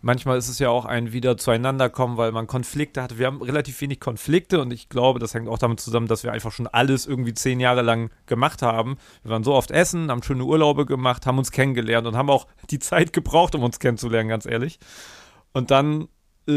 manchmal 0.00 0.38
ist 0.38 0.48
es 0.48 0.58
ja 0.58 0.68
auch 0.68 0.84
ein 0.84 1.12
wieder 1.12 1.36
zueinander 1.36 1.90
kommen, 1.90 2.16
weil 2.16 2.32
man 2.32 2.46
Konflikte 2.46 3.02
hatte. 3.02 3.18
Wir 3.18 3.26
haben 3.26 3.42
relativ 3.42 3.80
wenig 3.80 4.00
Konflikte 4.00 4.60
und 4.60 4.72
ich 4.72 4.88
glaube, 4.88 5.18
das 5.18 5.34
hängt 5.34 5.48
auch 5.48 5.58
damit 5.58 5.80
zusammen, 5.80 6.06
dass 6.06 6.24
wir 6.24 6.32
einfach 6.32 6.52
schon 6.52 6.66
alles 6.66 7.06
irgendwie 7.06 7.34
zehn 7.34 7.60
Jahre 7.60 7.82
lang 7.82 8.10
gemacht 8.26 8.62
haben. 8.62 8.96
Wir 9.22 9.32
waren 9.32 9.44
so 9.44 9.54
oft 9.54 9.70
essen, 9.70 10.10
haben 10.10 10.22
schöne 10.22 10.44
Urlaube 10.44 10.86
gemacht, 10.86 11.26
haben 11.26 11.38
uns 11.38 11.50
kennengelernt 11.50 12.06
und 12.06 12.16
haben 12.16 12.30
auch 12.30 12.46
die 12.70 12.78
Zeit 12.78 13.12
gebraucht, 13.12 13.54
um 13.54 13.62
uns 13.62 13.78
kennenzulernen, 13.78 14.28
ganz 14.28 14.46
ehrlich. 14.46 14.78
Und 15.52 15.70
dann 15.70 16.08
äh, 16.48 16.52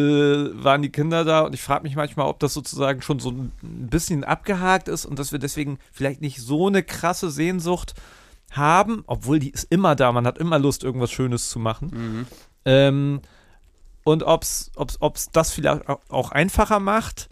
waren 0.63 0.82
die 0.82 0.91
Kinder 0.91 1.23
da 1.25 1.41
und 1.41 1.54
ich 1.54 1.62
frage 1.62 1.84
mich 1.84 1.95
manchmal, 1.95 2.28
ob 2.28 2.39
das 2.39 2.54
sozusagen 2.54 3.02
schon 3.02 3.19
so 3.19 3.32
ein 3.32 3.52
bisschen 3.62 4.23
abgehakt 4.23 4.88
ist 4.88 5.06
und 5.06 5.17
dass 5.19 5.32
wir 5.32 5.39
deswegen 5.39 5.80
vielleicht 5.91 6.21
nicht 6.21 6.39
so 6.41 6.67
eine 6.67 6.84
krasse 6.84 7.30
Sehnsucht 7.32 7.93
haben, 8.52 9.04
obwohl 9.08 9.39
die 9.39 9.49
ist 9.52 9.67
immer 9.71 9.95
da, 9.95 10.12
man 10.12 10.25
hat 10.28 10.38
immer 10.38 10.60
Lust, 10.60 10.84
irgendwas 10.84 11.12
Schönes 11.12 11.49
zu 11.49 11.60
machen. 11.60 12.28
Ähm, 12.65 13.21
und 14.04 14.23
ob 14.23 14.43
es 14.43 14.71
das 15.32 15.52
vielleicht 15.52 15.88
au- 15.88 15.99
auch 16.10 16.32
einfacher 16.32 16.80
macht 16.80 17.30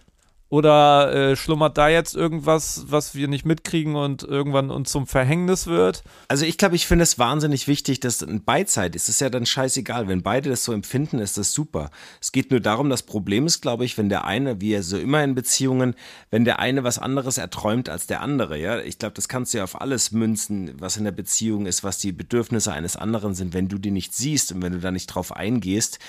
oder 0.49 1.13
äh, 1.13 1.35
schlummert 1.35 1.77
da 1.77 1.89
jetzt 1.89 2.15
irgendwas, 2.15 2.85
was 2.87 3.15
wir 3.15 3.27
nicht 3.27 3.45
mitkriegen 3.45 3.95
und 3.95 4.23
irgendwann 4.23 4.71
uns 4.71 4.91
zum 4.91 5.05
Verhängnis 5.05 5.67
wird? 5.67 6.03
Also 6.29 6.45
ich 6.45 6.57
glaube, 6.57 6.75
ich 6.75 6.87
finde 6.87 7.03
es 7.03 7.19
wahnsinnig 7.19 7.67
wichtig, 7.67 7.99
dass 7.99 8.23
ein 8.23 8.43
Beidzeit 8.45 8.95
ist. 8.95 9.03
Es 9.03 9.15
ist 9.15 9.21
ja 9.21 9.29
dann 9.29 9.45
scheißegal. 9.45 10.07
Wenn 10.07 10.23
beide 10.23 10.49
das 10.49 10.63
so 10.63 10.71
empfinden, 10.71 11.19
ist 11.19 11.37
das 11.37 11.51
super. 11.51 11.89
Es 12.21 12.31
geht 12.31 12.51
nur 12.51 12.61
darum, 12.61 12.89
das 12.89 13.03
Problem 13.03 13.45
ist, 13.45 13.61
glaube 13.61 13.83
ich, 13.83 13.97
wenn 13.97 14.07
der 14.07 14.23
eine, 14.23 14.61
wie 14.61 14.71
er 14.71 14.83
so 14.83 14.97
immer 14.97 15.21
in 15.21 15.35
Beziehungen, 15.35 15.95
wenn 16.29 16.45
der 16.45 16.59
eine 16.59 16.85
was 16.85 16.97
anderes 16.97 17.37
erträumt 17.37 17.89
als 17.89 18.07
der 18.07 18.21
andere, 18.21 18.57
ja. 18.57 18.79
Ich 18.79 18.99
glaube, 18.99 19.15
das 19.15 19.27
kannst 19.27 19.53
du 19.53 19.57
ja 19.57 19.65
auf 19.65 19.81
alles 19.81 20.11
münzen, 20.13 20.71
was 20.79 20.95
in 20.95 21.03
der 21.03 21.11
Beziehung 21.11 21.65
ist, 21.65 21.83
was 21.83 21.97
die 21.97 22.13
Bedürfnisse 22.13 22.71
eines 22.71 22.95
anderen 22.95 23.35
sind. 23.35 23.53
Wenn 23.53 23.67
du 23.67 23.77
die 23.77 23.91
nicht 23.91 24.13
siehst 24.13 24.53
und 24.53 24.61
wenn 24.61 24.71
du 24.71 24.79
da 24.79 24.91
nicht 24.91 25.07
drauf 25.07 25.35
eingehst, 25.35 25.99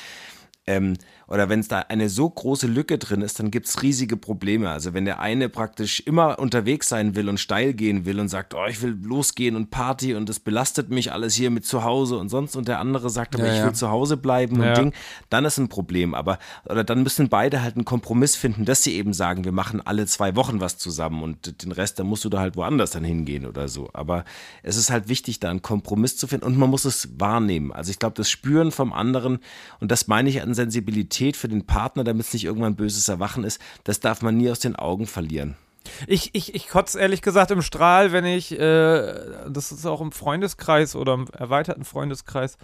ähm, 0.68 0.98
oder 1.28 1.48
wenn 1.50 1.60
es 1.60 1.68
da 1.68 1.80
eine 1.80 2.08
so 2.08 2.28
große 2.28 2.66
Lücke 2.66 2.96
drin 2.96 3.20
ist, 3.20 3.38
dann 3.38 3.50
gibt's 3.50 3.82
riesige 3.82 4.16
Probleme. 4.16 4.70
Also 4.70 4.94
wenn 4.94 5.04
der 5.04 5.20
eine 5.20 5.48
praktisch 5.50 6.00
immer 6.00 6.38
unterwegs 6.38 6.88
sein 6.88 7.14
will 7.14 7.28
und 7.28 7.38
steil 7.38 7.74
gehen 7.74 8.06
will 8.06 8.18
und 8.18 8.28
sagt, 8.28 8.54
oh, 8.54 8.64
ich 8.66 8.80
will 8.80 8.96
losgehen 9.02 9.54
und 9.54 9.70
Party 9.70 10.14
und 10.14 10.28
das 10.30 10.40
belastet 10.40 10.88
mich 10.88 11.12
alles 11.12 11.34
hier 11.34 11.50
mit 11.50 11.66
zu 11.66 11.84
Hause 11.84 12.16
und 12.16 12.30
sonst 12.30 12.56
und 12.56 12.66
der 12.66 12.78
andere 12.78 13.10
sagt, 13.10 13.34
aber 13.34 13.46
Ja, 13.46 13.52
ich 13.52 13.58
ja. 13.58 13.66
will 13.66 13.74
zu 13.74 13.90
Hause 13.90 14.16
bleiben 14.16 14.62
Ja. 14.62 14.70
und 14.70 14.78
Ding, 14.78 14.92
dann 15.28 15.44
ist 15.44 15.58
ein 15.58 15.68
Problem. 15.68 16.14
Aber 16.14 16.38
oder 16.64 16.82
dann 16.82 17.02
müssen 17.02 17.28
beide 17.28 17.60
halt 17.62 17.76
einen 17.76 17.84
Kompromiss 17.84 18.34
finden, 18.34 18.64
dass 18.64 18.82
sie 18.82 18.94
eben 18.94 19.12
sagen, 19.12 19.44
wir 19.44 19.52
machen 19.52 19.82
alle 19.84 20.06
zwei 20.06 20.34
Wochen 20.34 20.60
was 20.60 20.78
zusammen 20.78 21.22
und 21.22 21.62
den 21.62 21.72
Rest, 21.72 21.98
dann 21.98 22.06
musst 22.06 22.24
du 22.24 22.30
da 22.30 22.38
halt 22.40 22.56
woanders 22.56 22.92
dann 22.92 23.04
hingehen 23.04 23.44
oder 23.44 23.68
so. 23.68 23.90
Aber 23.92 24.24
es 24.62 24.76
ist 24.78 24.90
halt 24.90 25.08
wichtig, 25.10 25.40
da 25.40 25.50
einen 25.50 25.60
Kompromiss 25.60 26.16
zu 26.16 26.26
finden 26.26 26.46
und 26.46 26.56
man 26.56 26.70
muss 26.70 26.86
es 26.86 27.10
wahrnehmen. 27.18 27.70
Also 27.70 27.90
ich 27.90 27.98
glaube, 27.98 28.14
das 28.16 28.30
Spüren 28.30 28.72
vom 28.72 28.94
anderen 28.94 29.40
und 29.78 29.90
das 29.90 30.08
meine 30.08 30.30
ich 30.30 30.40
an 30.40 30.54
Sensibilität 30.54 31.17
für 31.36 31.48
den 31.48 31.66
Partner, 31.66 32.04
damit 32.04 32.26
es 32.26 32.32
nicht 32.32 32.44
irgendwann 32.44 32.72
ein 32.72 32.76
böses 32.76 33.08
Erwachen 33.08 33.44
ist, 33.44 33.60
das 33.84 34.00
darf 34.00 34.22
man 34.22 34.36
nie 34.36 34.50
aus 34.50 34.60
den 34.60 34.76
Augen 34.76 35.06
verlieren. 35.06 35.56
Ich, 36.06 36.30
ich, 36.34 36.54
ich 36.54 36.68
kotze 36.68 37.00
ehrlich 37.00 37.22
gesagt 37.22 37.50
im 37.50 37.62
Strahl, 37.62 38.12
wenn 38.12 38.24
ich, 38.24 38.52
äh, 38.52 39.48
das 39.48 39.72
ist 39.72 39.86
auch 39.86 40.00
im 40.00 40.12
Freundeskreis 40.12 40.94
oder 40.94 41.14
im 41.14 41.26
erweiterten 41.28 41.84
Freundeskreis, 41.84 42.58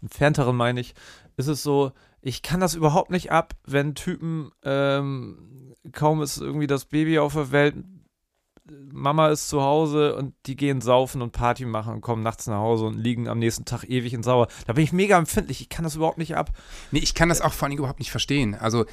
entfernteren 0.00 0.56
meine 0.56 0.80
ich, 0.80 0.94
ist 1.36 1.48
es 1.48 1.62
so, 1.62 1.92
ich 2.20 2.42
kann 2.42 2.60
das 2.60 2.74
überhaupt 2.74 3.10
nicht 3.10 3.30
ab, 3.32 3.54
wenn 3.64 3.94
Typen, 3.94 4.50
ähm, 4.64 5.74
kaum 5.92 6.22
ist 6.22 6.38
irgendwie 6.38 6.66
das 6.66 6.84
Baby 6.84 7.18
auf 7.18 7.34
der 7.34 7.52
Welt, 7.52 7.74
Mama 8.92 9.28
ist 9.28 9.48
zu 9.48 9.62
Hause 9.62 10.14
und 10.16 10.34
die 10.46 10.56
gehen 10.56 10.80
saufen 10.80 11.22
und 11.22 11.32
Party 11.32 11.64
machen 11.64 11.94
und 11.94 12.00
kommen 12.00 12.22
nachts 12.22 12.46
nach 12.46 12.58
Hause 12.58 12.86
und 12.86 12.98
liegen 12.98 13.28
am 13.28 13.38
nächsten 13.38 13.64
Tag 13.64 13.84
ewig 13.88 14.12
in 14.14 14.22
Sauer. 14.22 14.48
Da 14.66 14.72
bin 14.72 14.84
ich 14.84 14.92
mega 14.92 15.18
empfindlich, 15.18 15.60
ich 15.60 15.68
kann 15.68 15.84
das 15.84 15.96
überhaupt 15.96 16.18
nicht 16.18 16.36
ab. 16.36 16.52
Nee, 16.90 17.00
ich 17.00 17.14
kann 17.14 17.28
das 17.28 17.40
auch 17.40 17.52
vor 17.52 17.68
allem 17.68 17.78
überhaupt 17.78 18.00
nicht 18.00 18.10
verstehen. 18.10 18.54
Also, 18.54 18.84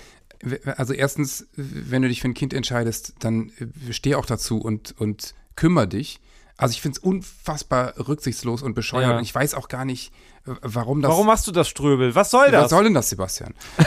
Also 0.77 0.93
erstens, 0.93 1.47
wenn 1.55 2.01
du 2.01 2.07
dich 2.07 2.21
für 2.21 2.27
ein 2.27 2.33
Kind 2.33 2.53
entscheidest, 2.53 3.15
dann 3.19 3.51
äh, 3.59 3.93
steh 3.93 4.15
auch 4.15 4.25
dazu 4.25 4.59
und, 4.59 4.93
und 4.99 5.33
kümmere 5.55 5.87
dich. 5.87 6.19
Also 6.57 6.71
ich 6.71 6.81
finde 6.81 6.97
es 6.97 7.03
unfassbar 7.03 7.93
rücksichtslos 8.07 8.61
und 8.61 8.75
bescheuert. 8.75 9.09
Ja. 9.09 9.17
Und 9.17 9.23
ich 9.23 9.35
weiß 9.35 9.55
auch 9.55 9.67
gar 9.67 9.83
nicht, 9.83 10.13
warum 10.45 11.01
das. 11.01 11.11
Warum 11.11 11.27
machst 11.27 11.47
du 11.47 11.51
das, 11.51 11.67
Ströbel? 11.67 12.15
Was 12.15 12.31
soll 12.31 12.49
das? 12.51 12.63
Was 12.63 12.69
soll 12.69 12.85
denn 12.85 12.93
das, 12.93 13.09
Sebastian? 13.09 13.53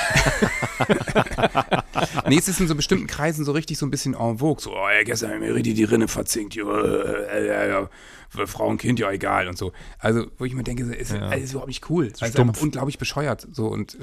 nee, 2.29 2.37
es 2.37 2.49
ist 2.49 2.61
in 2.61 2.69
so 2.69 2.75
bestimmten 2.75 3.07
Kreisen 3.07 3.45
so 3.47 3.53
richtig 3.53 3.79
so 3.79 3.87
ein 3.87 3.91
bisschen 3.91 4.15
en 4.15 4.39
vogue. 4.39 4.61
So, 4.61 4.73
oh, 4.73 4.89
ja, 4.91 5.03
gestern 5.03 5.31
haben 5.31 5.41
mir 5.41 5.55
richtig 5.55 5.77
die 5.77 5.85
Rinne 5.85 6.09
verzinkt. 6.09 6.57
Äh, 6.57 6.61
äh, 6.61 7.47
äh, 7.47 7.71
für 7.79 7.89
Frau 8.29 8.67
und 8.69 8.79
Kind, 8.79 8.99
ja 8.99 9.11
egal 9.11 9.49
und 9.49 9.57
so. 9.57 9.73
Also, 9.99 10.27
wo 10.37 10.45
ich 10.45 10.55
mir 10.55 10.63
denke, 10.63 10.85
ist, 10.85 11.13
Ja. 11.13 11.29
also, 11.29 11.43
ist 11.45 11.51
überhaupt 11.53 11.69
nicht 11.69 11.89
cool. 11.91 12.07
Also, 12.21 12.25
ist 12.27 12.39
einfach 12.39 12.63
unglaublich 12.63 12.99
bescheuert. 12.99 13.47
So, 13.53 13.67
und 13.69 13.95
äh, 13.95 13.99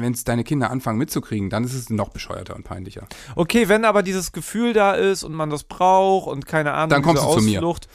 wenn 0.00 0.12
es 0.12 0.24
deine 0.24 0.44
Kinder 0.44 0.70
anfangen 0.70 0.98
mitzukriegen, 0.98 1.50
dann 1.50 1.64
ist 1.64 1.74
es 1.74 1.90
noch 1.90 2.10
bescheuerter 2.10 2.54
und 2.56 2.64
peinlicher. 2.64 3.06
Okay, 3.34 3.68
wenn 3.68 3.84
aber 3.84 4.02
dieses 4.02 4.32
Gefühl 4.32 4.72
da 4.72 4.92
ist 4.92 5.24
und 5.24 5.34
man 5.34 5.50
das 5.50 5.64
braucht 5.64 6.28
und 6.28 6.46
keine 6.46 6.72
Ahnung, 6.72 6.90
Dann 6.90 7.02
kommst 7.02 7.22
du 7.24 7.32
zu 7.38 7.42
mir. 7.42 7.58
Ausflucht, 7.58 7.88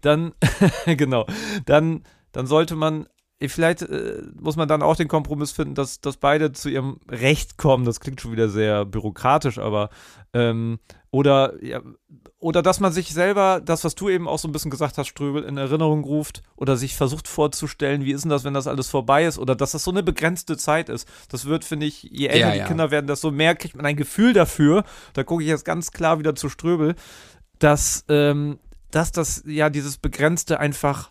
dann 0.00 0.32
genau, 0.86 1.26
dann 1.66 2.04
dann 2.32 2.46
sollte 2.46 2.76
man 2.76 3.06
vielleicht 3.46 3.82
äh, 3.82 4.22
muss 4.40 4.56
man 4.56 4.66
dann 4.66 4.82
auch 4.82 4.96
den 4.96 5.06
Kompromiss 5.06 5.52
finden, 5.52 5.76
dass, 5.76 6.00
dass 6.00 6.16
beide 6.16 6.50
zu 6.52 6.68
ihrem 6.68 6.98
Recht 7.08 7.56
kommen. 7.56 7.84
Das 7.84 8.00
klingt 8.00 8.20
schon 8.20 8.32
wieder 8.32 8.48
sehr 8.48 8.84
bürokratisch, 8.84 9.58
aber 9.58 9.90
ähm, 10.32 10.80
oder 11.10 11.62
ja, 11.62 11.80
oder 12.40 12.62
dass 12.62 12.80
man 12.80 12.92
sich 12.92 13.12
selber, 13.12 13.60
das, 13.64 13.84
was 13.84 13.94
du 13.94 14.08
eben 14.08 14.28
auch 14.28 14.38
so 14.38 14.48
ein 14.48 14.52
bisschen 14.52 14.70
gesagt 14.70 14.98
hast, 14.98 15.08
Ströbel, 15.08 15.44
in 15.44 15.56
Erinnerung 15.56 16.04
ruft 16.04 16.42
oder 16.56 16.76
sich 16.76 16.96
versucht 16.96 17.26
vorzustellen, 17.26 18.04
wie 18.04 18.12
ist 18.12 18.22
denn 18.22 18.30
das, 18.30 18.44
wenn 18.44 18.54
das 18.54 18.66
alles 18.66 18.88
vorbei 18.88 19.24
ist 19.24 19.38
oder 19.38 19.56
dass 19.56 19.72
das 19.72 19.84
so 19.84 19.90
eine 19.90 20.02
begrenzte 20.02 20.56
Zeit 20.56 20.88
ist. 20.88 21.08
Das 21.30 21.46
wird, 21.46 21.64
finde 21.64 21.86
ich, 21.86 22.04
je 22.04 22.26
älter 22.26 22.48
Ja, 22.48 22.52
die 22.52 22.58
ja. 22.58 22.66
Kinder 22.66 22.90
werden, 22.90 23.06
desto 23.06 23.30
mehr 23.30 23.54
kriegt 23.54 23.76
man 23.76 23.86
ein 23.86 23.96
Gefühl 23.96 24.32
dafür. 24.32 24.84
Da 25.14 25.24
gucke 25.24 25.42
ich 25.42 25.48
jetzt 25.48 25.64
ganz 25.64 25.90
klar 25.90 26.18
wieder 26.18 26.34
zu 26.34 26.48
Ströbel, 26.48 26.94
dass, 27.58 28.04
ähm, 28.08 28.58
dass 28.90 29.10
das 29.10 29.42
ja 29.46 29.70
dieses 29.70 29.98
Begrenzte 29.98 30.60
einfach 30.60 31.10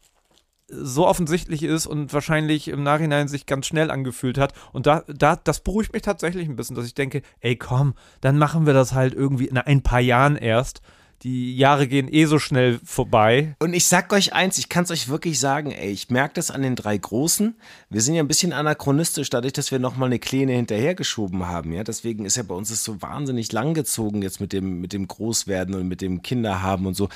so 0.70 1.08
offensichtlich 1.08 1.64
ist 1.64 1.88
und 1.88 2.14
wahrscheinlich 2.14 2.68
im 2.68 2.84
Nachhinein 2.84 3.28
sich 3.28 3.46
ganz 3.46 3.68
schnell 3.68 3.90
angefühlt 3.90 4.38
hat. 4.38 4.54
Und 4.74 4.86
da, 4.86 5.04
da, 5.08 5.38
das 5.38 5.62
beruhigt 5.62 5.94
mich 5.94 6.02
tatsächlich 6.02 6.48
ein 6.48 6.56
bisschen, 6.56 6.76
dass 6.76 6.86
ich 6.86 6.94
denke, 6.94 7.22
ey 7.40 7.56
komm, 7.56 7.94
dann 8.22 8.38
machen 8.38 8.66
wir 8.66 8.74
das 8.74 8.94
halt 8.94 9.14
irgendwie 9.14 9.46
in 9.46 9.58
ein 9.58 9.82
paar 9.82 10.02
Jahren 10.02 10.36
erst. 10.36 10.82
Die 11.24 11.58
Jahre 11.58 11.88
gehen 11.88 12.14
eh 12.14 12.26
so 12.26 12.38
schnell 12.38 12.80
vorbei. 12.84 13.56
Und 13.58 13.74
ich 13.74 13.86
sag 13.86 14.14
euch 14.14 14.34
eins, 14.34 14.60
ich 14.60 14.70
kann 14.70 14.84
es 14.84 14.92
euch 14.92 15.08
wirklich 15.08 15.40
sagen, 15.40 15.72
ey, 15.72 15.90
ich 15.90 16.12
merke 16.12 16.36
das 16.36 16.52
an 16.52 16.62
den 16.62 16.76
drei 16.76 16.96
Großen. 16.96 17.56
Wir 17.90 18.02
sind 18.02 18.14
ja 18.14 18.22
ein 18.22 18.28
bisschen 18.28 18.54
anachronistisch, 18.54 19.32
dadurch, 19.32 19.54
dass 19.54 19.72
wir 19.72 19.80
nochmal 19.80 20.08
eine 20.08 20.20
Kleine 20.20 20.52
hinterhergeschoben 20.52 21.48
haben. 21.48 21.74
Ja, 21.74 21.84
deswegen 21.84 22.26
ist 22.26 22.38
ja 22.38 22.44
bei 22.44 22.54
uns 22.54 22.70
das 22.70 22.84
so 22.84 23.02
wahnsinnig 23.02 23.52
langgezogen 23.52 24.22
jetzt 24.22 24.40
mit 24.40 24.54
dem, 24.54 24.80
mit 24.80 24.94
dem 24.94 25.08
Großwerden 25.08 25.74
und 25.74 25.88
mit 25.88 26.02
dem 26.02 26.22
Kinderhaben 26.22 26.86
und 26.86 26.94
so. 26.94 27.10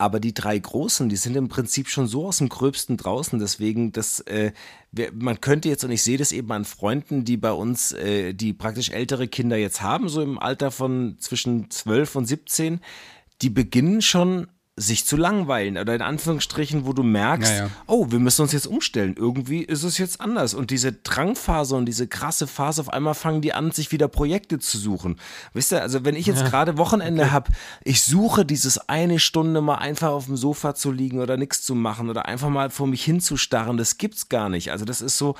Aber 0.00 0.20
die 0.20 0.32
drei 0.32 0.56
Großen, 0.56 1.08
die 1.08 1.16
sind 1.16 1.36
im 1.36 1.48
Prinzip 1.48 1.88
schon 1.88 2.06
so 2.06 2.26
aus 2.28 2.38
dem 2.38 2.48
Gröbsten 2.48 2.96
draußen. 2.96 3.40
Deswegen, 3.40 3.90
das, 3.90 4.20
äh, 4.20 4.52
man 5.12 5.40
könnte 5.40 5.68
jetzt, 5.68 5.82
und 5.82 5.90
ich 5.90 6.04
sehe 6.04 6.16
das 6.16 6.30
eben 6.30 6.50
an 6.52 6.64
Freunden, 6.64 7.24
die 7.24 7.36
bei 7.36 7.50
uns, 7.50 7.92
äh, 7.92 8.32
die 8.32 8.52
praktisch 8.52 8.90
ältere 8.90 9.26
Kinder 9.26 9.56
jetzt 9.56 9.82
haben, 9.82 10.08
so 10.08 10.22
im 10.22 10.38
Alter 10.38 10.70
von 10.70 11.16
zwischen 11.18 11.68
12 11.68 12.14
und 12.14 12.26
17, 12.26 12.80
die 13.42 13.50
beginnen 13.50 14.00
schon 14.00 14.46
sich 14.80 15.04
zu 15.04 15.16
langweilen 15.16 15.76
oder 15.76 15.94
in 15.94 16.02
Anführungsstrichen, 16.02 16.86
wo 16.86 16.92
du 16.92 17.02
merkst, 17.02 17.50
Ja, 17.52 17.58
ja. 17.64 17.70
oh, 17.86 18.06
wir 18.10 18.18
müssen 18.18 18.42
uns 18.42 18.52
jetzt 18.52 18.66
umstellen. 18.66 19.14
Irgendwie 19.16 19.62
ist 19.62 19.82
es 19.82 19.98
jetzt 19.98 20.20
anders. 20.20 20.54
Und 20.54 20.70
diese 20.70 20.92
Drangphase 20.92 21.74
und 21.76 21.86
diese 21.86 22.06
krasse 22.06 22.46
Phase, 22.46 22.80
auf 22.80 22.92
einmal 22.92 23.14
fangen 23.14 23.40
die 23.40 23.52
an, 23.52 23.70
sich 23.72 23.92
wieder 23.92 24.08
Projekte 24.08 24.58
zu 24.58 24.78
suchen. 24.78 25.16
Wisst 25.52 25.72
ihr, 25.72 25.82
also 25.82 26.04
wenn 26.04 26.16
ich 26.16 26.26
jetzt 26.26 26.44
gerade 26.44 26.78
Wochenende 26.78 27.32
hab, 27.32 27.48
ich 27.84 28.02
suche 28.02 28.44
dieses 28.44 28.88
eine 28.88 29.18
Stunde 29.18 29.60
mal 29.60 29.76
einfach 29.76 30.10
auf 30.10 30.26
dem 30.26 30.36
Sofa 30.36 30.74
zu 30.74 30.92
liegen 30.92 31.20
oder 31.20 31.36
nichts 31.36 31.62
zu 31.62 31.74
machen 31.74 32.08
oder 32.08 32.26
einfach 32.26 32.48
mal 32.48 32.70
vor 32.70 32.86
mich 32.86 33.04
hinzustarren, 33.04 33.76
das 33.76 33.98
gibt's 33.98 34.28
gar 34.28 34.48
nicht. 34.48 34.70
Also 34.70 34.84
das 34.84 35.00
ist 35.00 35.18
so, 35.18 35.34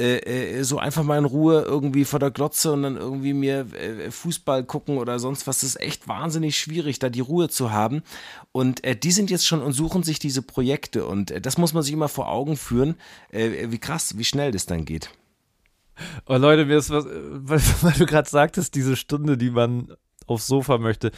äh, 0.00 0.58
äh, 0.58 0.62
so 0.64 0.78
einfach 0.78 1.04
mal 1.04 1.18
in 1.18 1.24
Ruhe 1.24 1.62
irgendwie 1.62 2.04
vor 2.04 2.18
der 2.18 2.32
Glotze 2.32 2.72
und 2.72 2.82
dann 2.82 2.96
irgendwie 2.96 3.32
mir 3.32 3.66
äh, 3.74 4.10
Fußball 4.10 4.64
gucken 4.64 4.98
oder 4.98 5.20
sonst 5.20 5.46
was. 5.46 5.60
Das 5.60 5.70
ist 5.70 5.80
echt 5.80 6.08
wahnsinnig 6.08 6.58
schwierig, 6.58 6.98
da 6.98 7.08
die 7.08 7.20
Ruhe 7.20 7.48
zu 7.48 7.70
haben. 7.70 8.02
Und 8.50 8.82
äh, 8.82 8.96
die 8.96 9.12
sind 9.12 9.30
jetzt 9.30 9.46
schon 9.46 9.62
und 9.62 9.72
suchen 9.72 10.02
sich 10.02 10.18
diese 10.18 10.42
Projekte. 10.42 11.06
Und 11.06 11.32
das 11.46 11.58
muss 11.58 11.74
man 11.74 11.84
sich 11.84 11.92
immer 11.92 12.08
vor 12.08 12.28
Augen 12.28 12.56
führen, 12.56 12.96
wie 13.30 13.78
krass, 13.78 14.18
wie 14.18 14.24
schnell 14.24 14.50
das 14.50 14.66
dann 14.66 14.84
geht. 14.84 15.10
Oh 16.26 16.36
Leute, 16.36 16.64
mir 16.66 16.78
ist 16.78 16.90
was, 16.90 17.04
weil, 17.06 17.60
weil 17.82 17.92
du 17.92 18.06
gerade 18.06 18.28
sagtest, 18.28 18.74
diese 18.74 18.96
Stunde, 18.96 19.36
die 19.38 19.50
man 19.50 19.94
aufs 20.26 20.46
Sofa 20.46 20.78
möchte. 20.78 21.12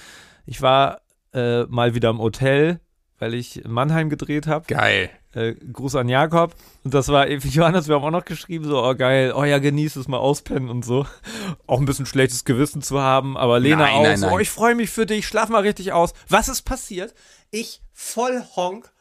Ich 0.44 0.60
war 0.62 1.00
äh, 1.32 1.64
mal 1.64 1.94
wieder 1.94 2.10
im 2.10 2.18
Hotel, 2.18 2.80
weil 3.18 3.34
ich 3.34 3.64
in 3.64 3.70
Mannheim 3.70 4.10
gedreht 4.10 4.46
habe. 4.46 4.66
Geil. 4.66 5.10
Äh, 5.36 5.54
Gruß 5.54 5.96
an 5.96 6.08
Jakob. 6.08 6.54
Und 6.82 6.94
das 6.94 7.08
war, 7.08 7.28
Johannes, 7.30 7.88
wir 7.88 7.96
haben 7.96 8.04
auch 8.04 8.10
noch 8.10 8.24
geschrieben, 8.24 8.64
so, 8.64 8.82
oh 8.82 8.94
geil, 8.94 9.34
oh 9.36 9.44
ja, 9.44 9.58
genieß 9.58 9.96
es 9.96 10.08
mal 10.08 10.16
auspennen 10.16 10.70
und 10.70 10.84
so. 10.84 11.06
Auch 11.66 11.78
ein 11.78 11.84
bisschen 11.84 12.06
schlechtes 12.06 12.44
Gewissen 12.44 12.80
zu 12.80 13.00
haben, 13.00 13.36
aber 13.36 13.60
Lena 13.60 13.84
Nein, 13.84 13.94
auch 13.94 14.02
nein, 14.02 14.16
so, 14.16 14.26
nein. 14.26 14.34
oh, 14.34 14.38
ich 14.38 14.48
freue 14.48 14.74
mich 14.74 14.88
für 14.88 15.04
dich, 15.04 15.26
schlaf 15.26 15.50
mal 15.50 15.62
richtig 15.62 15.92
aus. 15.92 16.14
Was 16.28 16.48
ist 16.48 16.62
passiert? 16.62 17.14
Ich 17.50 17.82
voll 17.92 18.42
honk. 18.56 18.92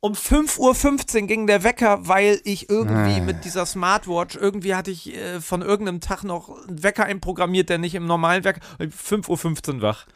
Um 0.00 0.12
5.15 0.14 1.20
Uhr 1.20 1.26
ging 1.26 1.46
der 1.46 1.62
Wecker, 1.62 2.08
weil 2.08 2.40
ich 2.44 2.70
irgendwie 2.70 3.20
mit 3.20 3.44
dieser 3.44 3.66
Smartwatch, 3.66 4.34
irgendwie 4.34 4.74
hatte 4.74 4.90
ich 4.90 5.14
äh, 5.14 5.40
von 5.40 5.60
irgendeinem 5.60 6.00
Tag 6.00 6.24
noch 6.24 6.66
einen 6.66 6.82
Wecker 6.82 7.04
einprogrammiert, 7.04 7.68
der 7.68 7.78
nicht 7.78 7.94
im 7.94 8.06
normalen 8.06 8.44
Wecker, 8.44 8.60
5.15 8.80 9.76
Uhr 9.76 9.82
wach. 9.82 10.06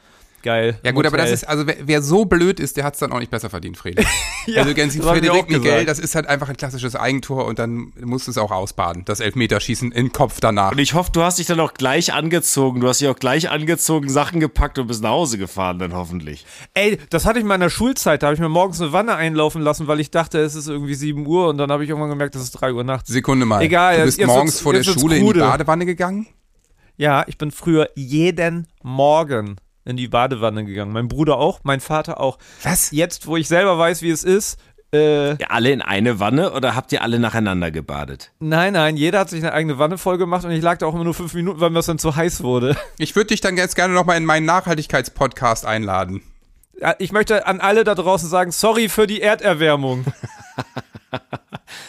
Geil. 0.45 0.79
Ja 0.85 0.93
gut, 0.93 1.07
aber 1.07 1.17
das 1.17 1.25
Hotel. 1.29 1.35
ist, 1.37 1.49
also 1.49 1.67
wer, 1.67 1.77
wer 1.85 2.03
so 2.03 2.27
blöd 2.27 2.61
ist, 2.61 2.77
der 2.77 2.85
hat 2.85 2.93
es 2.93 3.01
dann 3.01 3.13
auch 3.13 3.19
nicht 3.19 3.31
besser 3.31 3.49
verdient, 3.49 3.79
Fredi. 3.79 4.05
Ja, 4.47 4.61
also 4.61 4.75
ganz 4.75 5.01
auch 5.01 5.05
Frederik 5.05 5.49
Miguel, 5.49 5.87
das 5.87 5.99
ist 5.99 6.15
halt 6.15 6.27
einfach 6.27 6.51
ein 6.51 6.59
klassisches 6.59 6.95
Eigentor 6.95 7.47
und 7.47 7.59
dann 7.59 7.95
musst 7.99 8.27
du 8.27 8.31
es 8.31 8.37
auch 8.37 8.51
ausbaden, 8.51 9.03
das 9.07 9.21
Elfmeterschießen 9.21 9.91
in 9.91 10.09
den 10.09 10.13
Kopf 10.13 10.39
danach. 10.39 10.73
Und 10.73 10.81
ich 10.81 10.93
hoffe, 10.93 11.11
du 11.13 11.23
hast 11.23 11.39
dich 11.39 11.47
dann 11.47 11.59
auch 11.61 11.73
gleich 11.73 12.13
angezogen. 12.13 12.83
Du 12.83 12.89
hast 12.89 13.01
dich 13.01 13.09
auch 13.09 13.17
gleich 13.19 13.49
angezogen, 13.49 14.11
Sachen 14.11 14.41
gepackt 14.41 14.79
und 14.79 14.87
bist 14.89 15.03
nach 15.03 15.09
Hause 15.13 15.39
gefahren, 15.39 15.79
dann 15.79 15.95
hoffentlich. 15.95 16.45
Ey, 16.75 16.99
das 17.09 17.25
hatte 17.25 17.39
ich 17.39 17.43
in 17.45 17.49
meiner 17.49 17.71
Schulzeit, 17.71 18.23
da 18.23 18.27
habe 18.27 18.35
ich 18.35 18.41
mir 18.41 18.51
morgens 18.51 18.83
eine 18.83 18.93
Wanne 18.93 19.15
einlaufen 19.15 19.63
lassen, 19.63 19.87
weil 19.87 19.99
ich 19.99 20.11
dachte, 20.11 20.41
es 20.41 20.55
ist 20.55 20.69
irgendwie 20.69 20.95
7 20.95 21.27
Uhr 21.27 21.49
und 21.49 21.57
dann 21.57 21.71
habe 21.73 21.83
ich 21.85 21.89
irgendwann 21.89 22.11
gemerkt, 22.11 22.37
es 22.37 22.43
ist 22.43 22.51
3 22.53 22.75
Uhr 22.75 22.85
nachts. 22.85 23.09
Sekunde 23.09 23.47
mal. 23.47 23.63
Egal, 23.63 23.97
du 24.01 24.05
bist 24.05 24.19
jetzt 24.19 24.27
morgens 24.27 24.53
wird's- 24.53 24.61
vor 24.63 24.73
der 24.75 24.83
jetzt 24.83 25.01
Schule 25.01 25.17
in 25.17 25.27
die. 25.33 25.39
Badewanne 25.41 25.87
gegangen? 25.87 26.27
Ja, 26.99 27.25
ich 27.29 27.39
bin 27.39 27.51
früher 27.51 27.89
jeden 27.95 28.67
Morgen 28.83 29.57
in 29.85 29.97
die 29.97 30.09
Badewanne 30.09 30.65
gegangen. 30.65 30.93
Mein 30.93 31.09
Bruder 31.09 31.37
auch, 31.39 31.61
mein 31.63 31.81
Vater 31.81 32.21
auch. 32.21 32.39
Was? 32.63 32.91
Jetzt, 32.91 33.27
wo 33.27 33.37
ich 33.37 33.49
selber 33.49 33.79
weiß, 33.79 34.03
wie 34.03 34.11
es 34.11 34.25
ist, 34.25 34.59
äh, 34.95 35.31
Ja, 35.31 35.49
alle 35.49 35.71
in 35.73 35.83
eine 35.83 36.21
Wanne 36.21 36.53
oder 36.53 36.75
habt 36.77 36.93
ihr 36.93 37.03
alle 37.03 37.19
nacheinander 37.19 37.71
gebadet? 37.71 38.31
nein, 38.39 38.73
nein, 38.75 38.97
jeder 38.97 39.19
hat 39.21 39.31
sich 39.31 39.43
eine 39.43 39.53
eigene 39.53 39.79
Wanne 39.79 39.99
voll 39.99 40.19
gemacht 40.19 40.45
und 40.45 40.53
ich 40.53 40.63
lag 40.63 40.79
da 40.79 40.87
auch 40.87 40.95
immer 40.95 41.05
nur 41.05 41.15
fünf 41.15 41.35
Minuten, 41.35 41.61
weil 41.61 41.71
mir 41.71 41.77
das 41.81 41.87
dann 41.87 41.99
zu 41.99 42.15
heiß 42.17 42.43
wurde. 42.43 42.77
Ich 42.99 43.15
würde 43.17 43.29
dich 43.29 43.41
dann 43.41 43.57
jetzt 43.57 43.75
gerne 43.77 43.93
nochmal 43.95 44.17
in 44.17 44.25
meinen 44.25 44.47
Nachhaltigkeitspodcast 44.47 45.67
einladen. 45.67 46.23
Ich 46.99 47.13
möchte 47.13 47.47
an 47.47 47.61
alle 47.61 47.85
da 47.85 47.95
draußen 47.95 48.29
sagen, 48.29 48.51
sorry 48.53 48.89
für 48.89 49.07
die 49.07 49.21
Erderwärmung. 49.21 50.05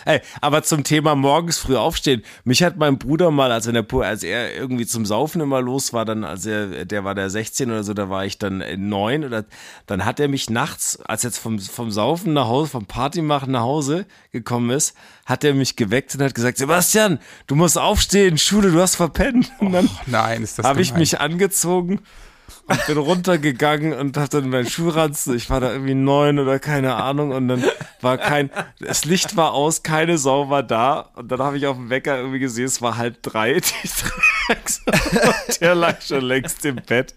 Ey, 0.06 0.22
aber 0.42 0.64
zum 0.64 0.84
Thema 0.84 1.16
morgens 1.16 1.58
früh 1.58 1.76
aufstehen. 1.76 2.24
Mich 2.44 2.64
hat 2.64 2.78
mein 2.78 2.98
Bruder 2.98 3.32
mal, 3.32 3.52
als 3.52 3.68
er, 3.68 3.76
in 3.76 3.86
der, 3.86 4.02
als 4.02 4.24
er 4.24 4.56
irgendwie 4.56 4.86
zum 4.86 5.06
Saufen 5.06 5.42
immer 5.42 5.62
los 5.62 5.94
war, 5.94 6.06
dann, 6.06 6.24
als 6.24 6.46
er, 6.46 6.86
der 6.86 7.04
war 7.04 7.16
der 7.16 7.30
16 7.30 7.70
oder 7.72 7.84
so, 7.84 7.94
da 7.94 8.10
war 8.10 8.26
ich 8.26 8.38
dann 8.38 8.62
äh, 8.62 8.78
neun 8.78 9.24
oder 9.24 9.46
dann 9.88 10.06
hat 10.06 10.20
er 10.20 10.28
mich 10.28 10.50
nachts, 10.50 11.00
als 11.02 11.24
er 11.24 11.30
jetzt 11.30 11.40
vom, 11.40 11.60
vom 11.60 11.92
Saufen 11.92 12.34
nach 12.34 12.48
Hause, 12.48 12.72
vom 12.72 12.86
Party 12.86 13.22
machen 13.22 13.52
nach 13.52 13.62
Hause 13.62 14.06
gekommen 14.32 14.70
ist, 14.70 14.96
hat 15.26 15.44
er 15.44 15.54
mich 15.54 15.76
geweckt 15.76 16.16
und 16.16 16.22
hat 16.22 16.36
gesagt, 16.36 16.58
Sebastian, 16.58 17.20
du 17.48 17.56
musst 17.56 17.78
aufstehen, 17.78 18.38
Schule, 18.38 18.72
du 18.72 18.82
hast 18.82 18.96
verpennt. 18.96 19.52
Und 19.60 19.72
dann 19.72 19.90
Nein, 20.06 20.44
ist 20.44 20.60
das 20.60 20.66
habe 20.66 20.82
ich 20.82 20.94
mich 20.94 21.20
angezogen 21.20 22.02
und 22.68 22.88
bin 22.88 22.98
runtergegangen 22.98 23.93
und 23.93 24.18
hab 24.18 24.30
dann 24.30 24.50
meinen 24.50 24.68
Schuhranzen, 24.68 25.36
ich 25.36 25.50
war 25.50 25.60
da 25.60 25.72
irgendwie 25.72 25.93
neun 25.93 26.39
oder 26.39 26.60
keine 26.60 26.96
Ahnung 26.96 27.32
und 27.32 27.48
dann 27.48 27.64
war 28.02 28.18
kein, 28.18 28.50
das 28.80 29.06
Licht 29.06 29.38
war 29.38 29.54
aus, 29.54 29.84
keine 29.84 30.18
Sau 30.18 30.50
war 30.50 30.64
da 30.64 31.12
und 31.16 31.32
dann 31.32 31.39
habe 31.39 31.58
ich 31.58 31.68
auf 31.68 31.76
dem 31.76 31.89
Wecker 31.89 32.18
irgendwie 32.18 32.39
gesehen, 32.39 32.66
es 32.66 32.82
war 32.82 32.98
halb 32.98 33.22
drei, 33.22 33.54
die 33.60 33.89
Drecks 34.48 34.82
und 34.86 35.62
der 35.62 35.76
lag 35.76 36.02
schon 36.02 36.22
längst 36.22 36.66
im 36.66 36.78
Bett. 36.78 37.14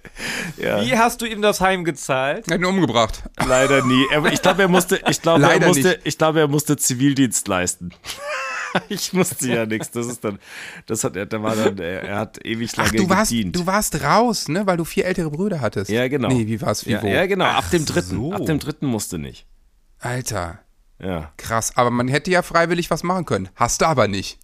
Ja, 0.57 0.83
Wie 0.83 0.97
hast 0.97 1.23
du 1.23 1.27
ihm 1.27 1.43
das 1.43 1.61
heimgezahlt? 1.61 2.49
Er 2.49 2.55
hat 2.55 2.61
ihn 2.61 2.67
umgebracht. 2.67 3.23
leider 3.47 3.85
nie. 3.85 4.05
Ich 4.33 4.43
glaube, 4.43 4.63
er 4.63 4.69
musste, 4.69 5.01
ich 5.09 5.23
glaube, 5.23 5.45
er 5.45 5.67
musste, 5.67 5.89
nicht. 5.89 6.01
ich 6.05 6.19
glaube, 6.19 6.41
er 6.41 6.49
musste 6.49 6.77
Zivildienst 6.77 7.49
leisten. 7.49 7.91
Ich 8.89 9.13
musste 9.13 9.49
ja 9.49 9.67
nichts. 9.67 9.91
Das 9.91 10.07
ist 10.07 10.23
dann, 10.25 10.39
das 10.87 11.05
hat 11.05 11.17
er, 11.17 11.27
da 11.27 11.43
war 11.43 11.55
dann, 11.57 11.79
er, 11.79 12.17
hat 12.19 12.45
ewig 12.45 12.77
lange 12.77 12.91
Ach, 12.91 12.95
du 12.97 13.09
warst, 13.09 13.31
gedient. 13.31 13.57
du 13.57 13.67
warst 13.67 14.03
raus, 14.03 14.49
ne? 14.49 14.67
Weil 14.67 14.77
du 14.77 14.85
vier 14.85 15.07
ältere 15.07 15.31
Brüder 15.31 15.61
hattest. 15.61 15.91
Ja, 15.91 16.07
genau. 16.09 16.29
Nee, 16.29 16.47
wie 16.47 16.61
war's? 16.61 16.87
Wie 16.87 16.91
ja, 16.93 17.03
wo? 17.03 17.07
ja, 17.07 17.27
genau. 17.27 17.45
Ab 17.47 17.71
dem 17.71 17.83
Ach 17.83 17.93
dritten. 17.93 18.17
so. 18.17 18.33
Ab 18.33 18.47
dem 18.47 18.59
dritten 18.59 18.87
musste 18.87 19.19
nicht. 19.19 19.47
Alter, 20.01 20.61
Ja. 21.03 21.33
krass. 21.37 21.73
Aber 21.77 21.91
man 21.91 22.09
hätte 22.09 22.31
ja 22.31 22.43
freiwillig 22.43 22.91
was 22.91 23.03
machen 23.03 23.25
können. 23.25 23.49
Hast 23.55 23.81
du 23.81 23.87
aber 23.87 24.09
nicht. 24.09 24.39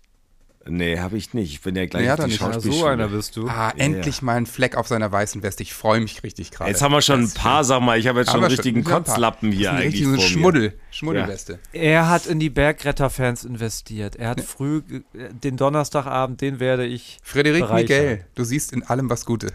Nee, 0.66 0.98
habe 0.98 1.16
ich 1.18 1.34
nicht. 1.34 1.52
Ich 1.52 1.60
bin 1.60 1.76
ja 1.76 1.84
gleich 1.86 2.02
Nee, 2.04 2.10
auf 2.10 2.12
hat 2.12 2.20
er 2.20 2.24
die 2.26 2.32
nicht. 2.32 2.40
Ja, 2.40 2.60
so 2.60 2.86
einer 2.86 3.08
bist 3.08 3.36
du. 3.36 3.48
Ah, 3.48 3.72
endlich 3.76 4.22
mal 4.22 4.36
ein 4.36 4.46
Fleck 4.46 4.76
auf 4.76 4.88
seiner 4.88 5.12
weißen 5.12 5.42
Weste. 5.42 5.62
Ich 5.62 5.74
freue 5.74 6.00
mich 6.00 6.22
richtig 6.22 6.50
gerade. 6.50 6.70
Jetzt 6.70 6.80
haben 6.80 6.92
wir 6.92 7.02
schon 7.02 7.20
ein 7.24 7.30
paar, 7.30 7.64
sag 7.64 7.80
mal, 7.82 7.98
ich 7.98 8.06
habe 8.06 8.20
jetzt 8.20 8.30
schon 8.32 8.40
einen 8.40 8.50
richtigen 8.50 8.82
schon 8.82 8.92
ein 8.92 9.04
paar. 9.04 9.14
Kotzlappen 9.14 9.52
hier 9.52 9.72
eigentlich 9.72 9.86
Richtig 9.86 10.06
so 10.06 10.14
vor 10.14 10.22
mir. 10.22 10.28
Schmuddel, 10.28 10.72
Schmuddelweste. 10.90 11.58
Er 11.72 12.08
hat 12.08 12.26
in 12.26 12.40
die 12.40 12.48
Bergretterfans 12.50 13.44
investiert. 13.44 14.16
Er 14.16 14.30
hat 14.30 14.40
früh, 14.40 14.80
ge- 14.82 15.02
den 15.42 15.56
Donnerstagabend, 15.56 16.40
den 16.40 16.60
werde 16.60 16.86
ich. 16.86 17.18
Frederik. 17.22 17.70
Miguel, 17.70 18.24
du 18.34 18.44
siehst 18.44 18.72
in 18.72 18.82
allem 18.84 19.10
was 19.10 19.26
Gute. 19.26 19.48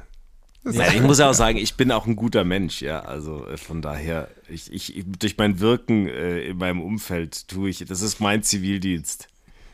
Nein, 0.63 0.91
ich 0.93 1.01
muss 1.01 1.17
ja 1.19 1.29
auch 1.29 1.33
sagen, 1.45 1.57
ich 1.57 1.75
bin 1.75 1.91
auch 1.91 2.05
ein 2.05 2.17
guter 2.17 2.43
Mensch, 2.43 2.81
ja. 2.81 2.99
Also 2.99 3.47
äh, 3.47 3.57
von 3.57 3.81
daher, 3.81 4.27
ich, 4.49 4.71
ich 4.71 5.03
durch 5.17 5.37
mein 5.37 5.59
Wirken 5.59 6.07
äh, 6.07 6.41
in 6.41 6.57
meinem 6.57 6.81
Umfeld 6.81 7.47
tue 7.47 7.69
ich, 7.69 7.83
das 7.87 8.01
ist 8.01 8.19
mein 8.19 8.43
Zivildienst. 8.43 9.28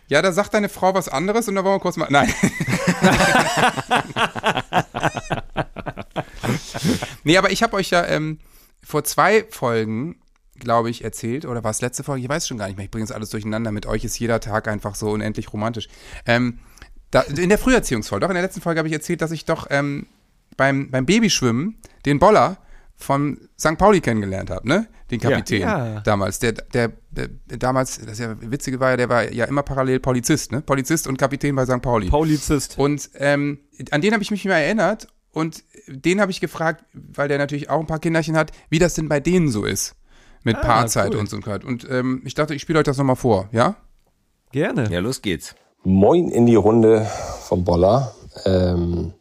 Ja, 0.08 0.22
da 0.22 0.32
sagt 0.32 0.54
deine 0.54 0.70
Frau 0.70 0.94
was 0.94 1.10
anderes 1.10 1.48
und 1.48 1.56
da 1.56 1.64
wollen 1.64 1.76
wir 1.76 1.80
kurz 1.80 1.98
mal. 1.98 2.08
Nein. 2.10 2.32
nee, 7.24 7.38
aber 7.38 7.52
ich 7.52 7.64
habe 7.64 7.76
euch 7.76 7.90
ja 7.90 8.06
ähm, 8.06 8.38
vor 8.84 9.04
zwei 9.04 9.46
Folgen, 9.50 10.20
glaube 10.60 10.92
ich, 10.92 11.04
erzählt, 11.04 11.46
oder 11.46 11.64
war 11.64 11.72
es 11.72 11.82
letzte 11.82 12.04
Folge? 12.04 12.22
Ich 12.22 12.30
weiß 12.30 12.48
schon 12.48 12.60
gar 12.60 12.68
nicht 12.68 12.78
mehr. 12.78 12.86
Ich 12.86 12.92
bringe 12.92 13.06
es 13.06 13.12
alles 13.12 13.32
durcheinander. 13.32 13.72
Mit 13.72 13.88
euch 13.88 14.04
ist 14.04 14.20
jeder 14.20 14.40
Tag 14.40 14.68
einfach 14.68 14.94
so 14.96 15.10
unendlich 15.10 15.52
romantisch. 15.52 15.88
Ähm, 16.28 16.60
da, 17.12 17.22
in 17.22 17.50
der 17.50 17.58
Früherziehungsfolge, 17.58 18.22
doch 18.22 18.30
in 18.30 18.36
der 18.36 18.44
letzten 18.44 18.62
Folge 18.62 18.80
habe 18.80 18.88
ich 18.88 18.94
erzählt, 18.94 19.22
dass 19.22 19.32
ich 19.32 19.46
doch 19.46 19.68
ähm, 19.70 20.08
beim, 20.56 20.92
beim 20.92 21.06
Babyschwimmen 21.06 21.78
den 22.06 22.20
Boller 22.20 22.58
von 22.98 23.50
St. 23.60 23.78
Pauli 23.78 24.02
kennengelernt 24.02 24.50
habe, 24.50 24.68
ne? 24.68 24.88
Den 25.12 25.20
Kapitän 25.20 25.62
Ja. 25.62 26.00
damals. 26.02 26.40
Der, 26.40 26.54
der, 26.54 26.92
der, 27.12 27.30
damals, 27.60 28.00
das 28.04 28.20
ja 28.20 28.36
Witzige 28.42 28.80
war 28.80 28.92
ja, 28.92 28.98
der 28.98 29.10
war 29.10 29.32
ja 29.32 29.46
immer 29.46 29.64
parallel 29.64 30.00
Polizist, 30.00 30.52
ne? 30.52 30.62
Polizist 30.62 31.08
und 31.08 31.18
Kapitän 31.18 31.56
bei 31.56 31.66
St. 31.66 31.82
Pauli. 31.82 32.10
Polizist. 32.10 32.78
Und 32.78 33.10
ähm, 33.16 33.60
an 33.92 34.02
den 34.02 34.14
habe 34.14 34.24
ich 34.24 34.32
mich 34.32 34.46
mal 34.46 34.54
erinnert 34.54 35.08
und 35.32 35.64
den 35.88 36.22
habe 36.22 36.32
ich 36.32 36.40
gefragt, 36.40 36.86
weil 36.94 37.28
der 37.28 37.38
natürlich 37.38 37.70
auch 37.70 37.80
ein 37.80 37.88
paar 37.88 38.00
Kinderchen 38.00 38.38
hat, 38.38 38.52
wie 38.70 38.80
das 38.80 38.94
denn 38.96 39.10
bei 39.10 39.20
denen 39.20 39.50
so 39.50 39.66
ist 39.66 39.96
mit 40.44 40.60
Paarzeit 40.62 41.14
cool. 41.14 41.20
und 41.20 41.30
so. 41.30 41.38
Und 41.68 41.88
ähm, 41.90 42.22
ich 42.24 42.36
dachte, 42.36 42.56
ich 42.56 42.62
spiele 42.62 42.80
euch 42.80 42.86
das 42.86 42.98
nochmal 42.98 43.16
vor, 43.16 43.50
ja? 43.52 43.76
Gerne. 44.52 44.90
Ja, 44.90 45.00
los 45.00 45.22
geht's. 45.22 45.56
Moin 45.84 46.30
in 46.30 46.46
die 46.46 46.56
Runde 46.56 47.06
vom 47.48 47.64
Boller. 47.64 48.16
Ähm, 48.46 49.14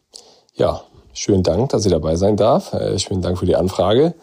ja, 0.53 0.81
schönen 1.15 1.43
Dank, 1.43 1.69
dass 1.69 1.85
ich 1.85 1.91
dabei 1.91 2.15
sein 2.15 2.37
darf. 2.37 2.73
Äh, 2.73 2.99
schönen 2.99 3.21
Dank 3.21 3.39
für 3.39 3.45
die 3.45 3.55
Anfrage. 3.55 4.13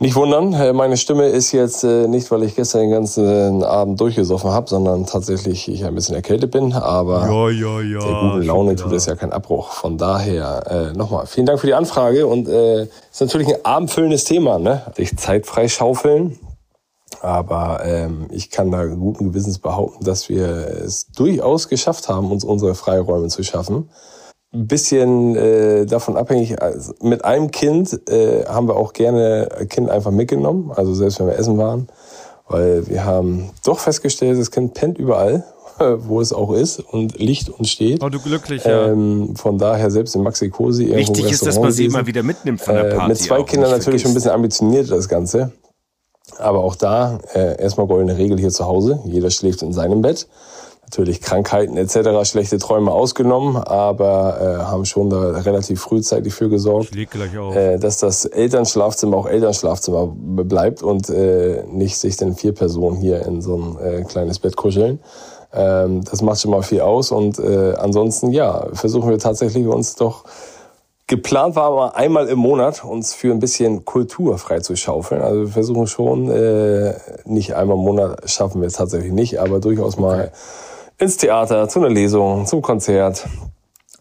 Nicht 0.00 0.14
wundern, 0.14 0.52
äh, 0.52 0.72
meine 0.72 0.96
Stimme 0.96 1.26
ist 1.26 1.50
jetzt 1.50 1.82
äh, 1.82 2.06
nicht, 2.06 2.30
weil 2.30 2.44
ich 2.44 2.54
gestern 2.54 2.82
den 2.82 2.90
ganzen 2.92 3.64
Abend 3.64 4.00
durchgesoffen 4.00 4.50
habe, 4.50 4.68
sondern 4.68 5.06
tatsächlich 5.06 5.68
ich 5.68 5.84
ein 5.84 5.94
bisschen 5.94 6.14
erkältet 6.14 6.52
bin. 6.52 6.72
Aber 6.72 7.50
ja, 7.50 7.80
ja. 7.80 7.98
der 7.98 8.20
guten 8.20 8.42
Laune 8.42 8.76
tut 8.76 8.92
es 8.92 9.06
ja 9.06 9.16
keinen 9.16 9.32
Abbruch. 9.32 9.72
Von 9.72 9.98
daher 9.98 10.92
äh, 10.92 10.96
nochmal 10.96 11.26
vielen 11.26 11.46
Dank 11.46 11.58
für 11.58 11.66
die 11.66 11.74
Anfrage 11.74 12.28
und 12.28 12.46
äh, 12.48 12.82
ist 12.82 13.20
natürlich 13.20 13.48
ein 13.48 13.64
abendfüllendes 13.64 14.22
Thema, 14.22 14.60
ne? 14.60 14.82
Sich 14.96 15.16
Zeit 15.16 15.46
freischaufeln. 15.46 16.38
Aber 17.20 17.80
ähm, 17.84 18.28
ich 18.30 18.50
kann 18.50 18.70
da 18.70 18.84
guten 18.84 19.30
Gewissens 19.30 19.58
behaupten, 19.58 20.04
dass 20.04 20.28
wir 20.28 20.46
es 20.46 21.08
durchaus 21.08 21.68
geschafft 21.68 22.08
haben, 22.08 22.30
uns 22.30 22.44
unsere 22.44 22.76
Freiräume 22.76 23.26
zu 23.26 23.42
schaffen. 23.42 23.90
Ein 24.52 24.66
bisschen 24.66 25.36
äh, 25.36 25.84
davon 25.84 26.16
abhängig, 26.16 26.60
also 26.62 26.94
mit 27.02 27.22
einem 27.24 27.50
Kind 27.50 28.00
äh, 28.08 28.46
haben 28.46 28.66
wir 28.66 28.76
auch 28.76 28.94
gerne 28.94 29.48
ein 29.58 29.68
Kind 29.68 29.90
einfach 29.90 30.10
mitgenommen, 30.10 30.72
also 30.74 30.94
selbst 30.94 31.20
wenn 31.20 31.26
wir 31.26 31.38
essen 31.38 31.58
waren, 31.58 31.88
weil 32.48 32.86
wir 32.88 33.04
haben 33.04 33.50
doch 33.64 33.78
festgestellt, 33.78 34.38
das 34.40 34.50
Kind 34.50 34.72
pennt 34.72 34.96
überall, 34.96 35.44
wo 35.98 36.22
es 36.22 36.32
auch 36.32 36.52
ist 36.54 36.80
und 36.80 37.18
liegt 37.18 37.50
und 37.50 37.68
steht. 37.68 38.02
Oh, 38.02 38.08
du 38.08 38.18
glücklicher. 38.20 38.90
Ähm, 38.90 39.36
von 39.36 39.58
daher 39.58 39.90
selbst 39.90 40.14
in 40.16 40.22
Maxi 40.22 40.48
Cosi 40.48 40.84
irgendwo 40.84 40.98
Wichtig 41.14 41.30
ist, 41.30 41.44
dass 41.46 41.60
man 41.60 41.70
sie 41.70 41.84
immer 41.84 42.06
wieder 42.06 42.22
mitnimmt 42.22 42.62
von 42.62 42.74
der 42.74 42.86
Äh, 42.86 42.94
Party. 42.94 43.08
mit 43.08 43.18
zwei 43.18 43.42
Kindern 43.42 43.70
natürlich 43.70 44.00
schon 44.00 44.12
ein 44.12 44.14
bisschen 44.14 44.30
ambitioniert 44.30 44.90
das 44.90 45.10
Ganze. 45.10 45.52
Aber 46.38 46.60
auch 46.64 46.74
da 46.74 47.18
äh, 47.34 47.60
erstmal 47.60 47.86
goldene 47.86 48.16
Regel 48.16 48.38
hier 48.38 48.50
zu 48.50 48.64
Hause. 48.64 49.00
Jeder 49.04 49.30
schläft 49.30 49.60
in 49.62 49.72
seinem 49.74 50.00
Bett. 50.02 50.26
Natürlich 50.90 51.20
Krankheiten 51.20 51.76
etc., 51.76 52.26
schlechte 52.26 52.56
Träume 52.56 52.90
ausgenommen, 52.92 53.58
aber 53.58 54.40
äh, 54.40 54.64
haben 54.64 54.86
schon 54.86 55.10
da 55.10 55.32
relativ 55.32 55.82
frühzeitig 55.82 56.32
für 56.32 56.48
gesorgt, 56.48 56.96
äh, 56.96 57.78
dass 57.78 57.98
das 57.98 58.24
Elternschlafzimmer 58.24 59.18
auch 59.18 59.26
Elternschlafzimmer 59.26 60.10
bleibt 60.10 60.82
und 60.82 61.10
äh, 61.10 61.64
nicht 61.70 61.98
sich 61.98 62.16
dann 62.16 62.36
vier 62.36 62.54
Personen 62.54 62.96
hier 62.96 63.26
in 63.26 63.42
so 63.42 63.56
ein 63.56 63.78
äh, 63.78 64.02
kleines 64.04 64.38
Bett 64.38 64.56
kuscheln. 64.56 65.00
Ähm, 65.52 66.04
das 66.04 66.22
macht 66.22 66.40
schon 66.40 66.52
mal 66.52 66.62
viel 66.62 66.80
aus 66.80 67.10
und 67.10 67.38
äh, 67.38 67.74
ansonsten 67.76 68.30
ja, 68.30 68.68
versuchen 68.72 69.10
wir 69.10 69.18
tatsächlich 69.18 69.66
uns 69.66 69.94
doch 69.94 70.24
Geplant 71.06 71.56
war 71.56 71.64
aber 71.64 71.96
einmal 71.96 72.28
im 72.28 72.38
Monat 72.38 72.84
uns 72.84 73.14
für 73.14 73.32
ein 73.32 73.38
bisschen 73.38 73.86
Kultur 73.86 74.36
freizuschaufeln. 74.36 75.22
Also 75.22 75.40
wir 75.40 75.48
versuchen 75.48 75.86
schon, 75.86 76.30
äh, 76.30 76.94
nicht 77.24 77.56
einmal 77.56 77.78
im 77.78 77.82
Monat 77.82 78.28
schaffen 78.28 78.60
wir 78.60 78.68
es 78.68 78.74
tatsächlich 78.74 79.12
nicht, 79.12 79.40
aber 79.40 79.58
durchaus 79.58 79.96
mal 79.96 80.32
ins 80.98 81.16
Theater, 81.16 81.68
zu 81.68 81.78
einer 81.78 81.90
Lesung, 81.90 82.44
zum 82.46 82.60
Konzert, 82.60 83.26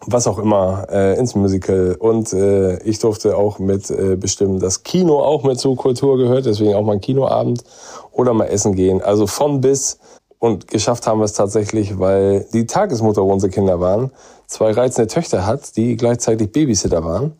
was 0.05 0.27
auch 0.27 0.39
immer, 0.39 0.87
äh, 0.91 1.17
ins 1.17 1.35
Musical. 1.35 1.95
Und 1.99 2.33
äh, 2.33 2.81
ich 2.83 2.99
durfte 2.99 3.37
auch 3.37 3.59
mit 3.59 3.89
äh, 3.89 4.15
bestimmen, 4.15 4.59
dass 4.59 4.83
Kino 4.83 5.19
auch 5.19 5.43
mit 5.43 5.59
zur 5.59 5.75
Kultur 5.75 6.17
gehört, 6.17 6.45
deswegen 6.45 6.73
auch 6.73 6.83
mal 6.83 6.93
ein 6.93 7.01
Kinoabend 7.01 7.63
oder 8.11 8.33
mal 8.33 8.45
essen 8.45 8.73
gehen. 8.73 9.01
Also 9.01 9.27
von 9.27 9.61
bis 9.61 9.99
und 10.39 10.67
geschafft 10.67 11.07
haben 11.07 11.19
wir 11.19 11.25
es 11.25 11.33
tatsächlich, 11.33 11.99
weil 11.99 12.45
die 12.53 12.65
Tagesmutter, 12.65 13.23
wo 13.23 13.31
unsere 13.31 13.51
Kinder 13.51 13.79
waren, 13.79 14.11
zwei 14.45 14.71
reizende 14.71 15.07
Töchter 15.07 15.45
hat, 15.45 15.75
die 15.77 15.97
gleichzeitig 15.97 16.51
Babysitter 16.51 17.03
waren. 17.03 17.33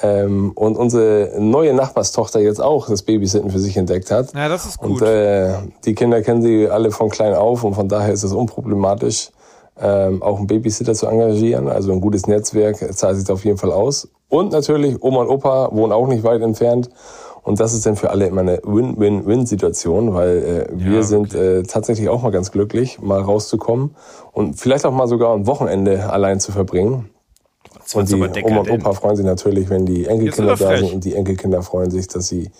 Ähm, 0.00 0.52
und 0.54 0.76
unsere 0.76 1.32
neue 1.38 1.74
Nachbarstochter 1.74 2.40
jetzt 2.40 2.62
auch 2.62 2.88
das 2.88 3.02
Babysitten 3.02 3.50
für 3.50 3.58
sich 3.58 3.76
entdeckt 3.76 4.10
hat. 4.10 4.32
Ja, 4.34 4.48
das 4.48 4.64
ist 4.64 4.78
gut. 4.78 5.02
Und 5.02 5.08
äh, 5.08 5.54
die 5.84 5.94
Kinder 5.94 6.22
kennen 6.22 6.40
sie 6.40 6.68
alle 6.68 6.90
von 6.90 7.10
klein 7.10 7.34
auf 7.34 7.62
und 7.62 7.74
von 7.74 7.88
daher 7.88 8.12
ist 8.12 8.22
es 8.22 8.32
unproblematisch, 8.32 9.30
ähm, 9.78 10.22
auch 10.22 10.38
einen 10.38 10.46
Babysitter 10.46 10.94
zu 10.94 11.06
engagieren. 11.06 11.68
Also 11.68 11.92
ein 11.92 12.00
gutes 12.00 12.26
Netzwerk 12.26 12.78
zahlt 12.94 13.16
sich 13.16 13.26
da 13.26 13.34
auf 13.34 13.44
jeden 13.44 13.58
Fall 13.58 13.72
aus. 13.72 14.08
Und 14.28 14.52
natürlich, 14.52 15.02
Oma 15.02 15.22
und 15.22 15.28
Opa 15.28 15.68
wohnen 15.72 15.92
auch 15.92 16.06
nicht 16.06 16.24
weit 16.24 16.40
entfernt. 16.40 16.88
Und 17.42 17.60
das 17.60 17.74
ist 17.74 17.84
dann 17.84 17.96
für 17.96 18.10
alle 18.10 18.26
immer 18.26 18.42
eine 18.42 18.60
Win-Win-Win-Situation, 18.64 20.14
weil 20.14 20.68
äh, 20.70 20.72
wir 20.72 21.02
sind 21.02 21.34
äh, 21.34 21.64
tatsächlich 21.64 22.08
auch 22.08 22.22
mal 22.22 22.30
ganz 22.30 22.52
glücklich, 22.52 23.00
mal 23.00 23.20
rauszukommen 23.20 23.96
und 24.30 24.54
vielleicht 24.60 24.86
auch 24.86 24.92
mal 24.92 25.08
sogar 25.08 25.34
ein 25.34 25.46
Wochenende 25.46 26.10
allein 26.10 26.38
zu 26.38 26.52
verbringen. 26.52 27.10
Und 27.94 28.08
die 28.08 28.14
aber 28.14 28.30
Oma 28.44 28.60
und. 28.60 28.70
Opa 28.70 28.92
freuen 28.92 29.16
sich 29.16 29.26
natürlich, 29.26 29.70
wenn 29.70 29.86
die 29.86 30.06
Enkelkinder 30.06 30.56
da 30.56 30.76
sind 30.76 30.92
und 30.94 31.04
die 31.04 31.14
Enkelkinder 31.14 31.62
freuen 31.62 31.90
sich, 31.90 32.08
dass 32.08 32.28
sie 32.28 32.50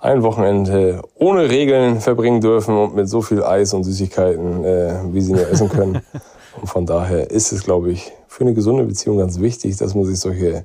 ein 0.00 0.22
Wochenende 0.22 1.02
ohne 1.14 1.50
Regeln 1.50 2.00
verbringen 2.00 2.40
dürfen 2.40 2.76
und 2.76 2.94
mit 2.94 3.08
so 3.08 3.20
viel 3.22 3.42
Eis 3.42 3.74
und 3.74 3.84
Süßigkeiten, 3.84 4.64
äh, 4.64 4.94
wie 5.12 5.20
sie 5.20 5.32
nur 5.32 5.48
essen 5.48 5.68
können. 5.68 6.00
und 6.60 6.68
von 6.68 6.86
daher 6.86 7.30
ist 7.30 7.52
es, 7.52 7.64
glaube 7.64 7.90
ich, 7.90 8.12
für 8.26 8.42
eine 8.42 8.54
gesunde 8.54 8.84
Beziehung 8.84 9.18
ganz 9.18 9.40
wichtig, 9.40 9.76
dass 9.76 9.94
man 9.94 10.06
sich 10.06 10.18
solche 10.18 10.64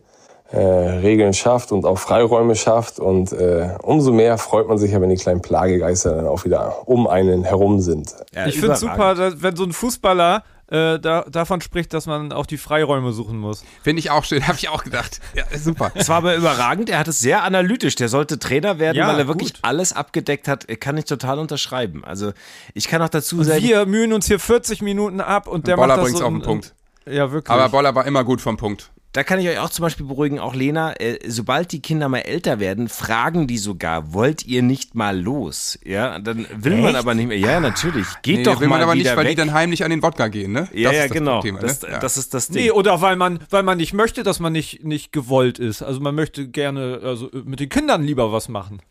äh, 0.52 0.58
Regeln 0.58 1.34
schafft 1.34 1.72
und 1.72 1.86
auch 1.86 1.98
Freiräume 1.98 2.56
schafft. 2.56 3.00
Und 3.00 3.34
äh, 3.34 3.70
umso 3.82 4.14
mehr 4.14 4.38
freut 4.38 4.68
man 4.68 4.78
sich 4.78 4.92
ja, 4.92 5.02
wenn 5.02 5.10
die 5.10 5.18
kleinen 5.18 5.42
Plagegeister 5.42 6.16
dann 6.16 6.28
auch 6.28 6.46
wieder 6.46 6.88
um 6.88 7.08
einen 7.08 7.44
herum 7.44 7.82
sind. 7.82 8.16
Ja, 8.34 8.46
ich 8.46 8.60
finde 8.60 8.76
super, 8.76 9.16
dass, 9.16 9.42
wenn 9.42 9.56
so 9.56 9.64
ein 9.64 9.74
Fußballer 9.74 10.44
äh, 10.68 11.00
da, 11.00 11.26
davon 11.30 11.62
spricht, 11.62 11.94
dass 11.94 12.08
man 12.08 12.32
auch 12.32 12.46
die 12.46 12.58
Freiräume 12.58 13.12
suchen 13.12 13.38
muss. 13.38 13.64
Finde 13.84 14.00
ich 14.00 14.10
auch 14.12 14.24
schön, 14.24 14.48
habe 14.48 14.58
ich 14.58 14.70
auch 14.70 14.84
gedacht. 14.84 15.20
Ja, 15.36 15.44
super. 15.58 15.92
Es 15.94 16.10
war 16.10 16.18
aber 16.18 16.36
überragend. 16.36 16.90
Er 16.90 17.00
hat 17.00 17.08
es 17.08 17.20
sehr 17.20 17.44
analytisch. 17.44 17.96
Der 17.96 18.10
sollte 18.10 18.40
Trainer 18.40 18.80
werden, 18.80 18.98
Ja, 18.98 19.08
weil 19.08 19.20
er 19.20 19.28
wirklich 19.28 19.54
gut. 19.54 19.60
alles 19.64 19.94
abgedeckt 19.94 20.48
hat. 20.48 20.68
Kann 20.80 20.98
ich 20.98 21.06
total 21.06 21.40
unterschreiben. 21.40 22.04
Also 22.04 22.34
ich 22.74 22.88
kann 22.88 23.02
auch 23.02 23.10
dazu 23.10 23.44
sagen, 23.44 23.62
Wir 23.64 23.86
mühen 23.86 24.12
uns 24.14 24.28
hier 24.28 24.40
40 24.40 24.82
Minuten 24.82 25.22
ab 25.22 25.48
und 25.48 25.68
der 25.68 25.76
Boller 25.76 25.88
macht 25.90 25.98
das 25.98 26.04
bringt's 26.06 26.20
so 26.20 26.26
auf 26.26 26.34
den 26.34 26.42
Punkt. 26.42 26.74
Ja, 27.08 27.32
wirklich. 27.32 27.52
Aber 27.52 27.70
Boller 27.70 27.94
war 27.94 28.06
immer 28.06 28.24
gut 28.24 28.42
vom 28.42 28.58
Punkt. 28.58 28.92
Da 29.16 29.24
kann 29.24 29.40
ich 29.40 29.48
euch 29.48 29.60
auch 29.60 29.70
zum 29.70 29.84
Beispiel 29.84 30.06
beruhigen, 30.06 30.40
auch 30.40 30.54
Lena, 30.54 30.92
äh, 31.00 31.20
sobald 31.26 31.72
die 31.72 31.82
Kinder 31.82 32.10
mal 32.10 32.20
älter 32.20 32.60
werden, 32.60 32.90
fragen 32.90 33.48
die 33.48 33.58
sogar, 33.58 34.14
wollt 34.14 34.46
ihr 34.46 34.62
nicht 34.62 34.94
mal 34.94 35.18
los? 35.18 35.80
Ja, 35.86 36.20
dann 36.20 36.46
will 36.54 36.76
man 36.76 36.98
aber 36.98 37.14
nicht 37.14 37.28
mehr. 37.28 37.38
Ja, 37.38 37.62
natürlich. 37.62 38.08
Geht 38.24 38.40
Nee, 38.40 38.44
doch 38.44 38.60
will 38.60 38.68
mal 38.68 38.76
man 38.76 38.84
aber 38.84 38.96
nicht, 38.96 39.08
weil 39.16 39.24
weg. 39.24 39.30
die 39.30 39.36
dann 39.36 39.54
heimlich 39.54 39.86
an 39.86 39.90
den 39.90 40.04
Wodka 40.04 40.28
gehen, 40.28 40.52
ne? 40.52 40.68
ja, 40.74 40.90
Das 40.90 40.98
ja, 40.98 41.04
ist 41.06 41.10
das 41.12 41.18
genau. 41.18 41.42
Thema, 41.42 41.60
das, 41.60 41.82
ne? 41.82 41.92
ja. 41.92 42.00
das 42.00 42.18
ist 42.18 42.34
das 42.34 42.50
Ding. 42.50 42.64
Nee, 42.64 42.72
oder 42.72 43.00
weil 43.00 43.16
man, 43.16 43.40
weil 43.50 43.64
man 43.64 43.78
nicht 43.78 43.94
möchte, 43.94 44.24
dass 44.24 44.42
man 44.42 44.52
nicht, 44.52 44.84
nicht 44.84 45.14
gewollt 45.14 45.60
ist. 45.60 45.82
Also 45.82 46.02
man 46.02 46.14
möchte 46.14 46.50
gerne 46.50 47.00
also 47.02 47.30
mit 47.46 47.62
den 47.62 47.70
Kindern 47.70 48.04
lieber 48.04 48.34
was 48.34 48.50
machen. 48.50 48.82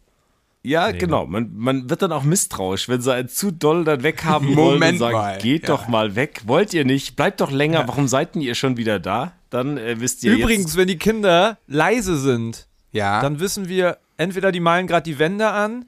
Ja, 0.64 0.90
genau. 0.92 1.26
Man, 1.26 1.50
man 1.54 1.90
wird 1.90 2.00
dann 2.00 2.10
auch 2.10 2.22
misstrauisch, 2.22 2.88
wenn 2.88 3.02
sie 3.02 3.12
einen 3.12 3.28
zu 3.28 3.50
doll 3.50 3.84
dann 3.84 4.02
weghaben 4.02 4.48
wollen 4.56 4.68
und 4.68 4.74
Moment 4.74 4.98
sagen, 4.98 5.16
mal. 5.16 5.38
geht 5.38 5.68
Ja. 5.68 5.76
doch 5.76 5.88
mal 5.88 6.16
weg. 6.16 6.40
Wollt 6.46 6.72
ihr 6.72 6.84
nicht? 6.86 7.16
Bleibt 7.16 7.40
doch 7.42 7.50
länger. 7.50 7.86
Warum 7.86 8.08
seid 8.08 8.34
denn 8.34 8.40
ihr 8.42 8.54
schon 8.54 8.78
wieder 8.78 8.98
da? 8.98 9.32
Dann 9.50 9.76
äh, 9.76 10.00
wisst 10.00 10.24
ihr 10.24 10.32
Übrigens, 10.32 10.68
jetzt. 10.68 10.76
wenn 10.78 10.88
die 10.88 10.96
Kinder 10.96 11.58
leise 11.66 12.16
sind, 12.16 12.66
ja. 12.92 13.20
dann 13.20 13.40
wissen 13.40 13.68
wir, 13.68 13.98
entweder 14.16 14.52
die 14.52 14.60
malen 14.60 14.86
gerade 14.86 15.02
die 15.04 15.18
Wände 15.18 15.50
an 15.50 15.84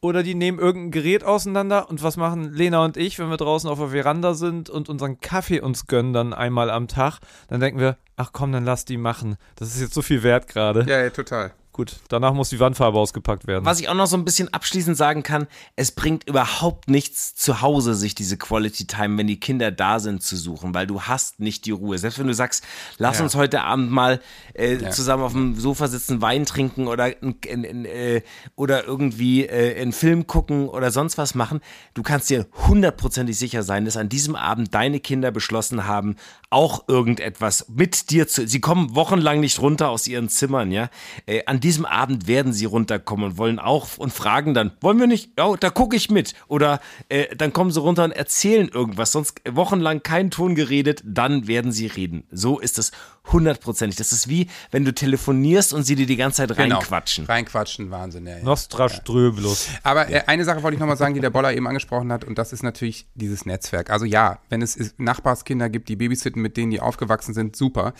Oder 0.00 0.22
die 0.22 0.34
nehmen 0.36 0.58
irgendein 0.60 0.92
Gerät 0.92 1.24
auseinander 1.24 1.90
und 1.90 2.04
was 2.04 2.16
machen 2.16 2.52
Lena 2.52 2.84
und 2.84 2.96
ich, 2.96 3.18
wenn 3.18 3.30
wir 3.30 3.36
draußen 3.36 3.68
auf 3.68 3.78
der 3.80 3.88
Veranda 3.88 4.34
sind 4.34 4.70
und 4.70 4.88
unseren 4.88 5.20
Kaffee 5.20 5.60
uns 5.60 5.86
gönnen 5.88 6.12
dann 6.12 6.32
einmal 6.34 6.70
am 6.70 6.86
Tag, 6.86 7.18
dann 7.48 7.58
denken 7.60 7.80
wir, 7.80 7.96
ach 8.16 8.30
komm, 8.32 8.52
dann 8.52 8.64
lass 8.64 8.84
die 8.84 8.96
machen. 8.96 9.36
Das 9.56 9.74
ist 9.74 9.80
jetzt 9.80 9.94
so 9.94 10.02
viel 10.02 10.22
wert 10.22 10.46
gerade. 10.46 10.84
Ja, 10.88 11.02
ja, 11.02 11.10
total. 11.10 11.50
Gut, 11.78 11.94
danach 12.08 12.34
muss 12.34 12.48
die 12.48 12.58
Wandfarbe 12.58 12.98
ausgepackt 12.98 13.46
werden. 13.46 13.64
Was 13.64 13.78
ich 13.78 13.88
auch 13.88 13.94
noch 13.94 14.08
so 14.08 14.16
ein 14.16 14.24
bisschen 14.24 14.52
abschließend 14.52 14.96
sagen 14.96 15.22
kann, 15.22 15.46
es 15.76 15.92
bringt 15.92 16.28
überhaupt 16.28 16.90
nichts 16.90 17.36
zu 17.36 17.60
Hause, 17.60 17.94
sich 17.94 18.16
diese 18.16 18.36
Quality 18.36 18.88
Time, 18.88 19.16
wenn 19.16 19.28
die 19.28 19.38
Kinder 19.38 19.70
da 19.70 20.00
sind, 20.00 20.20
zu 20.24 20.36
suchen, 20.36 20.74
weil 20.74 20.88
du 20.88 21.02
hast 21.02 21.38
nicht 21.38 21.66
die 21.66 21.70
Ruhe. 21.70 21.96
Selbst 21.98 22.18
wenn 22.18 22.26
du 22.26 22.34
sagst, 22.34 22.64
lass 22.96 23.18
Ja. 23.18 23.22
uns 23.22 23.36
heute 23.36 23.62
Abend 23.62 23.92
mal 23.92 24.20
äh, 24.54 24.74
Ja. 24.74 24.90
zusammen 24.90 25.22
auf 25.22 25.30
dem 25.34 25.54
Sofa 25.54 25.86
sitzen, 25.86 26.20
Wein 26.20 26.46
trinken 26.46 26.88
oder, 26.88 27.22
in, 27.22 27.36
in, 27.44 27.84
äh, 27.84 28.22
oder 28.56 28.82
irgendwie 28.84 29.46
äh, 29.46 29.80
einen 29.80 29.92
Film 29.92 30.26
gucken 30.26 30.68
oder 30.68 30.90
sonst 30.90 31.16
was 31.16 31.36
machen, 31.36 31.60
du 31.94 32.02
kannst 32.02 32.28
dir 32.28 32.48
hundertprozentig 32.66 33.38
sicher 33.38 33.62
sein, 33.62 33.84
dass 33.84 33.96
an 33.96 34.08
diesem 34.08 34.34
Abend 34.34 34.74
deine 34.74 34.98
Kinder 34.98 35.30
beschlossen 35.30 35.86
haben, 35.86 36.16
auch 36.50 36.88
irgendetwas 36.88 37.66
mit 37.68 38.10
dir 38.10 38.26
zu. 38.26 38.46
Sie 38.46 38.60
kommen 38.60 38.94
wochenlang 38.94 39.40
nicht 39.40 39.60
runter 39.60 39.90
aus 39.90 40.06
ihren 40.06 40.28
Zimmern, 40.28 40.72
ja. 40.72 40.88
Äh, 41.26 41.44
an 41.46 41.60
diesem 41.60 41.84
Abend 41.84 42.26
werden 42.26 42.52
sie 42.52 42.64
runterkommen 42.64 43.32
und 43.32 43.38
wollen 43.38 43.58
auch 43.58 43.98
und 43.98 44.12
fragen 44.12 44.54
dann, 44.54 44.72
wollen 44.80 44.98
wir 44.98 45.06
nicht? 45.06 45.30
Ja, 45.38 45.54
da 45.56 45.70
gucke 45.70 45.96
ich 45.96 46.10
mit. 46.10 46.34
Oder 46.48 46.80
äh, 47.08 47.34
dann 47.36 47.52
kommen 47.52 47.70
sie 47.70 47.80
runter 47.80 48.04
und 48.04 48.12
erzählen 48.12 48.68
irgendwas. 48.68 49.12
Sonst 49.12 49.40
wochenlang 49.48 50.02
kein 50.02 50.30
Ton 50.30 50.54
geredet, 50.54 51.02
dann 51.04 51.46
werden 51.48 51.70
sie 51.72 51.86
reden. 51.86 52.24
So 52.30 52.58
ist 52.58 52.78
es 52.78 52.92
hundertprozentig. 53.30 53.96
Das 53.98 54.12
ist 54.12 54.28
wie, 54.28 54.48
wenn 54.70 54.84
du 54.86 54.94
telefonierst 54.94 55.74
und 55.74 55.82
sie 55.82 55.94
dir 55.96 56.06
die 56.06 56.16
ganze 56.16 56.38
Zeit 56.46 56.56
Genau. 56.56 56.76
reinquatschen. 56.78 57.26
Reinquatschen, 57.26 57.90
Wahnsinn. 57.90 58.26
Ja, 58.26 58.38
ja. 58.38 58.42
Nostra 58.42 58.88
Ströbelus. 58.88 59.68
Aber 59.82 60.08
äh, 60.10 60.22
eine 60.26 60.44
Sache 60.44 60.62
wollte 60.62 60.74
ich 60.76 60.80
nochmal 60.80 60.96
sagen, 60.96 61.14
die 61.14 61.20
der 61.20 61.30
Boller 61.30 61.52
eben 61.52 61.66
angesprochen 61.66 62.10
hat, 62.10 62.24
und 62.24 62.38
das 62.38 62.52
ist 62.54 62.62
natürlich 62.62 63.06
dieses 63.14 63.44
Netzwerk. 63.44 63.90
Also 63.90 64.06
ja, 64.06 64.38
wenn 64.48 64.62
es 64.62 64.94
Nachbarskinder 64.96 65.68
gibt, 65.68 65.88
die 65.90 65.96
babysitten, 65.96 66.37
mit 66.40 66.56
denen 66.56 66.70
die 66.70 66.80
aufgewachsen 66.80 67.34
sind, 67.34 67.56
super. 67.56 67.94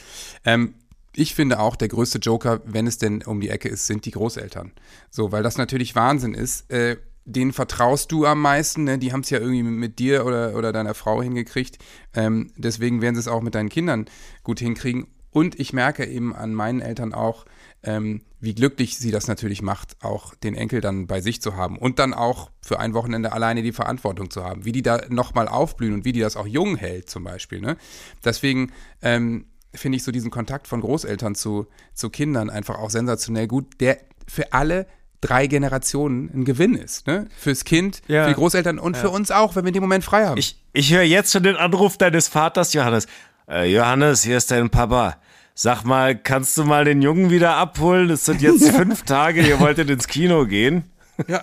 Ähm, 0.45 0.74
ich 1.14 1.34
finde 1.34 1.59
auch, 1.59 1.76
der 1.76 1.89
größte 1.89 2.18
Joker, 2.18 2.61
wenn 2.64 2.86
es 2.86 2.99
denn 2.99 3.22
um 3.22 3.41
die 3.41 3.49
Ecke 3.49 3.68
ist, 3.68 3.86
sind 3.86 4.05
die 4.05 4.12
Großeltern. 4.12 4.72
So, 5.11 5.32
weil 5.32 5.43
das 5.43 5.59
natürlich 5.59 5.95
Wahnsinn 5.95 6.34
ist. 6.34 6.70
Äh, 6.70 6.97
denen 7.24 7.53
vertraust 7.53 8.11
du 8.11 8.24
am 8.24 8.41
meisten, 8.41 8.84
ne? 8.84 8.99
die 8.99 9.12
haben 9.12 9.20
es 9.20 9.30
ja 9.30 9.39
irgendwie 9.39 9.62
mit, 9.62 9.74
mit 9.74 9.99
dir 9.99 10.24
oder, 10.24 10.57
oder 10.57 10.72
deiner 10.72 10.95
Frau 10.95 11.22
hingekriegt. 11.22 11.78
Ähm, 12.14 12.53
deswegen 12.57 13.03
werden 13.03 13.16
sie 13.16 13.20
es 13.20 13.28
auch 13.28 13.43
mit 13.43 13.55
deinen 13.55 13.68
Kindern 13.68 14.07
gut 14.45 14.61
hinkriegen. 14.61 15.09
Und 15.30 15.61
ich 15.61 15.72
merke 15.72 16.07
eben 16.07 16.34
an 16.34 16.55
meinen 16.55 16.80
Eltern 16.80 17.12
auch, 17.12 17.45
ähm, 17.83 18.22
wie 18.41 18.55
glücklich 18.55 18.97
sie 18.99 19.11
das 19.11 19.26
natürlich 19.29 19.62
macht, 19.62 19.97
auch 20.03 20.35
den 20.35 20.55
Enkel 20.55 20.81
dann 20.81 21.07
bei 21.07 21.20
sich 21.20 21.41
zu 21.43 21.57
haben 21.57 21.76
und 21.79 21.99
dann 21.99 22.14
auch 22.14 22.51
für 22.61 22.79
ein 22.81 22.95
Wochenende 22.95 23.33
alleine 23.33 23.62
die 23.62 23.72
Verantwortung 23.72 24.31
zu 24.31 24.45
haben, 24.45 24.64
wie 24.64 24.72
die 24.72 24.83
da 24.83 25.01
nochmal 25.09 25.49
aufblühen 25.49 25.95
und 25.95 26.05
wie 26.05 26.12
die 26.12 26.20
das 26.20 26.37
auch 26.37 26.47
jung 26.47 26.76
hält 26.76 27.09
zum 27.11 27.24
Beispiel. 27.24 27.61
Ne? 27.61 27.76
Deswegen 28.24 28.72
ähm, 29.03 29.47
finde 29.74 29.97
ich 29.97 30.05
so 30.05 30.12
diesen 30.12 30.31
Kontakt 30.31 30.66
von 30.66 30.81
Großeltern 30.81 31.35
zu, 31.35 31.66
zu 31.95 32.11
Kindern 32.11 32.51
einfach 32.51 32.79
auch 32.79 32.91
sensationell 32.91 33.47
gut, 33.47 33.81
der 33.81 33.99
für 34.26 34.53
alle 34.53 34.87
drei 35.20 35.47
Generationen 35.49 36.31
ein 36.33 36.45
Gewinn 36.45 36.74
ist. 36.74 37.07
Ne? 37.07 37.26
Fürs 37.37 37.64
Kind, 37.64 38.03
Ja. 38.07 38.24
für 38.24 38.31
die 38.31 38.37
Großeltern 38.37 38.79
und 38.79 38.97
für 38.97 39.11
uns 39.11 39.31
auch, 39.31 39.57
wenn 39.57 39.64
wir 39.64 39.72
dem 39.72 39.83
Moment 39.83 40.05
frei 40.05 40.26
haben. 40.26 40.39
Ich, 40.39 40.62
ich 40.72 40.93
höre 40.93 41.03
jetzt 41.03 41.33
schon 41.33 41.43
den 41.43 41.57
Anruf 41.57 41.97
deines 41.99 42.29
Vaters, 42.29 42.72
Johannes. 42.72 43.07
Äh, 43.49 43.72
Johannes, 43.72 44.22
hier 44.22 44.37
ist 44.37 44.51
dein 44.51 44.70
Papa. 44.70 45.16
Sag 45.61 45.82
mal, 45.82 46.16
kannst 46.16 46.56
du 46.56 46.62
mal 46.62 46.84
den 46.84 47.02
Jungen 47.02 47.30
wieder 47.30 47.56
abholen? 47.56 48.11
Es 48.11 48.24
sind 48.26 48.40
jetzt 48.42 48.70
fünf 48.76 49.02
Tage, 49.02 49.42
ihr 49.44 49.59
wolltet 49.59 49.90
ins 49.90 50.06
Kino 50.06 50.46
gehen. 50.46 50.84
ja. 51.26 51.42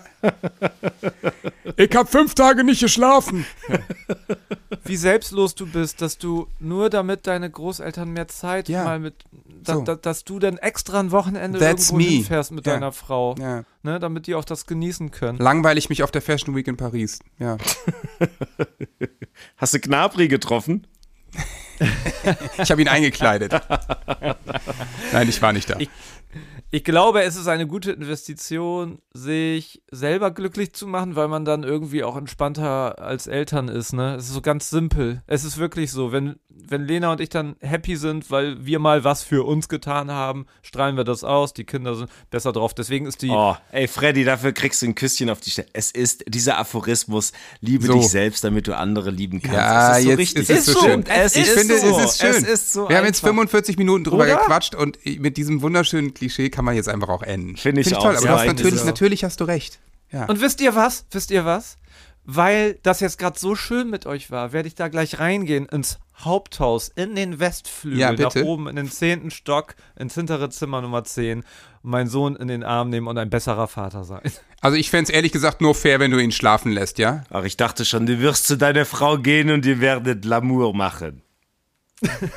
ich 1.75 1.93
habe 1.93 2.07
fünf 2.09 2.33
Tage 2.33 2.63
nicht 2.63 2.79
geschlafen. 2.79 3.45
Wie 4.85 4.95
selbstlos 4.95 5.53
du 5.55 5.65
bist, 5.67 6.01
dass 6.01 6.17
du 6.17 6.47
nur 6.61 6.89
damit 6.89 7.27
deine 7.27 7.49
Großeltern 7.49 8.09
mehr 8.09 8.29
Zeit 8.29 8.69
Ja. 8.69 8.85
mal 8.85 8.99
mit, 8.99 9.15
da, 9.65 9.73
So. 9.73 9.81
da, 9.81 9.95
dass 9.95 10.23
du 10.23 10.39
dann 10.39 10.59
extra 10.59 11.01
ein 11.01 11.11
Wochenende 11.11 11.59
That's 11.59 11.89
irgendwo 11.89 11.97
me. 11.97 12.09
hinfährst 12.15 12.53
mit 12.53 12.65
Ja. 12.65 12.71
deiner 12.75 12.93
Frau, 12.93 13.35
Ja. 13.37 13.65
ne, 13.83 13.99
damit 13.99 14.27
die 14.27 14.35
auch 14.35 14.45
das 14.45 14.65
genießen 14.65 15.11
können. 15.11 15.39
Langweilig 15.39 15.89
mich 15.89 16.03
auf 16.03 16.11
der 16.11 16.21
Fashion 16.21 16.55
Week 16.55 16.69
in 16.69 16.77
Paris. 16.77 17.19
Ja. 17.37 17.57
Hast 19.57 19.73
du 19.73 19.79
Knabri 19.81 20.29
getroffen? 20.29 20.87
Ich 22.57 22.71
habe 22.71 22.81
ihn 22.81 22.87
eingekleidet. 22.87 23.53
Nein, 25.11 25.29
ich 25.29 25.41
war 25.41 25.53
nicht 25.53 25.69
da. 25.69 25.75
Ich- 25.79 25.89
Ich 26.75 26.83
glaube, 26.83 27.23
es 27.23 27.37
ist 27.37 27.47
eine 27.47 27.67
gute 27.67 27.93
Investition, 27.93 28.99
sich 29.13 29.81
selber 29.91 30.31
glücklich 30.31 30.73
zu 30.73 30.87
machen, 30.87 31.15
weil 31.15 31.29
man 31.29 31.45
dann 31.45 31.63
irgendwie 31.63 32.03
auch 32.03 32.17
entspannter 32.17 32.99
als 33.01 33.27
Eltern 33.27 33.69
ist, 33.69 33.93
ne? 33.93 34.15
Es 34.15 34.25
ist 34.25 34.33
so 34.33 34.41
ganz 34.41 34.69
simpel. 34.71 35.21
Es 35.25 35.45
ist 35.45 35.57
wirklich 35.57 35.89
so, 35.93 36.11
wenn, 36.11 36.35
wenn 36.49 36.85
Lena 36.85 37.13
und 37.13 37.21
ich 37.21 37.29
dann 37.29 37.55
happy 37.61 37.95
sind, 37.95 38.29
weil 38.29 38.65
wir 38.65 38.79
mal 38.79 39.05
was 39.05 39.23
für 39.23 39.45
uns 39.45 39.69
getan 39.69 40.11
haben, 40.11 40.47
strahlen 40.63 40.97
wir 40.97 41.05
das 41.05 41.23
aus, 41.23 41.53
die 41.53 41.63
Kinder 41.63 41.95
sind 41.95 42.09
besser 42.29 42.51
drauf. 42.51 42.73
Deswegen 42.73 43.05
ist 43.05 43.21
die 43.21 43.29
Oh, 43.29 43.55
ey, 43.71 43.87
Freddy, 43.87 44.25
dafür 44.25 44.51
kriegst 44.51 44.81
du 44.81 44.87
ein 44.87 44.95
Küsschen 44.95 45.29
auf 45.29 45.39
die 45.39 45.51
Stirn. 45.51 45.67
Es 45.71 45.91
ist 45.91 46.25
dieser 46.27 46.57
Aphorismus, 46.57 47.31
liebe 47.61 47.85
So. 47.87 47.93
dich 47.93 48.09
selbst, 48.09 48.43
damit 48.43 48.67
du 48.67 48.75
andere 48.75 49.11
lieben 49.11 49.41
kannst. 49.41 49.55
Ja, 49.55 49.91
es 49.93 49.97
ist 49.99 50.03
so 50.03 50.09
jetzt 50.09 50.19
richtig. 50.19 50.49
ist 50.49 50.49
es 50.49 50.65
so 50.65 50.79
schön. 50.81 51.05
Es 51.07 51.35
ich 51.37 51.43
ist 51.43 51.57
finde, 51.57 51.77
so. 51.79 51.99
es 51.99 52.05
ist 52.05 52.19
schön. 52.19 52.31
Es 52.31 52.43
ist 52.43 52.73
so 52.73 52.89
Wir 52.89 52.97
haben 52.97 53.05
jetzt 53.05 53.19
einfach. 53.23 53.29
45 53.29 53.77
Minuten 53.77 54.03
drüber 54.03 54.23
Oder? 54.25 54.35
gequatscht 54.35 54.75
und 54.75 54.99
mit 55.05 55.37
diesem 55.37 55.61
wunderschönen 55.61 56.13
Klischee 56.13 56.49
kann 56.49 56.64
man 56.65 56.75
jetzt 56.75 56.89
einfach 56.89 57.09
auch 57.09 57.23
enden. 57.23 57.57
Finde 57.57 57.81
ich 57.81 57.95
auch. 57.95 58.03
toll, 58.03 58.17
aber 58.17 58.27
du 58.27 58.33
hast 58.33 58.45
natürlich, 58.45 58.83
natürlich 58.83 59.23
hast 59.23 59.39
du 59.39 59.45
recht. 59.45 59.79
Ja. 60.11 60.25
Und 60.25 60.41
wisst 60.41 60.61
ihr 60.61 60.75
was? 60.75 61.05
Wisst 61.11 61.31
ihr 61.31 61.45
was? 61.45 61.77
Weil 62.23 62.79
das 62.81 62.99
jetzt 63.01 63.19
gerade 63.19 63.37
so 63.37 63.55
schön 63.55 63.89
mit 63.89 64.05
euch 64.05 64.31
war, 64.31 64.51
werde 64.51 64.67
ich 64.67 64.75
da 64.75 64.87
gleich 64.87 65.19
reingehen 65.19 65.67
ins 65.67 65.99
Haupthaus, 66.17 66.89
in 66.95 67.15
den 67.15 67.39
Westflügel, 67.39 67.99
Ja, 67.99 68.11
nach 68.13 68.35
oben 68.37 68.67
in 68.67 68.77
den 68.77 68.89
zehnten 68.89 69.29
Stock, 69.31 69.75
ins 69.95 70.15
hintere 70.15 70.49
Zimmer 70.49 70.81
Nummer 70.81 71.03
10 71.03 71.43
und 71.83 71.89
meinen 71.89 72.07
Sohn 72.07 72.35
in 72.35 72.47
den 72.47 72.63
Arm 72.63 72.89
nehmen 72.89 73.07
und 73.07 73.17
ein 73.17 73.29
besserer 73.29 73.67
Vater 73.67 74.03
sein. 74.03 74.21
Also 74.61 74.77
ich 74.77 74.89
fände 74.89 75.03
es 75.03 75.09
ehrlich 75.11 75.31
gesagt 75.31 75.61
nur 75.61 75.75
fair, 75.75 75.99
wenn 75.99 76.09
du 76.09 76.17
ihn 76.17 76.31
schlafen 76.31 76.71
lässt, 76.71 76.97
ja? 76.97 77.23
Ach, 77.29 77.43
ich 77.43 77.55
dachte 77.55 77.85
schon, 77.85 78.07
du 78.07 78.19
wirst 78.19 78.47
zu 78.47 78.57
deiner 78.57 78.85
Frau 78.85 79.19
gehen 79.19 79.51
und 79.51 79.63
ihr 79.63 79.79
werdet 79.79 80.25
L'amour 80.25 80.75
machen. 80.75 81.21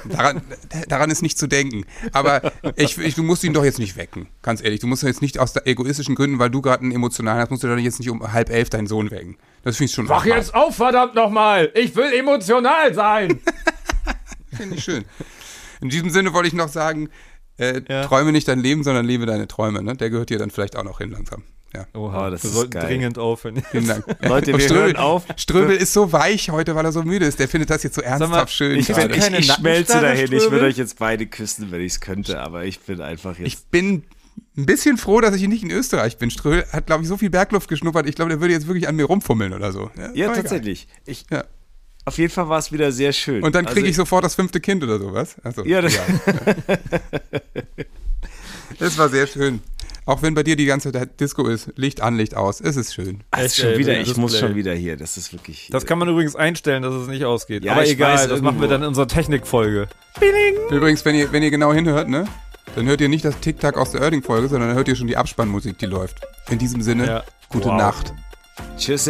Daran, 0.09 0.43
daran 0.89 1.11
ist 1.11 1.23
nicht 1.23 1.39
zu 1.39 1.47
denken. 1.47 1.85
Aber 2.13 2.53
ich, 2.77 2.99
ich, 2.99 3.15
du 3.15 3.23
musst 3.23 3.45
ihn 3.45 3.53
doch 3.53 3.65
jetzt 3.65 3.79
nicht 3.79 3.97
wecken, 3.97 4.29
ganz 4.43 4.63
ehrlich. 4.63 4.81
Du 4.81 4.87
musst 4.87 5.03
jetzt 5.03 5.23
nicht 5.23 5.39
aus 5.39 5.55
egoistischen 5.65 6.15
Gründen, 6.15 6.39
weil 6.39 6.51
du 6.51 6.61
gerade 6.63 6.83
einen 6.83 6.93
emotionalen 6.93 7.41
hast, 7.41 7.51
musst 7.51 7.63
du 7.63 7.69
doch 7.69 7.77
jetzt 7.77 7.99
nicht 7.99 8.11
um 8.11 8.33
halb 8.33 8.51
elf 8.51 8.71
deinen 8.71 8.87
Sohn 8.87 9.11
wecken. 9.11 9.37
Das 9.63 9.77
finde 9.77 9.89
ich 9.91 9.95
schon 9.95 10.09
Wach 10.09 10.25
jetzt 10.25 10.55
auf, 10.55 10.77
verdammt 10.77 11.15
nochmal! 11.15 11.71
Ich 11.75 11.95
will 11.97 12.13
emotional 12.13 12.95
sein! 12.95 13.41
Finde 14.57 14.77
ich 14.77 14.85
schön. 14.85 15.05
In 15.81 15.91
diesem 15.91 16.11
Sinne 16.11 16.33
wollte 16.33 16.49
ich 16.49 16.55
noch 16.55 16.69
sagen, 16.69 17.11
äh, 17.59 17.83
Ja. 17.89 18.07
träume 18.07 18.33
nicht 18.33 18.49
dein 18.49 18.59
Leben, 18.61 18.83
sondern 18.83 19.05
lebe 19.05 19.27
deine 19.27 19.47
Träume. 19.47 19.83
Ne? 19.83 19.95
Der 19.95 20.11
gehört 20.11 20.31
dir 20.31 20.39
dann 20.39 20.51
vielleicht 20.51 20.75
auch 20.77 20.85
noch 20.85 20.99
hin 20.99 21.11
langsam. 21.11 21.45
Ja. 21.75 21.87
Oha, 21.95 22.27
Oh, 22.27 22.31
das 22.31 22.43
wir 22.45 22.49
ist 22.51 22.57
sollten 22.57 22.71
geil. 22.73 22.87
dringend 22.87 23.19
aufhören. 23.19 23.63
Vielen 23.71 23.89
Dank. 23.89 24.05
Leute, 24.23 24.53
wir 24.53 24.61
Ströbel, 24.61 24.83
hören 24.85 24.97
auf. 24.97 25.25
Ströbel 25.37 25.77
ist 25.77 25.93
so 25.93 26.13
weich 26.13 26.51
heute, 26.51 26.75
weil 26.75 26.85
er 26.85 26.93
so 26.93 27.03
müde 27.03 27.27
ist. 27.27 27.39
Der 27.39 27.49
findet 27.49 27.69
das 27.71 27.83
jetzt 27.83 27.97
so 27.97 28.01
ernsthaft 28.01 28.33
mal, 28.33 28.49
schön. 28.49 28.79
Ich, 28.79 28.87
bin, 28.87 29.11
ich, 29.11 29.19
keine 29.21 29.39
ich 29.39 29.47
schmelze 29.53 29.93
Nackenstarre, 29.93 30.03
dahin. 30.07 30.25
Ich 30.25 30.31
würde 30.31 30.45
Ströbel? 30.47 30.63
euch 30.65 30.77
jetzt 30.79 30.99
beide 30.99 31.27
küssen, 31.27 31.71
wenn 31.71 31.81
ich 31.83 31.93
es 31.93 32.01
könnte, 32.01 32.41
aber 32.41 32.65
ich 32.65 32.81
bin 32.81 33.01
einfach 33.03 33.37
jetzt. 33.39 33.47
ich 33.47 33.59
bin 33.67 34.05
ein 34.57 34.67
bisschen 34.67 34.97
froh, 34.97 35.21
dass 35.21 35.35
ich 35.37 35.47
nicht 35.47 35.63
in 35.63 35.71
Österreich 35.71 36.17
bin. 36.17 36.31
Ströbel 36.31 36.65
hat, 36.73 36.87
glaube 36.87 37.03
ich, 37.03 37.09
so 37.09 37.19
viel 37.19 37.31
Bergluft 37.31 37.69
geschnuppert. 37.69 38.09
Ich 38.09 38.15
glaube, 38.15 38.31
der 38.31 38.41
würde 38.41 38.55
jetzt 38.55 38.67
wirklich 38.67 38.89
an 38.89 38.97
mir 38.97 39.05
rumfummeln 39.05 39.53
oder 39.53 39.73
so. 39.73 39.91
ja, 39.97 40.11
egal. 40.13 40.37
tatsächlich. 40.37 40.89
Ich, 41.07 41.27
Ja. 41.31 41.45
Auf 42.05 42.17
jeden 42.17 42.33
Fall 42.33 42.49
war 42.49 42.59
es 42.59 42.73
wieder 42.73 42.91
sehr 42.91 43.13
schön. 43.13 43.43
Und 43.43 43.55
dann 43.55 43.67
kriege 43.67 43.81
Also, 43.81 43.91
ich 43.91 43.97
sofort 43.97 44.25
das 44.25 44.35
fünfte 44.35 44.61
Kind 44.61 44.83
oder 44.83 44.99
sowas. 44.99 45.37
Also, 45.45 45.63
Ja, 45.67 45.83
das- 45.83 45.99
das 48.79 48.97
war 48.97 49.11
sehr 49.11 49.27
schön. 49.27 49.61
Auch 50.09 50.23
wenn 50.23 50.33
bei 50.33 50.43
dir 50.43 50.57
die 50.57 50.65
ganze 50.65 50.91
Zeit 50.91 51.21
Disco 51.21 51.47
ist, 51.49 51.71
Licht 51.77 52.01
an, 52.01 52.17
Licht 52.17 52.35
aus. 52.35 52.63
Es 52.63 52.77
ist 52.77 52.95
schön. 52.95 53.25
Ah, 53.31 53.43
ist 53.43 53.57
schon 53.57 53.77
wieder, 53.77 53.93
wildes 53.93 54.09
ich 54.09 54.17
muss 54.17 54.39
schon 54.39 54.55
wieder 54.55 54.73
hier. 54.73 54.97
Das 54.97 55.19
ist 55.19 55.35
wirklich. 55.35 55.69
Das 55.71 55.85
kann 55.85 55.99
man 55.99 56.09
übrigens 56.09 56.35
einstellen, 56.35 56.83
dass 56.83 56.95
es 56.95 57.09
nicht 57.09 57.27
ausgeht. 57.27 57.63
Ja, 57.63 57.73
Aber 57.73 57.87
egal, 57.87 58.15
weiß, 58.15 58.27
das 58.29 58.41
machen 58.41 58.57
wir 58.57 58.63
irgendwo. 58.63 58.67
dann 58.71 58.83
in 58.85 58.89
unserer 58.89 59.07
Technikfolge. 59.07 59.87
Übrigens, 60.71 61.05
wenn 61.05 61.15
ihr, 61.15 61.31
wenn 61.31 61.43
ihr 61.43 61.51
genau 61.51 61.75
hinhört, 61.75 62.09
ne? 62.09 62.25
Dann 62.75 62.87
hört 62.87 63.03
ihr 63.03 63.11
nicht 63.11 63.25
das 63.27 63.39
Tic-Tac 63.41 63.77
aus 63.77 63.91
der 63.91 64.01
Erding-Folge, 64.01 64.49
sondern 64.49 64.69
dann 64.71 64.77
hört 64.79 64.89
ihr 64.89 64.97
schon 64.97 65.09
die 65.09 65.19
Abspannmusik, 65.19 65.77
die 65.77 65.85
läuft. 65.87 66.23
In 66.49 66.59
diesem 66.59 66.81
Sinne, 66.81 67.07
Ja. 67.07 67.25
gute 67.51 67.69
Wow. 67.69 67.77
Nacht. 67.77 68.15
Tschüss, 68.79 69.05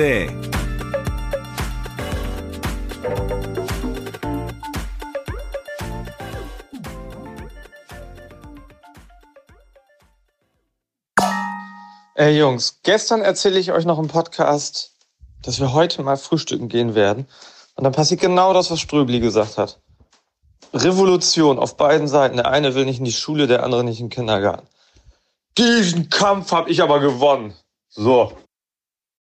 Ey 12.19 12.37
Jungs, 12.37 12.81
gestern 12.83 13.23
erzähle 13.23 13.61
ich 13.61 13.71
euch 13.71 13.85
noch 13.85 14.01
im 14.01 14.09
Podcast, 14.09 14.97
dass 15.45 15.61
wir 15.61 15.73
heute 15.73 16.03
mal 16.03 16.17
frühstücken 16.17 16.69
gehen 16.69 16.97
werden. 16.97 17.29
Und 17.77 17.85
dann 17.85 17.93
passiert 17.93 18.21
genau 18.21 18.53
das, 18.53 18.73
was 18.73 18.81
Ströbli 18.81 19.21
gesagt 19.21 19.57
hat. 19.57 19.79
Revolution 20.75 21.61
auf 21.61 21.77
beiden 21.77 22.09
Seiten. 22.09 22.39
Der 22.39 22.49
eine 22.51 22.75
will 22.75 22.87
nicht 22.87 22.99
in 22.99 23.05
die 23.05 23.13
Schule, 23.13 23.47
der 23.47 23.63
andere 23.63 23.85
nicht 23.85 24.01
in 24.01 24.07
den 24.07 24.11
Kindergarten. 24.11 24.67
Diesen 25.57 26.11
Kampf 26.11 26.51
habe 26.51 26.69
ich 26.71 26.83
aber 26.83 26.99
gewonnen. 26.99 27.55
So. 27.89 28.33